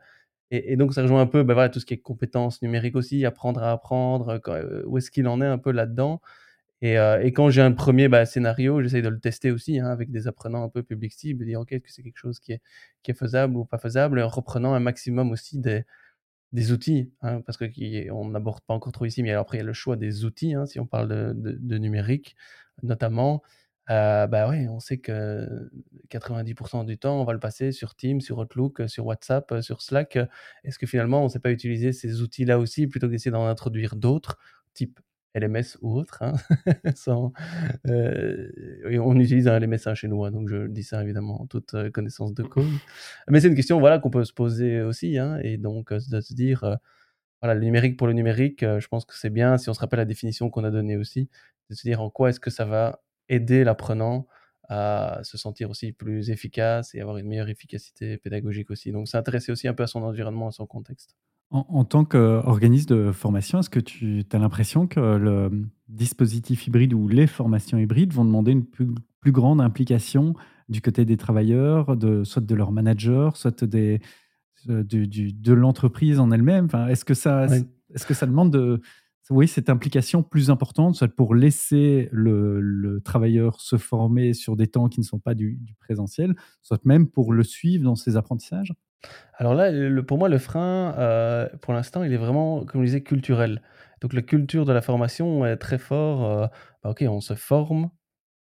et, 0.57 0.75
donc, 0.77 0.93
ça 0.93 1.01
rejoint 1.03 1.21
un 1.21 1.27
peu 1.27 1.41
voilà, 1.43 1.69
tout 1.69 1.79
ce 1.79 1.85
qui 1.85 1.93
est 1.95 1.97
compétences 1.97 2.61
numériques 2.61 2.95
aussi, 2.95 3.25
apprendre 3.25 3.63
à 3.63 3.71
apprendre, 3.71 4.39
quand- 4.39 4.53
euh, 4.53 4.83
où 4.85 4.97
est-ce 4.97 5.11
qu'il 5.11 5.27
en 5.27 5.41
est 5.41 5.45
un 5.47 5.57
peu 5.57 5.71
là-dedans. 5.71 6.21
Et, 6.81 6.97
euh, 6.99 7.23
quand 7.31 7.49
j'ai 7.49 7.61
un 7.61 7.71
premier 7.73 8.07
bah, 8.09 8.25
scénario, 8.25 8.81
j'essaye 8.81 9.01
de 9.01 9.09
le 9.09 9.19
tester 9.19 9.51
aussi 9.51 9.79
hein, 9.79 9.87
avec 9.87 10.11
des 10.11 10.27
apprenants 10.27 10.63
un 10.63 10.69
peu 10.69 10.83
public 10.83 11.13
cible, 11.13 11.45
dire 11.45 11.61
ok, 11.61 11.71
est-ce 11.73 11.81
que 11.83 11.91
c'est 11.91 12.03
quelque 12.03 12.17
chose 12.19 12.39
qui 12.39 12.53
est, 12.53 12.61
faisable 13.13 13.57
ou 13.57 13.65
pas 13.65 13.77
faisable, 13.79 14.21
en 14.21 14.27
reprenant 14.29 14.73
un 14.73 14.79
maximum 14.79 15.31
aussi 15.31 15.59
des, 15.59 15.85
outils, 16.71 17.11
hein, 17.21 17.41
parce 17.41 17.57
que 17.57 17.65
qui- 17.65 18.09
on 18.11 18.29
n'aborde 18.29 18.61
pas 18.65 18.73
encore 18.75 18.91
trop 18.93 19.05
ici, 19.05 19.23
mais 19.23 19.31
alors 19.31 19.43
après 19.43 19.57
il 19.57 19.61
y 19.61 19.63
a 19.63 19.65
le 19.65 19.73
choix 19.73 19.95
des 19.97 20.25
outils, 20.25 20.53
hein, 20.55 20.65
si 20.65 20.79
on 20.79 20.85
parle 20.87 21.09
de 21.35 21.77
numérique 21.77 22.35
notamment. 22.83 23.41
Euh, 23.89 24.27
bah 24.27 24.47
ouais, 24.49 24.67
on 24.69 24.79
sait 24.79 24.97
que 24.97 25.69
90% 26.09 26.85
du 26.85 26.97
temps, 26.97 27.19
on 27.21 27.25
va 27.25 27.33
le 27.33 27.39
passer 27.39 27.71
sur 27.71 27.95
Teams, 27.95 28.21
sur 28.21 28.37
Outlook, 28.37 28.83
sur 28.87 29.05
WhatsApp, 29.05 29.55
sur 29.61 29.81
Slack. 29.81 30.17
Est-ce 30.63 30.79
que 30.79 30.87
finalement, 30.87 31.21
on 31.21 31.25
ne 31.25 31.29
sait 31.29 31.39
pas 31.39 31.51
utiliser 31.51 31.91
ces 31.91 32.21
outils-là 32.21 32.59
aussi 32.59 32.87
plutôt 32.87 33.07
que 33.07 33.11
d'essayer 33.11 33.31
d'en 33.31 33.45
introduire 33.45 33.95
d'autres, 33.95 34.37
type 34.73 34.99
LMS 35.35 35.77
ou 35.81 35.97
autre 35.97 36.21
hein, 36.21 36.33
sans, 36.95 37.33
euh, 37.87 38.49
on 39.01 39.19
utilise 39.19 39.47
un 39.47 39.59
LMS 39.59 39.79
hein, 39.87 39.95
chez 39.95 40.07
nous, 40.07 40.23
hein, 40.23 40.31
donc 40.31 40.47
je 40.47 40.67
dis 40.67 40.83
ça 40.83 41.01
évidemment 41.03 41.41
en 41.41 41.47
toute 41.47 41.75
connaissance 41.91 42.33
de 42.33 42.43
cause. 42.43 42.69
Mais 43.27 43.41
c'est 43.41 43.47
une 43.47 43.55
question 43.55 43.79
voilà, 43.79 43.99
qu'on 43.99 44.11
peut 44.11 44.25
se 44.25 44.33
poser 44.33 44.81
aussi, 44.81 45.17
hein, 45.17 45.39
et 45.41 45.57
donc 45.57 45.91
de 45.91 46.21
se 46.21 46.33
dire, 46.33 46.63
euh, 46.63 46.75
voilà, 47.41 47.55
le 47.55 47.61
numérique 47.61 47.97
pour 47.97 48.07
le 48.07 48.13
numérique, 48.13 48.61
je 48.61 48.87
pense 48.87 49.05
que 49.05 49.15
c'est 49.15 49.31
bien, 49.31 49.57
si 49.57 49.69
on 49.69 49.73
se 49.73 49.79
rappelle 49.79 49.99
la 49.99 50.05
définition 50.05 50.49
qu'on 50.49 50.63
a 50.63 50.71
donnée 50.71 50.97
aussi, 50.97 51.29
de 51.69 51.75
se 51.75 51.81
dire 51.81 52.01
en 52.01 52.09
quoi 52.09 52.29
est-ce 52.29 52.39
que 52.39 52.51
ça 52.51 52.65
va 52.65 53.01
aider 53.33 53.63
l'apprenant 53.63 54.27
à 54.69 55.19
se 55.23 55.37
sentir 55.37 55.69
aussi 55.69 55.91
plus 55.91 56.29
efficace 56.29 56.95
et 56.95 57.01
avoir 57.01 57.17
une 57.17 57.27
meilleure 57.27 57.49
efficacité 57.49 58.17
pédagogique 58.17 58.71
aussi. 58.71 58.91
Donc 58.91 59.07
s'intéresser 59.07 59.51
aussi 59.51 59.67
un 59.67 59.73
peu 59.73 59.83
à 59.83 59.87
son 59.87 60.01
environnement, 60.03 60.47
à 60.47 60.51
son 60.51 60.65
contexte. 60.65 61.15
En, 61.51 61.65
en 61.69 61.85
tant 61.85 62.05
qu'organisme 62.05 62.87
de 62.95 63.11
formation, 63.11 63.59
est-ce 63.59 63.69
que 63.69 63.81
tu 63.81 64.23
as 64.31 64.37
l'impression 64.39 64.87
que 64.87 64.99
le 65.17 65.51
dispositif 65.89 66.65
hybride 66.65 66.93
ou 66.93 67.07
les 67.07 67.27
formations 67.27 67.77
hybrides 67.77 68.13
vont 68.13 68.25
demander 68.25 68.53
une 68.53 68.65
plus, 68.65 68.87
plus 69.19 69.31
grande 69.31 69.61
implication 69.61 70.33
du 70.69 70.81
côté 70.81 71.05
des 71.05 71.17
travailleurs, 71.17 71.95
de, 71.97 72.23
soit 72.23 72.43
de 72.43 72.55
leurs 72.55 72.71
managers, 72.71 73.29
soit 73.35 73.63
des, 73.65 73.99
euh, 74.69 74.83
de 74.83 75.53
l'entreprise 75.53 76.19
en 76.19 76.31
elle-même? 76.31 76.65
Enfin, 76.65 76.87
Est-ce 76.87 77.05
que, 77.05 77.13
ça, 77.13 77.47
Ouais. 77.47 77.61
est 77.93 78.05
que 78.05 78.13
ça 78.13 78.25
demande 78.25 78.51
de, 78.51 78.81
oui, 79.29 79.47
cette 79.47 79.69
implication 79.69 80.21
plus 80.23 80.49
importante, 80.49 80.95
soit 80.95 81.07
pour 81.07 81.33
laisser 81.35 82.09
le, 82.11 82.59
le 82.59 83.01
travailleur 83.01 83.61
se 83.61 83.77
former 83.77 84.33
sur 84.33 84.55
des 84.55 84.67
temps 84.67 84.89
qui 84.89 84.99
ne 84.99 85.05
sont 85.05 85.19
pas 85.19 85.33
du, 85.33 85.59
présentiel, 85.79 86.35
soit 86.61 86.83
même 86.85 87.07
pour 87.07 87.33
le 87.33 87.43
suivre 87.43 87.85
dans 87.85 87.95
ses 87.95 88.17
apprentissages 88.17 88.73
Alors 89.35 89.53
là, 89.55 89.71
pour 90.03 90.17
moi, 90.17 90.29
le 90.29 90.37
frein, 90.37 90.93
euh, 90.97 91.47
pour 91.61 91.73
l'instant, 91.73 92.03
il 92.03 92.13
est 92.13 92.17
vraiment, 92.17 92.65
comme 92.65 92.81
je 92.81 92.87
disais, 92.87 93.03
culturel. 93.03 93.61
Donc 94.01 94.13
la 94.13 94.21
culture 94.21 94.65
de 94.65 94.73
la 94.73 94.81
formation 94.81 95.45
est 95.45 95.57
très 95.57 95.77
fort. 95.77 96.25
euh, 96.29 96.47
bah, 96.83 96.89
ok, 96.91 97.05
on 97.07 97.21
se 97.21 97.35
forme, 97.35 97.89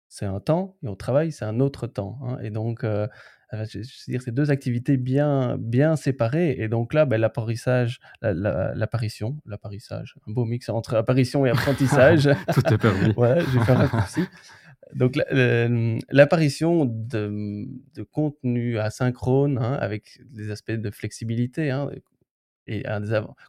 c'est 0.09 0.25
un 0.25 0.39
temps, 0.39 0.75
et 0.83 0.87
on 0.89 0.95
travaille, 0.95 1.31
c'est 1.31 1.45
un 1.45 1.59
autre 1.61 1.87
temps. 1.87 2.19
hein. 2.23 2.37
Et 2.41 2.49
donc, 2.49 2.83
euh, 2.83 3.07
euh, 3.53 3.65
je, 3.69 3.81
je 3.81 3.87
veux 4.07 4.11
dire, 4.11 4.21
c'est 4.21 4.31
deux 4.33 4.51
activités 4.51 4.97
bien, 4.97 5.55
bien 5.57 5.95
séparées. 5.95 6.55
Et 6.59 6.67
donc 6.67 6.93
là, 6.93 7.05
ben, 7.05 7.19
l'apparissage, 7.21 7.99
la- 8.21 8.33
la- 8.33 8.75
l'apparition, 8.75 9.37
l'apparissage, 9.45 10.15
un 10.27 10.31
beau 10.33 10.45
mix 10.45 10.67
entre 10.69 10.95
apparition 10.95 11.45
et 11.45 11.49
apprentissage. 11.49 12.29
Tout 12.53 12.73
est 12.73 12.77
permis. 12.77 13.13
Ouais, 13.17 13.39
j'ai 13.53 13.59
fait 13.61 13.71
un 13.71 13.75
raccourci. 13.75 14.21
Donc, 14.95 15.15
la- 15.15 15.25
le- 15.31 15.99
l'apparition 16.09 16.85
de, 16.85 17.65
de 17.95 18.03
contenu 18.03 18.79
asynchrone, 18.79 19.57
hein, 19.59 19.73
avec 19.79 20.19
des 20.31 20.49
aspects 20.51 20.71
de 20.71 20.89
flexibilité, 20.91 21.69
hein, 21.69 21.89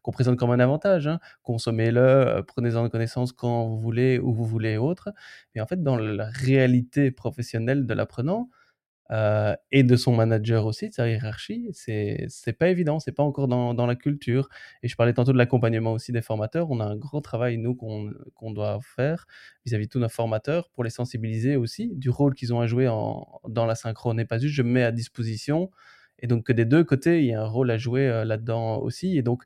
qu'on 0.02 0.12
présente 0.12 0.38
comme 0.38 0.50
un 0.50 0.60
avantage, 0.60 1.06
hein, 1.06 1.18
consommez-le, 1.42 2.00
euh, 2.00 2.42
prenez-en 2.42 2.88
connaissance 2.88 3.32
quand 3.32 3.66
vous 3.68 3.78
voulez, 3.78 4.18
où 4.18 4.32
vous 4.32 4.44
voulez, 4.44 4.70
et 4.72 4.78
autres. 4.78 5.10
Mais 5.54 5.60
en 5.60 5.66
fait, 5.66 5.82
dans 5.82 5.96
la 5.96 6.26
réalité 6.30 7.10
professionnelle 7.10 7.86
de 7.86 7.94
l'apprenant, 7.94 8.50
euh, 9.12 9.56
et 9.72 9.82
de 9.82 9.96
son 9.96 10.14
manager 10.14 10.66
aussi, 10.66 10.88
de 10.88 10.94
sa 10.94 11.08
hiérarchie, 11.08 11.68
c'est 11.72 12.52
pas 12.56 12.68
évident, 12.68 13.00
c'est 13.00 13.10
pas 13.10 13.24
encore 13.24 13.48
dans, 13.48 13.74
dans 13.74 13.86
la 13.86 13.96
culture. 13.96 14.48
Et 14.84 14.88
je 14.88 14.94
parlais 14.94 15.12
tantôt 15.12 15.32
de 15.32 15.38
l'accompagnement 15.38 15.92
aussi 15.92 16.12
des 16.12 16.22
formateurs. 16.22 16.70
On 16.70 16.78
a 16.78 16.84
un 16.84 16.96
gros 16.96 17.20
travail, 17.20 17.58
nous, 17.58 17.74
qu'on 17.74 18.12
qu'on 18.34 18.52
doit 18.52 18.78
faire 18.82 19.26
vis-à-vis 19.66 19.86
de 19.86 19.90
tous 19.90 19.98
nos 19.98 20.08
formateurs 20.08 20.70
pour 20.70 20.84
les 20.84 20.90
sensibiliser 20.90 21.56
aussi 21.56 21.90
du 21.96 22.08
rôle 22.08 22.34
qu'ils 22.34 22.54
ont 22.54 22.60
à 22.60 22.68
jouer 22.68 22.86
dans 22.86 23.66
la 23.66 23.74
synchrone. 23.74 24.20
Et 24.20 24.24
pas 24.26 24.38
juste 24.38 24.54
je 24.54 24.62
me 24.62 24.70
mets 24.70 24.84
à 24.84 24.92
disposition. 24.92 25.70
Et 26.20 26.26
donc 26.26 26.44
que 26.46 26.52
des 26.52 26.64
deux 26.64 26.84
côtés, 26.84 27.20
il 27.20 27.26
y 27.26 27.34
a 27.34 27.42
un 27.42 27.46
rôle 27.46 27.70
à 27.70 27.78
jouer 27.78 28.24
là-dedans 28.24 28.78
aussi. 28.78 29.16
Et 29.18 29.22
donc, 29.22 29.44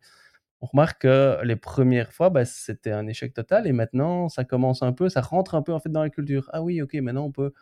on 0.61 0.67
remarque 0.67 1.03
que 1.03 1.39
les 1.45 1.57
premières 1.57 2.13
fois, 2.13 2.31
bah, 2.31 2.45
c'était 2.45 2.93
un 2.93 3.07
échec 3.07 3.35
total. 3.35 3.67
Et 3.67 3.73
maintenant, 3.73 4.29
ça 4.29 4.45
commence 4.45 4.83
un 4.83 4.93
peu, 4.93 5.09
ça 5.09 5.21
rentre 5.21 5.55
un 5.55 5.63
peu 5.63 5.73
en 5.73 5.81
fait 5.81 5.91
dans 5.91 6.03
la 6.03 6.11
culture. 6.11 6.49
Ah 6.53 6.63
oui, 6.63 6.81
ok, 6.83 6.95
maintenant 6.95 7.27
on 7.27 7.33
peut 7.33 7.53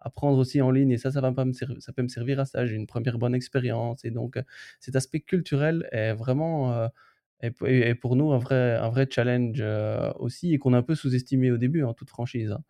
apprendre 0.00 0.38
aussi 0.38 0.62
en 0.62 0.70
ligne 0.72 0.90
et 0.92 0.98
ça, 0.98 1.12
ça 1.12 1.20
va 1.22 1.32
pas 1.32 1.44
me 1.44 1.52
ça 1.54 1.66
peut 1.94 2.02
me 2.02 2.08
servir 2.08 2.40
à 2.40 2.46
ça. 2.46 2.66
J'ai 2.66 2.76
une 2.76 2.86
première 2.88 3.18
bonne 3.18 3.34
expérience 3.34 4.04
et 4.04 4.10
donc 4.12 4.38
cet 4.80 4.96
aspect 4.96 5.20
culturel 5.20 5.88
est 5.92 6.14
vraiment 6.14 6.72
euh, 6.74 7.94
pour 8.00 8.16
nous 8.16 8.32
un 8.32 8.38
vrai 8.38 8.76
un 8.76 8.88
vrai 8.90 9.06
challenge 9.10 9.62
aussi 10.18 10.54
et 10.54 10.58
qu'on 10.58 10.74
a 10.74 10.78
un 10.78 10.82
peu 10.82 10.94
sous-estimé 10.94 11.50
au 11.52 11.56
début 11.58 11.82
en 11.84 11.94
toute 11.94 12.10
franchise. 12.10 12.50
hein. 12.52 12.62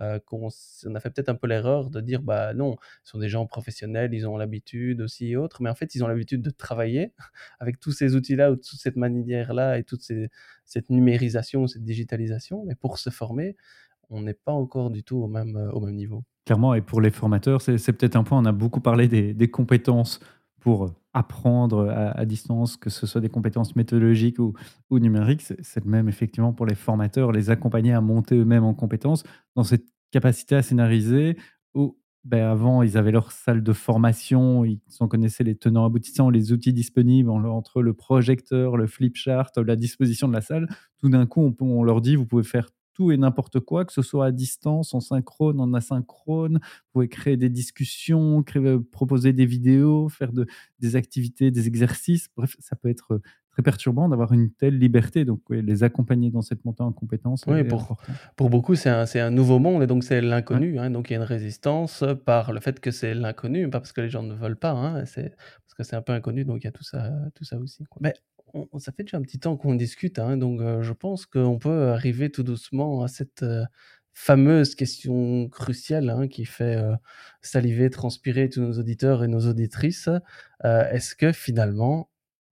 Euh, 0.00 0.18
qu'on 0.26 0.48
on 0.86 0.94
a 0.94 1.00
fait 1.00 1.10
peut-être 1.10 1.28
un 1.28 1.34
peu 1.34 1.46
l'erreur 1.46 1.90
de 1.90 2.00
dire 2.00 2.22
bah 2.22 2.54
non, 2.54 2.76
ce 3.02 3.12
sont 3.12 3.18
des 3.18 3.28
gens 3.28 3.46
professionnels, 3.46 4.12
ils 4.14 4.26
ont 4.28 4.36
l'habitude 4.36 5.00
aussi 5.00 5.30
et 5.30 5.36
autres, 5.36 5.62
mais 5.62 5.70
en 5.70 5.74
fait 5.74 5.94
ils 5.94 6.04
ont 6.04 6.08
l'habitude 6.08 6.42
de 6.42 6.50
travailler 6.50 7.12
avec 7.60 7.80
tous 7.80 7.92
ces 7.92 8.14
outils-là 8.14 8.52
ou 8.52 8.56
toute 8.56 8.78
cette 8.80 8.96
manière-là 8.96 9.78
et 9.78 9.84
toute 9.84 10.02
ces- 10.02 10.28
cette 10.64 10.90
numérisation, 10.90 11.66
cette 11.66 11.84
digitalisation, 11.84 12.64
mais 12.66 12.74
pour 12.74 12.98
se 12.98 13.10
former, 13.10 13.56
on 14.10 14.22
n'est 14.22 14.34
pas 14.34 14.52
encore 14.52 14.90
du 14.90 15.02
tout 15.02 15.16
au 15.18 15.28
même, 15.28 15.56
euh, 15.56 15.70
au 15.72 15.80
même 15.80 15.94
niveau. 15.96 16.24
Clairement, 16.44 16.74
et 16.74 16.80
pour 16.82 17.00
les 17.00 17.10
formateurs, 17.10 17.60
c'est 17.60 17.92
peut-être 17.92 18.14
un 18.14 18.22
point, 18.22 18.38
on 18.38 18.44
a 18.44 18.52
beaucoup 18.52 18.80
parlé 18.80 19.08
des 19.08 19.50
compétences 19.50 20.20
pour 20.66 20.90
apprendre 21.12 21.88
à, 21.90 22.24
distance, 22.24 22.76
que 22.76 22.90
ce 22.90 23.06
soit 23.06 23.20
des 23.20 23.28
compétences 23.28 23.76
méthodologiques 23.76 24.40
ou, 24.40 24.52
numériques. 24.90 25.42
C'est 25.42 25.84
le 25.84 25.88
même 25.88 26.08
effectivement 26.08 26.52
pour 26.52 26.66
les 26.66 26.74
formateurs, 26.74 27.30
les 27.30 27.50
accompagner 27.50 27.92
à 27.92 28.00
monter 28.00 28.34
eux-mêmes 28.36 28.64
en 28.64 28.74
compétences 28.74 29.22
dans 29.54 29.62
cette 29.62 29.84
capacité 30.10 30.56
à 30.56 30.62
scénariser 30.62 31.36
où 31.76 31.96
ben, 32.24 32.42
avant, 32.42 32.82
ils 32.82 32.98
avaient 32.98 33.12
leur 33.12 33.30
salle 33.30 33.62
de 33.62 33.72
formation, 33.72 34.64
ils 34.64 34.80
en 34.98 35.06
connaissaient 35.06 35.44
les 35.44 35.54
tenants 35.54 35.84
aboutissants, 35.84 36.30
les 36.30 36.50
outils 36.50 36.72
disponibles 36.72 37.30
en- 37.30 37.44
entre 37.44 37.80
le 37.80 37.94
projecteur, 37.94 38.76
le 38.76 38.88
flip 38.88 39.14
chart, 39.14 39.56
la 39.58 39.76
disposition 39.76 40.26
de 40.26 40.32
la 40.32 40.40
salle. 40.40 40.68
Tout 40.98 41.08
d'un 41.10 41.26
coup, 41.26 41.42
on, 41.42 41.64
on 41.64 41.84
leur 41.84 42.00
dit, 42.00 42.16
vous 42.16 42.26
pouvez 42.26 42.42
faire 42.42 42.70
tout 42.96 43.12
et 43.12 43.18
n'importe 43.18 43.60
quoi, 43.60 43.84
que 43.84 43.92
ce 43.92 44.00
soit 44.00 44.24
à 44.26 44.32
distance, 44.32 44.94
en 44.94 45.00
synchrone, 45.00 45.60
en 45.60 45.74
asynchrone. 45.74 46.54
Vous 46.54 46.90
pouvez 46.94 47.08
créer 47.08 47.36
des 47.36 47.50
discussions, 47.50 48.42
créer, 48.42 48.64
euh, 48.64 48.80
proposer 48.90 49.34
des 49.34 49.44
vidéos, 49.44 50.08
faire 50.08 50.32
de, 50.32 50.46
des 50.78 50.96
activités, 50.96 51.50
des 51.50 51.66
exercices. 51.66 52.28
Bref, 52.36 52.56
ça 52.58 52.74
peut 52.74 52.88
être 52.88 53.12
euh, 53.14 53.22
très 53.50 53.62
perturbant 53.62 54.08
d'avoir 54.08 54.32
une 54.32 54.50
telle 54.50 54.78
liberté. 54.78 55.26
Donc, 55.26 55.40
ouais, 55.50 55.60
les 55.60 55.82
accompagner 55.82 56.30
dans 56.30 56.40
cette 56.40 56.64
montée 56.64 56.82
en 56.82 56.92
compétences, 56.92 57.44
Oui, 57.46 57.64
pour- 57.64 57.82
important. 57.82 58.12
Pour 58.36 58.48
beaucoup, 58.48 58.74
c'est 58.74 58.88
un, 58.90 59.04
c'est 59.04 59.20
un 59.20 59.30
nouveau 59.30 59.58
monde 59.58 59.82
et 59.82 59.86
donc 59.86 60.02
c'est 60.02 60.22
l'inconnu. 60.22 60.78
hein. 60.78 60.90
donc 60.90 61.10
il 61.10 61.12
y 61.12 61.16
a 61.16 61.18
une 61.18 61.22
résistance 61.24 62.02
par 62.24 62.52
le 62.52 62.60
fait 62.60 62.80
que 62.80 62.90
c'est 62.90 63.12
l'inconnu, 63.14 63.68
pas 63.68 63.80
parce 63.80 63.92
que 63.92 64.00
les 64.00 64.08
gens 64.10 64.22
ne 64.22 64.34
veulent 64.34 64.56
pas, 64.58 64.70
hein, 64.72 65.04
c'est 65.04 65.30
parce 65.36 65.74
que 65.76 65.82
c'est 65.84 65.96
un 65.96 66.02
peu 66.02 66.12
inconnu, 66.14 66.44
donc 66.46 66.58
il 66.62 66.64
y 66.64 66.68
a 66.68 66.72
tout 66.72 66.84
ça, 66.84 67.12
tout 67.34 67.44
ça 67.44 67.58
aussi. 67.58 67.84
quoi. 67.84 67.98
Mais 68.00 68.14
ça 68.78 68.92
fait 68.92 69.04
déjà 69.04 69.16
un 69.16 69.22
petit 69.22 69.38
temps 69.38 69.56
qu'on 69.56 69.74
discute, 69.74 70.18
hein, 70.18 70.36
donc 70.36 70.60
je 70.60 70.92
pense 70.92 71.26
qu'on 71.26 71.58
peut 71.58 71.88
arriver 71.88 72.30
tout 72.30 72.42
doucement 72.42 73.02
à 73.02 73.08
cette 73.08 73.44
fameuse 74.12 74.74
question 74.74 75.48
cruciale 75.48 76.08
hein, 76.08 76.26
qui 76.26 76.44
fait 76.44 76.78
saliver, 77.42 77.90
transpirer 77.90 78.48
tous 78.48 78.60
nos 78.60 78.78
auditeurs 78.78 79.24
et 79.24 79.28
nos 79.28 79.46
auditrices. 79.46 80.08
Est-ce 80.64 81.14
que 81.14 81.32
finalement, 81.32 82.08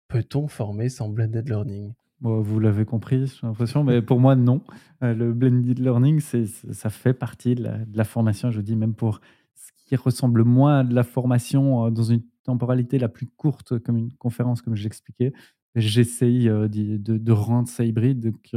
peut-on 0.08 0.48
former 0.48 0.90
sans 0.90 1.10
blended 1.10 1.48
learning? 1.48 1.94
Bon, 2.22 2.42
vous 2.42 2.60
l'avez 2.60 2.86
compris, 2.86 3.28
j'ai 3.28 3.48
l'impression, 3.48 3.84
mais 3.84 4.02
pour 4.02 4.20
moi, 4.20 4.36
non. 4.36 4.62
Le 5.02 5.34
blended 5.34 5.80
learning, 5.80 6.22
ça 6.22 6.90
fait 6.90 7.14
partie 7.14 7.56
de 7.56 7.70
la, 7.94 8.04
formation. 8.06 8.52
Je 8.52 8.62
dis 8.62 8.76
même 8.76 8.94
pour 8.94 9.20
ce 9.56 9.72
qui 9.86 9.96
ressemble 9.96 10.44
moins 10.44 10.80
à 10.80 10.84
de 10.84 10.96
la 10.96 11.04
formation 11.04 11.92
dans 11.92 12.04
une 12.04 12.24
temporalité 12.44 13.00
la 13.00 13.10
plus 13.10 13.28
courte, 13.28 13.80
comme 13.80 13.98
une 13.98 14.14
conférence, 14.14 14.62
comme 14.62 14.76
je 14.76 14.84
l'expliquais. 14.84 15.34
J'essaye 15.76 16.46
de, 16.46 17.32
rendre 17.32 17.68
ça 17.68 17.84
hybride. 17.84 18.20
Donc, 18.20 18.56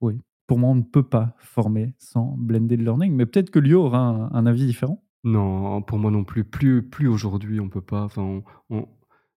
oui, 0.00 0.20
pour 0.46 0.58
moi, 0.58 0.70
on 0.70 0.74
ne 0.74 0.82
peut 0.82 1.02
pas 1.02 1.34
former 1.38 1.94
sans 1.98 2.34
blended 2.36 2.80
learning, 2.80 3.14
mais 3.14 3.26
peut-être 3.26 3.50
que 3.50 3.58
Lio 3.58 3.84
aura 3.84 4.30
un, 4.32 4.46
avis 4.46 4.66
différent. 4.66 5.02
Non, 5.24 5.80
pour 5.80 5.98
moi 5.98 6.10
non 6.10 6.24
plus. 6.24 6.44
Plus, 6.44 6.82
plus 6.82 7.08
aujourd'hui, 7.08 7.60
on 7.60 7.70
peut 7.70 7.80
pas. 7.80 8.02
Enfin, 8.02 8.42
on, 8.68 8.86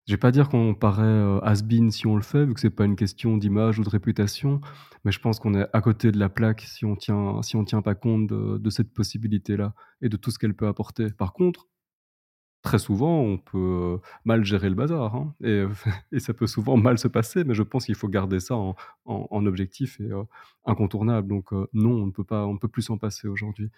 je 0.08 0.14
vais 0.14 0.18
pas 0.18 0.32
dire 0.32 0.48
qu'on 0.48 0.74
paraît 0.74 1.40
has-been 1.44 1.92
si 1.92 2.08
on 2.08 2.16
le 2.16 2.22
fait, 2.22 2.46
vu 2.46 2.54
que 2.54 2.62
c'est 2.62 2.70
pas 2.70 2.86
une 2.86 2.96
question 2.96 3.36
d'image 3.38 3.78
ou 3.78 3.84
de 3.84 3.90
réputation, 3.90 4.62
mais 5.04 5.12
je 5.12 5.20
pense 5.20 5.38
qu'on 5.40 5.54
est 5.54 5.68
à 5.74 5.82
côté 5.82 6.14
de 6.14 6.18
la 6.18 6.30
plaque 6.30 6.62
si 6.62 6.86
on 6.86 6.96
tient, 6.96 7.42
si 7.42 7.58
tient 7.66 7.82
pas 7.82 7.96
compte 7.96 8.28
de 8.28 8.70
cette 8.70 8.94
possibilité-là 8.94 9.74
et 10.02 10.08
de 10.08 10.16
tout 10.16 10.32
ce 10.32 10.40
qu'elle 10.40 10.54
peut 10.54 10.68
apporter. 10.68 11.10
Par 11.10 11.34
contre, 11.34 11.68
très 12.68 12.80
souvent, 12.80 13.20
on 13.22 13.38
peut 13.38 13.58
euh, 13.58 13.98
mal 14.26 14.44
gérer 14.44 14.68
le 14.70 14.76
bazar, 14.76 15.16
hein, 15.16 15.34
et, 15.44 15.64
et 16.12 16.20
ça 16.20 16.34
peut 16.34 16.48
souvent 16.48 16.76
mal 16.76 16.98
se 16.98 17.08
passer, 17.08 17.44
mais 17.46 17.54
je 17.54 17.64
pense 17.64 17.86
qu'il 17.86 17.96
faut 17.96 18.10
garder 18.10 18.40
ça 18.42 18.56
en, 18.56 18.76
en- 19.06 19.28
en 19.32 19.46
objectif 19.46 20.00
et 20.02 20.12
euh, 20.12 20.24
incontournable. 20.66 21.30
Donc 21.30 21.54
euh, 21.54 21.68
non, 21.74 21.92
on 21.92 22.06
ne 22.08 22.12
peut 22.12 22.26
pas, 22.26 22.46
on 22.46 22.58
peut 22.58 22.68
plus 22.68 22.82
s'en 22.82 22.98
passer 22.98 23.28
aujourd'hui. 23.30 23.70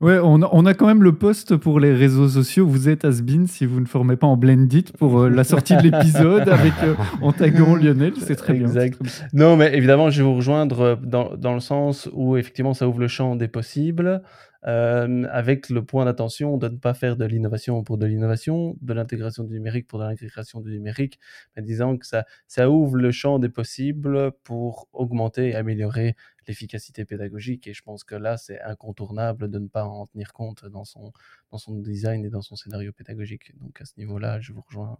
Ouais, 0.00 0.18
on 0.22 0.42
a, 0.42 0.48
on 0.52 0.64
a 0.66 0.72
quand 0.74 0.86
même 0.86 1.02
le 1.02 1.14
post 1.14 1.56
pour 1.56 1.80
les 1.80 1.92
réseaux 1.94 2.28
sociaux. 2.28 2.66
Vous 2.66 2.88
êtes 2.88 3.04
has-been 3.04 3.46
si 3.46 3.64
vous 3.66 3.80
ne 3.80 3.86
formez 3.86 4.16
pas 4.16 4.26
en 4.26 4.36
Blended 4.36 4.92
pour 4.92 5.20
euh, 5.20 5.28
la 5.30 5.44
sortie 5.44 5.76
de 5.76 5.82
l'épisode 5.82 6.48
avec 6.48 6.72
euh, 6.82 6.94
Antagon 7.22 7.74
Lionel. 7.76 8.14
C'est 8.18 8.36
très 8.36 8.52
bien. 8.54 8.66
Exact. 8.68 9.02
très. 9.02 9.26
Non, 9.34 9.56
mais 9.56 9.76
évidemment, 9.76 10.08
je 10.10 10.22
vais 10.22 10.28
vous 10.28 10.34
rejoindre 10.34 10.98
dans, 11.02 11.34
dans 11.36 11.54
le 11.54 11.60
sens 11.60 12.08
où 12.14 12.36
effectivement 12.38 12.72
ça 12.74 12.88
ouvre 12.88 13.00
le 13.00 13.08
champ 13.08 13.36
des 13.36 13.48
possibles, 13.48 14.22
euh, 14.66 15.24
avec 15.30 15.68
le 15.70 15.84
point 15.84 16.04
d'attention 16.04 16.56
de 16.56 16.68
ne 16.68 16.76
pas 16.76 16.94
faire 16.94 17.16
de 17.16 17.24
l'innovation 17.24 17.84
pour 17.84 17.98
de 17.98 18.06
l'innovation, 18.06 18.76
de 18.80 18.92
l'intégration 18.92 19.44
du 19.44 19.54
numérique 19.54 19.86
pour 19.86 19.98
de 20.00 20.04
l'intégration 20.04 20.60
du 20.60 20.70
numérique, 20.72 21.20
mais 21.54 21.62
disant 21.62 21.96
que 21.96 22.06
ça, 22.06 22.24
ça 22.48 22.68
ouvre 22.68 22.96
le 22.96 23.12
champ 23.12 23.38
des 23.38 23.48
possibles 23.48 24.32
pour 24.42 24.88
augmenter 24.92 25.50
et 25.50 25.54
améliorer 25.54 26.16
l'efficacité 26.48 27.04
pédagogique. 27.04 27.66
Et 27.66 27.74
je 27.74 27.82
pense 27.82 28.04
que 28.04 28.14
là, 28.14 28.36
c'est 28.36 28.60
incontournable 28.60 29.50
de 29.50 29.58
ne 29.58 29.68
pas 29.68 29.84
en 29.84 30.06
tenir 30.06 30.32
compte 30.32 30.64
dans 30.66 30.84
son, 30.84 31.12
dans 31.50 31.58
son 31.58 31.76
design 31.76 32.24
et 32.24 32.30
dans 32.30 32.42
son 32.42 32.56
scénario 32.56 32.92
pédagogique. 32.92 33.56
Donc 33.60 33.80
à 33.80 33.84
ce 33.84 33.92
niveau-là, 33.98 34.40
je 34.40 34.52
vous 34.52 34.62
rejoins. 34.62 34.96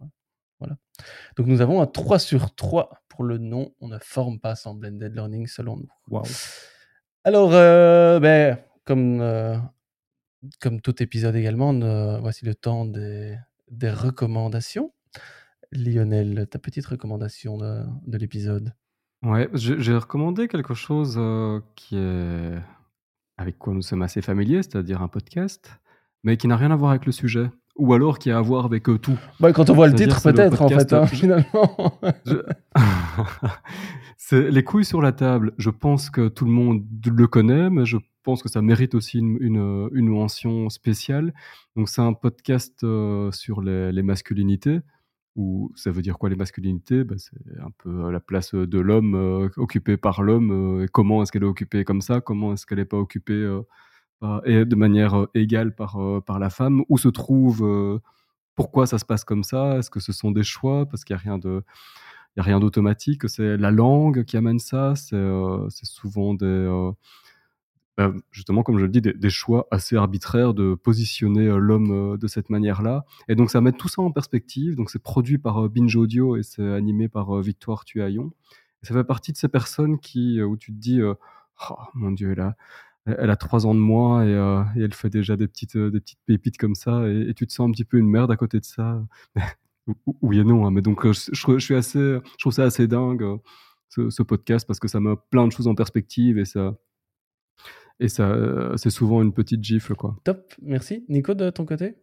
Voilà. 0.59 0.77
Donc 1.35 1.47
nous 1.47 1.61
avons 1.61 1.81
un 1.81 1.87
3 1.87 2.19
sur 2.19 2.55
3 2.55 3.03
pour 3.09 3.23
le 3.23 3.37
nom. 3.37 3.73
On 3.79 3.87
ne 3.87 3.99
forme 3.99 4.39
pas 4.39 4.55
sans 4.55 4.73
blended 4.73 5.13
learning 5.13 5.47
selon 5.47 5.77
nous. 5.77 5.91
Waouh. 6.09 6.25
Alors, 7.23 7.53
euh, 7.53 8.19
ben, 8.21 8.57
comme, 8.87 9.21
euh, 9.21 9.57
comme 10.59 10.81
tout 10.81 11.03
épisode 11.03 11.35
également, 11.35 11.73
voici 12.19 12.45
le 12.45 12.55
temps 12.55 12.85
des, 12.85 13.37
des 13.69 13.91
recommandations. 13.91 14.93
Lionel, 15.71 16.47
ta 16.49 16.59
petite 16.59 16.85
recommandation 16.85 17.57
de, 17.57 17.83
de 18.05 18.17
l'épisode. 18.17 18.73
Ouais, 19.23 19.49
j'ai 19.53 19.79
j'ai 19.79 19.95
recommandé 19.95 20.47
quelque 20.47 20.73
chose 20.73 21.15
euh, 21.17 21.59
qui 21.75 21.97
est 21.97 22.53
avec 23.37 23.57
quoi 23.57 23.73
nous 23.73 23.81
sommes 23.81 24.01
assez 24.01 24.21
familiers, 24.21 24.63
c'est-à-dire 24.63 25.01
un 25.01 25.07
podcast, 25.09 25.79
mais 26.23 26.37
qui 26.37 26.47
n'a 26.47 26.55
rien 26.55 26.71
à 26.71 26.75
voir 26.75 26.91
avec 26.91 27.05
le 27.05 27.11
sujet, 27.11 27.49
ou 27.77 27.93
alors 27.93 28.19
qui 28.19 28.31
a 28.31 28.37
à 28.37 28.41
voir 28.41 28.65
avec 28.65 28.89
euh, 28.89 28.97
tout. 28.97 29.17
Bah, 29.39 29.53
quand 29.53 29.69
on 29.69 29.73
voit 29.73 29.87
le 29.87 29.93
titre, 29.95 30.21
peut-être, 30.21 30.61
en 30.61 30.69
fait, 30.69 30.93
hein, 30.93 31.01
euh, 31.03 31.05
finalement. 31.07 31.99
Je- 32.25 32.43
c'est 34.17 34.49
les 34.51 34.63
couilles 34.63 34.85
sur 34.85 35.01
la 35.01 35.11
table. 35.11 35.53
Je 35.57 35.69
pense 35.69 36.09
que 36.09 36.27
tout 36.27 36.45
le 36.45 36.51
monde 36.51 36.83
le 37.05 37.27
connaît, 37.27 37.69
mais 37.69 37.85
je 37.85 37.97
pense 38.23 38.43
que 38.43 38.49
ça 38.49 38.61
mérite 38.61 38.95
aussi 38.95 39.19
une, 39.19 39.37
une, 39.39 39.89
une 39.93 40.07
mention 40.09 40.69
spéciale. 40.69 41.33
Donc, 41.75 41.89
c'est 41.89 42.01
un 42.01 42.13
podcast 42.13 42.83
euh, 42.83 43.31
sur 43.31 43.61
les, 43.61 43.91
les 43.91 44.03
masculinités. 44.03 44.79
Ou 45.35 45.71
ça 45.75 45.91
veut 45.91 46.01
dire 46.01 46.17
quoi 46.17 46.29
les 46.29 46.35
masculinités? 46.35 47.03
Ben, 47.03 47.17
C'est 47.19 47.37
un 47.61 47.69
peu 47.77 48.09
la 48.11 48.19
place 48.19 48.55
de 48.55 48.79
l'homme 48.79 49.13
euh, 49.15 49.49
occupée 49.57 49.95
par 49.95 50.23
l'homme. 50.23 50.81
euh, 50.81 50.87
comment 50.91 51.21
est-ce 51.21 51.31
qu'elle 51.31 51.43
est 51.43 51.47
occupée 51.47 51.83
comme 51.83 52.01
ça? 52.01 52.21
Comment 52.21 52.53
est-ce 52.53 52.65
qu'elle 52.65 52.79
n'est 52.79 52.85
pas 52.85 52.97
occupée 52.97 53.33
euh, 53.33 53.61
et 54.45 54.65
de 54.65 54.75
manière 54.75 55.27
égale 55.35 55.75
par, 55.75 55.99
par 56.25 56.39
la 56.39 56.49
femme 56.49 56.83
Où 56.89 56.97
se 56.97 57.07
trouve 57.07 58.01
Pourquoi 58.55 58.87
ça 58.87 58.97
se 58.97 59.05
passe 59.05 59.23
comme 59.23 59.43
ça? 59.43 59.77
Est-ce 59.77 59.89
que 59.89 59.99
ce 59.99 60.11
sont 60.11 60.31
des 60.31 60.43
choix? 60.43 60.85
Parce 60.87 61.03
qu'il 61.03 61.15
n'y 61.15 61.19
a 61.19 61.23
rien 61.23 61.37
de 61.37 61.63
il 62.45 62.59
d'automatique, 62.59 63.27
c'est 63.29 63.57
la 63.57 63.71
langue 63.71 64.23
qui 64.23 64.37
amène 64.37 64.59
ça, 64.59 64.95
c'est 64.95 65.15
euh, 65.15 65.67
souvent 65.69 66.35
des, 66.35 66.91
bah, 67.97 68.13
justement, 68.31 68.61
comme 68.61 68.77
je 68.77 68.83
le 68.83 68.89
dis, 68.89 69.01
des, 69.01 69.29
choix 69.29 69.67
assez 69.71 69.95
arbitraires 69.95 70.53
de 70.53 70.75
positionner 70.75 71.47
l'homme 71.47 72.17
de 72.17 72.27
cette 72.27 72.51
manière-là. 72.51 73.05
Et 73.27 73.35
donc, 73.35 73.49
ça 73.49 73.59
met 73.59 73.71
tout 73.71 73.87
ça 73.87 74.03
en 74.03 74.11
perspective. 74.11 74.75
Donc, 74.75 74.91
c'est 74.91 75.01
produit 75.01 75.39
par 75.39 75.67
Binge 75.67 75.95
Audio 75.95 76.35
et 76.35 76.43
c'est 76.43 76.73
animé 76.73 77.09
par 77.09 77.41
Victoire 77.41 77.85
Tuaillon. 77.85 78.31
Ça 78.83 78.93
fait 78.93 79.03
partie 79.03 79.31
de 79.31 79.37
ces 79.37 79.47
personnes 79.47 79.99
qui, 79.99 80.39
où 80.43 80.57
tu 80.57 80.71
te 80.71 80.77
dis, 80.77 81.01
oh, 81.01 81.75
mon 81.95 82.11
Dieu, 82.11 82.35
a, 82.39 82.55
elle 83.17 83.29
a 83.29 83.35
trois 83.35 83.65
ans 83.65 83.73
de 83.73 83.79
moins 83.79 84.23
et, 84.23 84.33
euh, 84.33 84.61
et 84.75 84.81
elle 84.81 84.93
fait 84.93 85.09
déjà 85.09 85.35
des 85.37 85.47
petites, 85.47 85.75
euh, 85.75 85.89
des 85.91 85.99
petites 85.99 86.19
pépites 86.25 86.57
comme 86.57 86.75
ça. 86.75 87.07
Et, 87.07 87.29
et 87.29 87.33
tu 87.33 87.47
te 87.47 87.53
sens 87.53 87.67
un 87.67 87.71
petit 87.71 87.85
peu 87.85 87.97
une 87.97 88.09
merde 88.09 88.31
à 88.31 88.35
côté 88.37 88.59
de 88.59 88.65
ça. 88.65 89.03
Oui 90.21 90.37
et 90.39 90.43
non, 90.43 90.65
hein, 90.67 90.71
mais 90.71 90.81
donc 90.81 91.05
euh, 91.05 91.13
je, 91.13 91.29
je- 91.31 91.57
je 91.57 91.63
suis 91.63 91.73
assez, 91.75 91.97
je 91.99 92.37
trouve 92.39 92.51
ça 92.51 92.63
assez 92.65 92.87
dingue 92.89 93.23
ce, 93.87 94.09
ce 94.09 94.21
podcast 94.21 94.67
parce 94.67 94.81
que 94.81 94.89
ça 94.89 94.99
met 94.99 95.13
plein 95.29 95.47
de 95.47 95.51
choses 95.53 95.67
en 95.69 95.75
perspective 95.75 96.37
et 96.37 96.43
ça, 96.43 96.75
et 98.01 98.09
ça, 98.09 98.35
c'est 98.75 98.89
souvent 98.89 99.21
une 99.21 99.31
petite 99.31 99.63
gifle 99.63 99.95
quoi. 99.95 100.17
Top, 100.25 100.53
merci. 100.61 101.05
Nico, 101.07 101.33
de 101.35 101.49
ton 101.51 101.65
côté? 101.65 101.95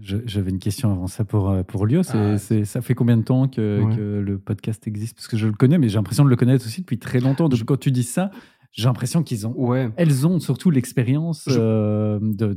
J'avais 0.00 0.50
une 0.50 0.58
question 0.58 0.90
avant 0.90 1.06
ça 1.06 1.24
pour, 1.24 1.54
pour 1.66 1.86
Lio. 1.86 2.02
C'est, 2.02 2.18
Ah. 2.18 2.36
c'est- 2.38 2.64
ça 2.64 2.80
fait 2.82 2.94
combien 2.94 3.16
de 3.16 3.22
temps 3.22 3.46
que, 3.46 3.80
Ouais. 3.80 3.94
que 3.96 4.18
le 4.18 4.38
podcast 4.40 4.84
existe? 4.88 5.14
Parce 5.14 5.28
que 5.28 5.36
je 5.36 5.46
le 5.46 5.52
connais, 5.52 5.78
mais 5.78 5.88
j'ai 5.88 5.96
l'impression 5.98 6.24
de 6.24 6.30
le 6.30 6.36
connaître 6.36 6.64
aussi 6.66 6.80
depuis 6.80 6.98
très 6.98 7.20
longtemps. 7.20 7.48
Donc, 7.48 7.62
quand 7.64 7.76
tu 7.78 7.92
dis 7.92 8.02
ça, 8.02 8.32
j'ai 8.72 8.84
l'impression 8.84 9.22
qu'ils 9.22 9.46
ont. 9.46 9.54
Ouais, 9.56 9.90
Elles 9.96 10.26
ont 10.26 10.40
surtout 10.40 10.70
l'expérience 10.70 11.44
Je- 11.48 11.58
euh, 11.58 12.18
de, 12.22 12.56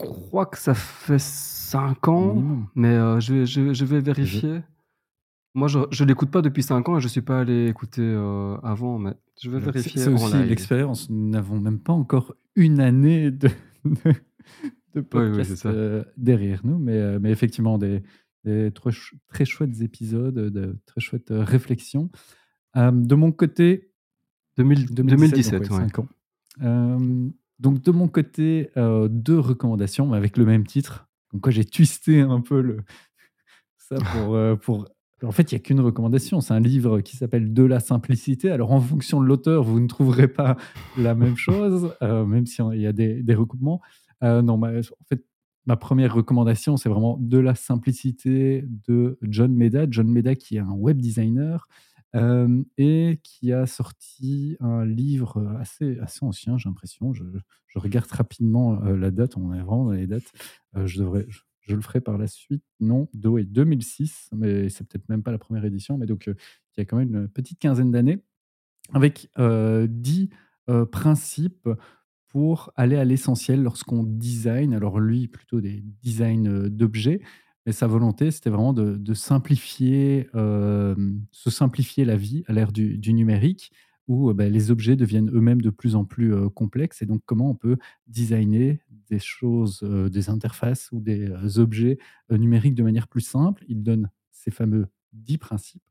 je 0.00 0.04
crois 0.06 0.46
que 0.46 0.58
ça 0.58 0.74
fait 0.74 1.20
5 1.20 2.08
ans, 2.08 2.42
mais 2.74 2.88
euh, 2.94 3.20
je, 3.20 3.34
vais, 3.34 3.46
je, 3.46 3.60
vais- 3.60 3.74
je 3.74 3.84
vais 3.84 4.00
vérifier. 4.00 4.62
Moi, 5.54 5.66
je 5.68 5.80
je 5.90 6.04
l'écoute 6.04 6.30
pas 6.30 6.42
depuis 6.42 6.62
5 6.62 6.88
ans 6.88 6.98
et 6.98 7.00
je 7.00 7.08
suis 7.08 7.22
pas 7.22 7.40
allé 7.40 7.66
écouter, 7.68 8.02
heu, 8.02 8.56
avant, 8.62 8.98
mais 8.98 9.12
je 9.42 9.50
vais 9.50 9.56
Alors, 9.58 9.72
vérifier 9.72 10.00
c'est 10.02 10.12
aussi 10.12 10.42
l'expérience. 10.44 11.10
Nous 11.10 11.28
n'avons 11.28 11.58
même 11.60 11.80
pas 11.80 11.92
encore 11.92 12.34
une 12.56 12.80
année 12.80 13.30
de 13.32 13.48
de 13.84 13.92
Oui, 14.04 14.14
oui, 14.94 15.02
podcast, 15.10 15.66
heu, 15.66 16.04
derrière 16.16 16.60
nous, 16.64 16.78
mais 16.78 17.30
effectivement 17.30 17.78
des 17.78 18.02
très 18.72 19.44
chouettes 19.44 19.80
épisodes, 19.82 20.34
de 20.34 20.78
très 20.86 21.00
chouettes, 21.00 21.28
réflexions. 21.30 22.10
De 22.76 23.14
mon 23.14 23.32
côté 23.32 23.89
Deux 24.60 24.68
mille 24.68 24.86
deux 24.86 25.02
2017, 25.02 25.52
donc 25.52 25.62
ouais, 25.62 25.68
2017, 25.68 25.70
ouais. 25.70 25.88
5 25.88 25.98
ans. 26.00 26.08
Hem, 26.60 27.32
donc 27.58 27.82
de 27.82 27.90
mon 27.90 28.08
côté, 28.08 28.70
heu, 28.76 29.08
2 29.08 29.38
recommandations, 29.38 30.06
mais 30.06 30.16
avec 30.16 30.36
le 30.36 30.44
même 30.44 30.66
titre. 30.66 31.08
Comme 31.30 31.40
quoi 31.40 31.52
j'ai 31.52 31.64
twisté 31.64 32.20
un 32.20 32.40
peu 32.40 32.60
le 32.60 32.78
ça 33.78 33.96
pour, 33.96 34.34
heu, 34.34 34.58
pour 34.60 34.88
en 35.22 35.32
fait, 35.32 35.52
il 35.52 35.54
y 35.54 35.56
a 35.56 35.60
qu'une 35.60 35.80
recommandation. 35.80 36.40
C'est 36.40 36.52
un 36.54 36.60
livre 36.60 37.00
qui 37.00 37.16
s'appelle 37.16 37.52
«De 37.52 37.62
la 37.62 37.80
simplicité». 37.80 38.50
Alors 38.50 38.72
en 38.72 38.80
fonction 38.80 39.20
de 39.20 39.26
l'auteur, 39.26 39.62
vous 39.62 39.80
ne 39.80 39.86
trouverez 39.86 40.28
pas 40.28 40.56
la 40.98 41.14
même 41.14 41.36
chose, 41.36 41.94
heu, 42.02 42.26
même 42.26 42.46
si 42.46 42.60
il 42.74 42.80
y 42.80 42.86
a 42.86 42.92
des 42.92 43.22
des 43.22 43.34
recoupements. 43.34 43.80
Non, 44.22 44.60
en 44.62 44.82
fait, 45.08 45.24
ma 45.64 45.76
première 45.76 46.14
recommandation, 46.14 46.76
c'est 46.76 46.90
vraiment 46.90 47.16
«De 47.18 47.38
la 47.38 47.54
simplicité» 47.54 48.64
de 48.86 49.18
John 49.22 49.54
Méda. 49.54 49.86
John 49.88 50.08
Méda 50.08 50.34
qui 50.34 50.56
est 50.56 50.60
un 50.60 50.72
web 50.72 51.00
designer, 51.00 51.68
et 52.78 53.20
qui 53.22 53.52
a 53.52 53.66
sorti 53.66 54.56
un 54.60 54.84
livre, 54.84 55.46
assez 55.60 55.98
assez 56.00 56.24
ancien, 56.24 56.58
j'ai 56.58 56.68
l'impression. 56.68 57.12
Je 57.14 57.78
regarde 57.78 58.10
rapidement, 58.10 58.74
la 58.80 59.10
date, 59.10 59.36
on 59.36 59.52
est 59.54 59.60
vraiment 59.62 59.84
dans 59.86 59.92
les 59.92 60.06
dates. 60.06 60.32
Je 60.84 60.98
devrais 61.00 61.26
je 61.62 61.74
le 61.76 61.82
ferai 61.82 62.00
par 62.00 62.18
la 62.18 62.26
suite. 62.26 62.64
Non, 62.80 63.08
ouais, 63.24 63.44
2006, 63.44 64.28
mais 64.32 64.68
c'est 64.70 64.84
peut-être 64.88 65.08
même 65.08 65.22
pas 65.22 65.30
la 65.30 65.38
première 65.38 65.64
édition, 65.64 65.98
mais 65.98 66.06
donc 66.06 66.26
il 66.26 66.34
y 66.78 66.80
a 66.80 66.84
quand 66.84 66.96
même 66.96 67.14
une 67.14 67.28
petite 67.28 67.58
quinzaine 67.60 67.90
d'années 67.92 68.24
avec, 68.92 69.28
heu, 69.38 69.86
10, 69.88 70.30
heu, 70.70 70.86
principes 70.86 71.68
pour 72.28 72.72
aller 72.76 72.96
à 72.96 73.04
l'essentiel 73.04 73.62
lorsqu'on 73.62 74.04
design. 74.04 74.74
Alors 74.74 75.00
lui, 75.00 75.28
plutôt 75.28 75.60
des 75.60 75.82
designs, 76.02 76.68
d'objets, 76.68 77.20
mais 77.66 77.72
sa 77.72 77.86
volonté, 77.86 78.30
c'était 78.30 78.50
vraiment 78.50 78.72
de 78.72 79.14
simplifier, 79.14 80.28
hem, 80.34 81.22
se 81.32 81.50
simplifier 81.50 82.04
la 82.04 82.16
vie 82.16 82.42
à 82.48 82.52
l'ère 82.52 82.72
du 82.72 83.12
numérique 83.12 83.72
où, 84.08 84.30
heu, 84.30 84.34
bah, 84.34 84.48
les 84.48 84.70
objets 84.70 84.96
deviennent 84.96 85.30
eux-mêmes 85.30 85.60
de 85.62 85.70
plus 85.70 85.94
en 85.96 86.04
plus, 86.04 86.32
heu, 86.34 86.48
complexes 86.48 87.02
et 87.02 87.06
donc 87.06 87.22
comment 87.26 87.50
on 87.50 87.54
peut 87.54 87.76
designer 88.08 88.80
des 89.10 89.18
choses, 89.20 89.80
des 89.82 90.30
interfaces 90.30 90.90
ou 90.92 91.00
des, 91.00 91.30
objets, 91.58 91.98
numériques 92.30 92.74
de 92.76 92.82
manière 92.82 93.08
plus 93.08 93.20
simple? 93.22 93.64
Il 93.68 93.82
donne 93.82 94.10
ces 94.32 94.50
fameux 94.50 94.86
10 95.12 95.38
principes. 95.38 95.82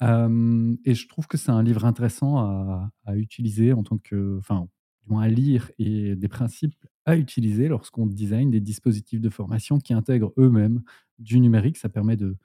Et 0.00 0.94
je 0.94 1.08
trouve 1.08 1.26
que 1.26 1.36
c'est 1.38 1.50
un 1.50 1.62
livre 1.62 1.84
intéressant 1.84 2.38
à 2.38 2.90
à 3.06 3.16
utiliser 3.16 3.72
en 3.72 3.82
tant 3.82 3.98
que 3.98 4.38
enfin, 4.38 4.68
du 5.04 5.10
moins 5.12 5.22
à 5.22 5.28
lire 5.28 5.70
et 5.78 6.14
des 6.16 6.28
principes 6.28 6.76
à 7.04 7.16
utiliser 7.16 7.68
lorsqu'on 7.68 8.06
design 8.06 8.50
des 8.50 8.60
dispositifs 8.60 9.20
de 9.20 9.30
formation 9.30 9.78
qui 9.78 9.92
intègrent 9.92 10.32
eux-mêmes 10.38 10.82
du 11.18 11.40
numérique. 11.40 11.78
Ça 11.78 11.88
permet 11.88 12.16
de 12.16 12.36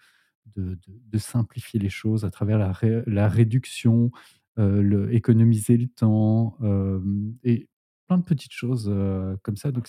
de 0.55 1.17
simplifier 1.17 1.79
les 1.79 1.89
choses 1.89 2.25
à 2.25 2.31
travers 2.31 2.57
la 2.57 2.73
la 3.05 3.27
réduction, 3.27 4.11
le 4.55 5.13
économiser 5.13 5.77
le 5.77 5.87
temps, 5.87 6.57
hem 6.61 7.35
et 7.43 7.67
plein 8.07 8.17
de 8.17 8.23
petites 8.23 8.53
choses, 8.53 8.89
heu, 8.89 9.37
comme 9.43 9.57
ça. 9.57 9.71
Donc 9.71 9.87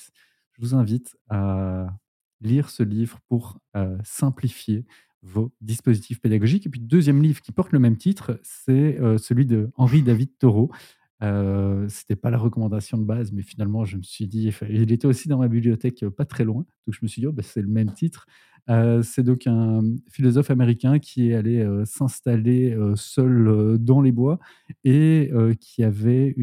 je 0.52 0.60
vous 0.60 0.74
invite 0.74 1.16
à 1.28 1.96
lire 2.40 2.70
ce 2.70 2.82
livre 2.82 3.18
pour, 3.28 3.60
simplifier 4.04 4.84
vos 5.22 5.52
dispositifs 5.60 6.20
pédagogiques 6.20 6.66
et 6.66 6.70
puis 6.70 6.80
deuxième 6.80 7.22
livre 7.22 7.40
qui 7.40 7.52
porte 7.52 7.72
le 7.72 7.78
même 7.78 7.96
titre, 7.96 8.38
c'est, 8.42 8.98
celui 9.18 9.46
de 9.46 9.70
Henri 9.76 10.02
David 10.02 10.36
Thoreau. 10.38 10.70
Heu, 11.22 11.86
c'était 11.88 12.16
pas 12.16 12.30
la 12.30 12.38
recommandation 12.38 12.96
de 12.98 13.04
base, 13.04 13.32
mais 13.32 13.42
finalement 13.42 13.84
je 13.84 13.96
me 13.96 14.02
suis 14.02 14.28
dit 14.28 14.52
il 14.70 14.92
était 14.92 15.06
aussi 15.06 15.28
dans 15.28 15.38
ma 15.38 15.48
bibliothèque, 15.48 16.02
heu, 16.04 16.10
pas 16.10 16.24
très 16.24 16.44
loin, 16.44 16.64
donc 16.86 16.94
je 16.94 17.00
me 17.02 17.08
suis 17.08 17.20
dit: 17.22 17.26
«Oh 17.26 17.32
bah, 17.32 17.42
c'est 17.44 17.62
le 17.62 17.68
même 17.68 17.92
titre». 17.92 18.26
Heu, 18.70 19.02
c'est 19.02 19.22
donc 19.24 19.46
un 19.46 19.80
philosophe 20.10 20.50
américain 20.50 20.98
qui 21.00 21.30
est 21.30 21.34
allé, 21.34 21.60
heu, 21.64 21.84
s'installer, 21.86 22.76
seul, 22.96 23.78
dans 23.80 24.00
les 24.02 24.12
bois 24.12 24.38
et 24.84 25.30
qui 25.60 25.82
avait 25.84 26.34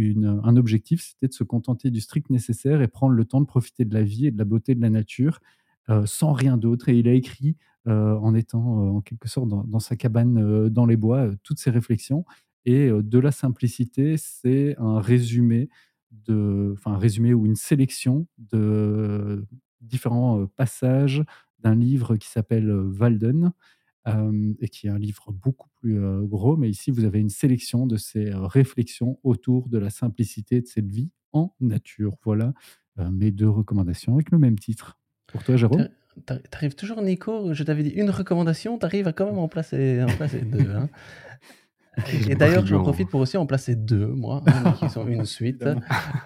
un 0.44 0.58
objectif, 0.58 1.02
c'était 1.04 1.28
de 1.30 1.34
se 1.34 1.44
contenter 1.44 1.90
du 1.92 2.02
strict 2.02 2.30
nécessaire 2.30 2.82
et 2.82 2.88
prendre 2.88 3.14
le 3.14 3.26
temps 3.26 3.42
de 3.42 3.46
profiter 3.46 3.86
de 3.86 3.94
la 3.94 4.04
vie 4.04 4.28
et 4.28 4.32
de 4.32 4.38
la 4.38 4.46
beauté 4.46 4.76
de 4.76 4.82
la 4.82 4.90
nature, 4.90 5.40
sans 6.06 6.34
rien 6.34 6.58
d'autre. 6.58 6.90
Et 6.90 6.98
il 7.00 7.08
a 7.08 7.14
écrit, 7.14 7.56
en 7.86 8.34
étant, 8.36 8.96
en 8.98 9.02
quelque 9.02 9.28
sorte 9.30 9.50
dans 9.50 9.80
sa 9.80 9.96
cabane, 9.96 10.70
dans 10.70 10.86
les 10.88 10.98
bois, 10.98 11.30
toutes 11.44 11.60
ses 11.60 11.70
réflexions 11.72 12.26
et 12.66 12.90
De 12.90 13.20
la 13.20 13.32
simplicité, 13.32 14.18
c'est 14.18 14.76
un 14.78 15.00
résumé 15.00 15.70
de 16.12 16.74
enfin 16.78 16.94
un 16.94 16.98
résumé 16.98 17.34
ou 17.34 17.46
une 17.46 17.56
sélection 17.56 18.28
de 18.38 19.46
différents, 19.82 20.48
passages 20.56 21.24
d'un 21.60 21.76
livre 21.76 22.16
qui 22.16 22.28
s'appelle, 22.28 22.72
Walden, 22.72 23.52
et 24.60 24.70
qui 24.70 24.88
est 24.88 24.90
un 24.90 25.00
livre 25.00 25.32
beaucoup 25.32 25.70
plus, 25.76 26.00
gros. 26.28 26.58
Mais 26.58 26.70
ici, 26.70 26.92
vous 26.92 27.06
avez 27.06 27.20
une 27.20 27.30
sélection 27.30 27.88
de 27.88 27.98
ces, 27.98 28.32
réflexions 28.34 29.20
autour 29.24 29.68
de 29.68 29.78
la 29.78 29.90
simplicité 29.90 30.62
de 30.62 30.68
cette 30.68 30.90
vie 30.90 31.10
en 31.34 31.56
nature. 31.60 32.16
Voilà, 32.24 32.54
mes 32.98 33.32
2 33.32 33.50
recommandations 33.50 34.14
avec 34.14 34.32
le 34.32 34.38
même 34.38 34.60
titre. 34.60 35.00
Pour 35.28 35.44
toi, 35.44 35.56
Jérôme? 35.58 35.90
tu 36.28 36.34
arrives 36.54 36.76
toujours 36.76 37.02
Nico, 37.02 37.54
je 37.54 37.64
t'avais 37.64 37.84
dit 37.84 37.90
une 37.90 38.10
recommandation, 38.10 38.78
tu 38.78 38.86
arrives 38.86 39.08
à 39.08 39.14
quand 39.14 39.26
même 39.26 39.38
en 39.38 39.48
placer 39.48 40.02
en 40.02 40.16
placer 40.16 40.42
2, 40.42 40.60
hein. 40.72 40.90
Et 42.28 42.36
d'ailleurs, 42.36 42.66
j'en 42.66 42.80
profite 42.80 43.10
pour 43.10 43.20
aussi 43.22 43.38
en 43.38 43.46
placer 43.46 43.76
2 43.76 44.08
moi, 44.08 44.44
hein, 44.52 44.72
qui 44.72 44.90
sont 44.90 45.08
une 45.08 45.26
suite. 45.26 45.68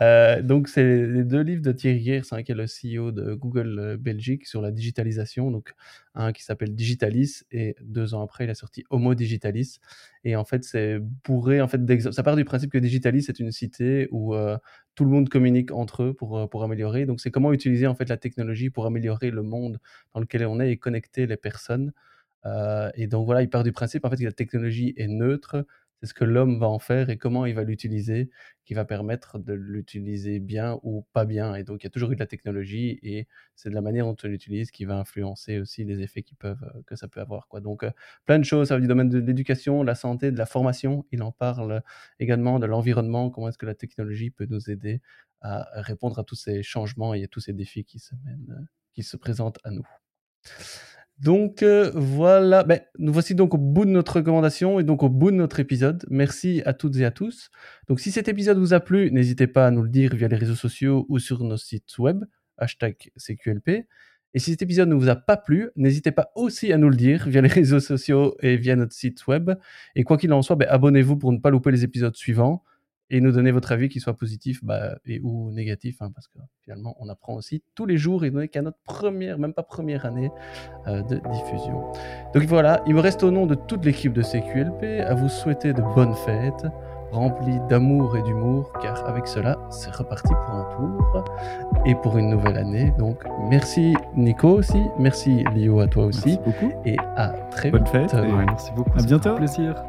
Heu, 0.02 0.42
donc 0.44 0.68
c'est 0.68 1.06
les 1.08 1.24
2 1.24 1.42
livres 1.42 1.62
de 1.62 1.72
Thierry 1.72 2.04
Geers, 2.04 2.44
qui 2.44 2.52
est 2.52 2.56
le 2.56 2.66
CEO 2.68 3.12
de 3.12 3.34
Google, 3.34 3.80
heu, 3.80 3.98
Belgique 3.98 4.46
sur 4.48 4.62
la 4.62 4.72
digitalisation, 4.72 5.52
donc 5.52 5.74
un 6.16 6.32
qui 6.34 6.44
s'appelle 6.44 6.76
Digitalis 6.76 7.44
et 7.52 7.76
2 7.82 8.14
ans 8.14 8.22
après, 8.24 8.46
il 8.46 8.50
a 8.50 8.56
sorti 8.56 8.84
Homo 8.90 9.14
Digitalis 9.16 9.80
et 10.24 10.36
en 10.36 10.44
fait, 10.44 10.64
c'est 10.64 11.00
bourré 11.26 11.62
en 11.62 11.68
fait 11.68 11.80
ça 12.12 12.24
part 12.24 12.36
du 12.36 12.46
principe 12.46 12.72
que 12.72 12.78
Digitalis 12.78 13.26
est 13.30 13.40
une 13.40 13.52
cité 13.52 14.08
où, 14.12 14.34
heu, 14.36 14.58
tout 14.96 15.06
le 15.06 15.12
monde 15.12 15.30
communique 15.30 15.72
entre 15.72 16.04
eux 16.04 16.14
pour, 16.14 16.50
pour 16.50 16.64
améliorer. 16.64 17.06
Donc 17.06 17.22
c'est 17.22 17.32
comment 17.32 17.54
utiliser 17.54 17.88
en 17.88 17.96
fait 17.96 18.10
la 18.10 18.18
technologie 18.18 18.70
pour 18.70 18.86
améliorer 18.86 19.32
le 19.32 19.44
monde 19.44 19.80
dans 20.14 20.20
lequel 20.20 20.46
on 20.46 20.60
est 20.60 20.72
et 20.72 20.78
connecter 20.78 21.26
les 21.26 21.38
personnes. 21.38 21.94
Heu 22.46 22.90
et 22.96 23.08
donc 23.08 23.26
voilà, 23.26 23.42
il 23.44 23.50
part 23.50 23.64
du 23.64 23.72
principe 23.72 24.06
en 24.06 24.10
fait 24.10 24.18
que 24.18 24.24
la 24.24 24.32
technologie 24.32 24.94
est 24.98 25.08
neutre, 25.08 25.66
c'est 26.02 26.08
ce 26.08 26.14
que 26.14 26.24
l'homme 26.24 26.60
va 26.60 26.68
en 26.70 26.80
faire 26.80 27.10
et 27.10 27.18
comment 27.18 27.46
il 27.46 27.54
va 27.56 27.64
l'utiliser 27.64 28.30
qui 28.66 28.74
va 28.74 28.86
permettre 28.86 29.38
de 29.40 29.54
l'utiliser 29.54 30.40
bien 30.40 30.80
ou 30.84 31.06
pas 31.14 31.26
bien 31.26 31.56
et 31.56 31.64
donc 31.66 31.84
il 31.84 31.86
y 31.86 31.88
a 31.88 31.90
toujours 31.90 32.12
eu 32.12 32.16
de 32.16 32.20
la 32.22 32.28
technologie 32.28 33.00
et 33.04 33.28
c'est 33.56 33.70
de 33.70 33.76
la 33.76 33.82
manière 33.82 34.06
dont 34.06 34.16
on 34.24 34.28
l'utilise 34.28 34.72
qui 34.72 34.86
va 34.86 34.96
influencer 34.98 35.60
aussi 35.60 35.84
les 35.84 36.02
effets 36.02 36.24
qui 36.24 36.36
peuvent, 36.36 36.64
heu, 36.76 36.84
que 36.88 36.96
ça 36.96 37.08
peut 37.10 37.20
avoir. 37.20 37.48
Donc 37.62 37.84
heu, 37.84 37.92
plein 38.26 38.40
de 38.40 38.46
choses, 38.46 38.70
ça 38.70 38.76
va 38.76 38.82
du 38.82 38.88
domaine 38.88 39.10
de 39.10 39.20
l'éducation, 39.20 39.82
de 39.82 39.88
la 39.88 39.96
santé, 39.96 40.32
de 40.32 40.38
la 40.38 40.46
formation. 40.46 41.06
Il 41.12 41.22
en 41.24 41.32
parle 41.34 41.82
également 42.20 42.60
de 42.60 42.66
l'environnement, 42.66 43.30
comment 43.30 43.50
est-ce 43.50 43.58
que 43.58 43.66
la 43.66 43.76
technologie 43.76 44.30
peut 44.32 44.48
nous 44.50 44.70
aider 44.70 45.02
à 45.42 45.68
répondre 45.82 46.18
à 46.20 46.24
tous 46.24 46.36
ces 46.36 46.64
changements 46.64 47.14
et 47.14 47.24
à 47.24 47.28
tous 47.28 47.40
ces 47.42 47.54
défis 47.54 47.84
qui 47.86 48.00
se 48.00 48.16
mènent, 48.26 48.68
qui 48.94 49.04
se 49.04 49.18
présentent 49.18 49.60
à 49.66 49.72
nous. 49.72 49.86
Donc 51.20 51.64
heu, 51.64 51.92
voilà, 51.96 52.64
beh, 52.64 52.82
nous 52.98 53.12
voici 53.12 53.36
donc 53.36 53.54
au 53.54 53.58
bout 53.58 53.84
de 53.84 53.90
notre 53.90 54.18
recommandation 54.18 54.80
et 54.80 54.84
donc 54.84 55.04
au 55.04 55.10
bout 55.10 55.32
de 55.32 55.36
notre 55.36 55.60
épisode. 55.60 56.06
Merci 56.10 56.62
à 56.66 56.74
toutes 56.74 56.96
et 56.96 57.04
à 57.04 57.12
tous. 57.12 57.50
Donc 57.90 58.00
si 58.00 58.12
cet 58.12 58.30
épisode 58.30 58.58
vous 58.58 58.74
a 58.74 58.80
plu, 58.80 59.12
n'hésitez 59.12 59.48
pas 59.48 59.68
à 59.68 59.72
nous 59.72 59.84
le 59.84 59.90
dire 59.90 60.16
via 60.16 60.30
les 60.30 60.38
réseaux 60.38 60.56
sociaux 60.56 61.06
ou 61.10 61.20
sur 61.20 61.44
nos 61.44 61.58
sites 61.58 61.98
web, 61.98 62.24
hashtag 62.58 62.96
CQLP. 63.18 63.86
Et 64.34 64.40
si 64.40 64.52
cet 64.52 64.62
épisode 64.62 64.88
ne 64.88 64.96
vous 64.96 65.10
a 65.10 65.16
pas 65.18 65.36
plu, 65.36 65.72
n'hésitez 65.76 66.12
pas 66.12 66.32
aussi 66.36 66.72
à 66.72 66.78
nous 66.78 66.90
le 66.90 66.96
dire 66.96 67.28
via 67.28 67.42
les 67.42 67.48
réseaux 67.50 67.82
sociaux 67.82 68.38
et 68.42 68.56
via 68.56 68.78
notre 68.78 68.94
site 68.94 69.28
web. 69.28 69.52
Et 69.96 70.04
quoi 70.04 70.18
qu'il 70.18 70.32
en 70.32 70.42
soit, 70.42 70.56
beh, 70.56 70.68
abonnez-vous 70.68 71.18
pour 71.18 71.34
ne 71.34 71.40
pas 71.40 71.50
louper 71.50 71.72
les 71.72 71.84
épisodes 71.84 72.16
suivants 72.16 72.64
et 73.12 73.22
nous 73.22 73.32
donner 73.32 73.52
votre 73.52 73.72
avis, 73.72 73.90
qu'il 73.90 74.02
soit 74.02 74.14
positif 74.16 74.64
bah, 74.64 74.96
et 75.06 75.20
ou 75.24 75.52
négatif, 75.52 76.02
hein, 76.02 76.10
parce 76.14 76.28
que 76.28 76.38
finalement, 76.64 76.96
on 77.00 77.10
apprend 77.10 77.34
aussi 77.34 77.64
tous 77.76 77.86
les 77.86 77.98
jours 77.98 78.24
et 78.26 78.32
on 78.34 78.40
n'est 78.40 78.48
qu'à 78.48 78.62
notre 78.62 78.78
première, 78.84 79.40
même 79.40 79.54
pas 79.54 79.64
première 79.64 80.06
année 80.06 80.32
euh, 80.88 81.02
de 81.04 81.16
diffusion. 81.32 81.92
Donc 82.34 82.44
voilà, 82.44 82.82
il 82.86 82.94
me 82.96 83.00
reste 83.00 83.24
au 83.24 83.32
nom 83.32 83.46
de 83.48 83.56
toute 83.56 83.84
l'équipe 83.86 84.14
de 84.14 84.22
CQLP 84.22 85.02
à 85.06 85.16
vous 85.16 85.30
souhaiter 85.30 85.74
de 85.74 85.82
bonnes 85.96 86.14
fêtes, 86.14 86.66
remplies 87.12 87.60
d'amour 87.70 88.16
et 88.16 88.22
d'humour, 88.22 88.72
car 88.84 89.04
avec 89.08 89.26
cela, 89.28 89.58
c'est 89.72 89.92
reparti 89.96 90.28
pour 90.32 90.54
un 90.54 90.68
tour 90.78 91.24
et 91.88 91.96
pour 91.96 92.18
une 92.20 92.30
nouvelle 92.30 92.58
année. 92.58 92.94
Donc 93.00 93.24
merci 93.50 93.96
Nico 94.16 94.50
aussi, 94.50 94.84
merci 95.00 95.44
Lio 95.56 95.80
à 95.80 95.88
toi 95.88 96.06
aussi, 96.06 96.38
Merci 96.46 96.62
beaucoup. 96.62 96.72
et 96.86 96.98
à 97.18 97.30
très 97.50 97.72
Bonne 97.72 97.84
vite. 97.86 97.92
fête 97.92 98.14
et 98.14 98.18
Ouais, 98.18 98.46
merci 98.46 98.72
beaucoup. 98.76 98.92
À 98.96 99.02
un 99.02 99.06
bientôt. 99.06 99.36
plaisir. 99.36 99.84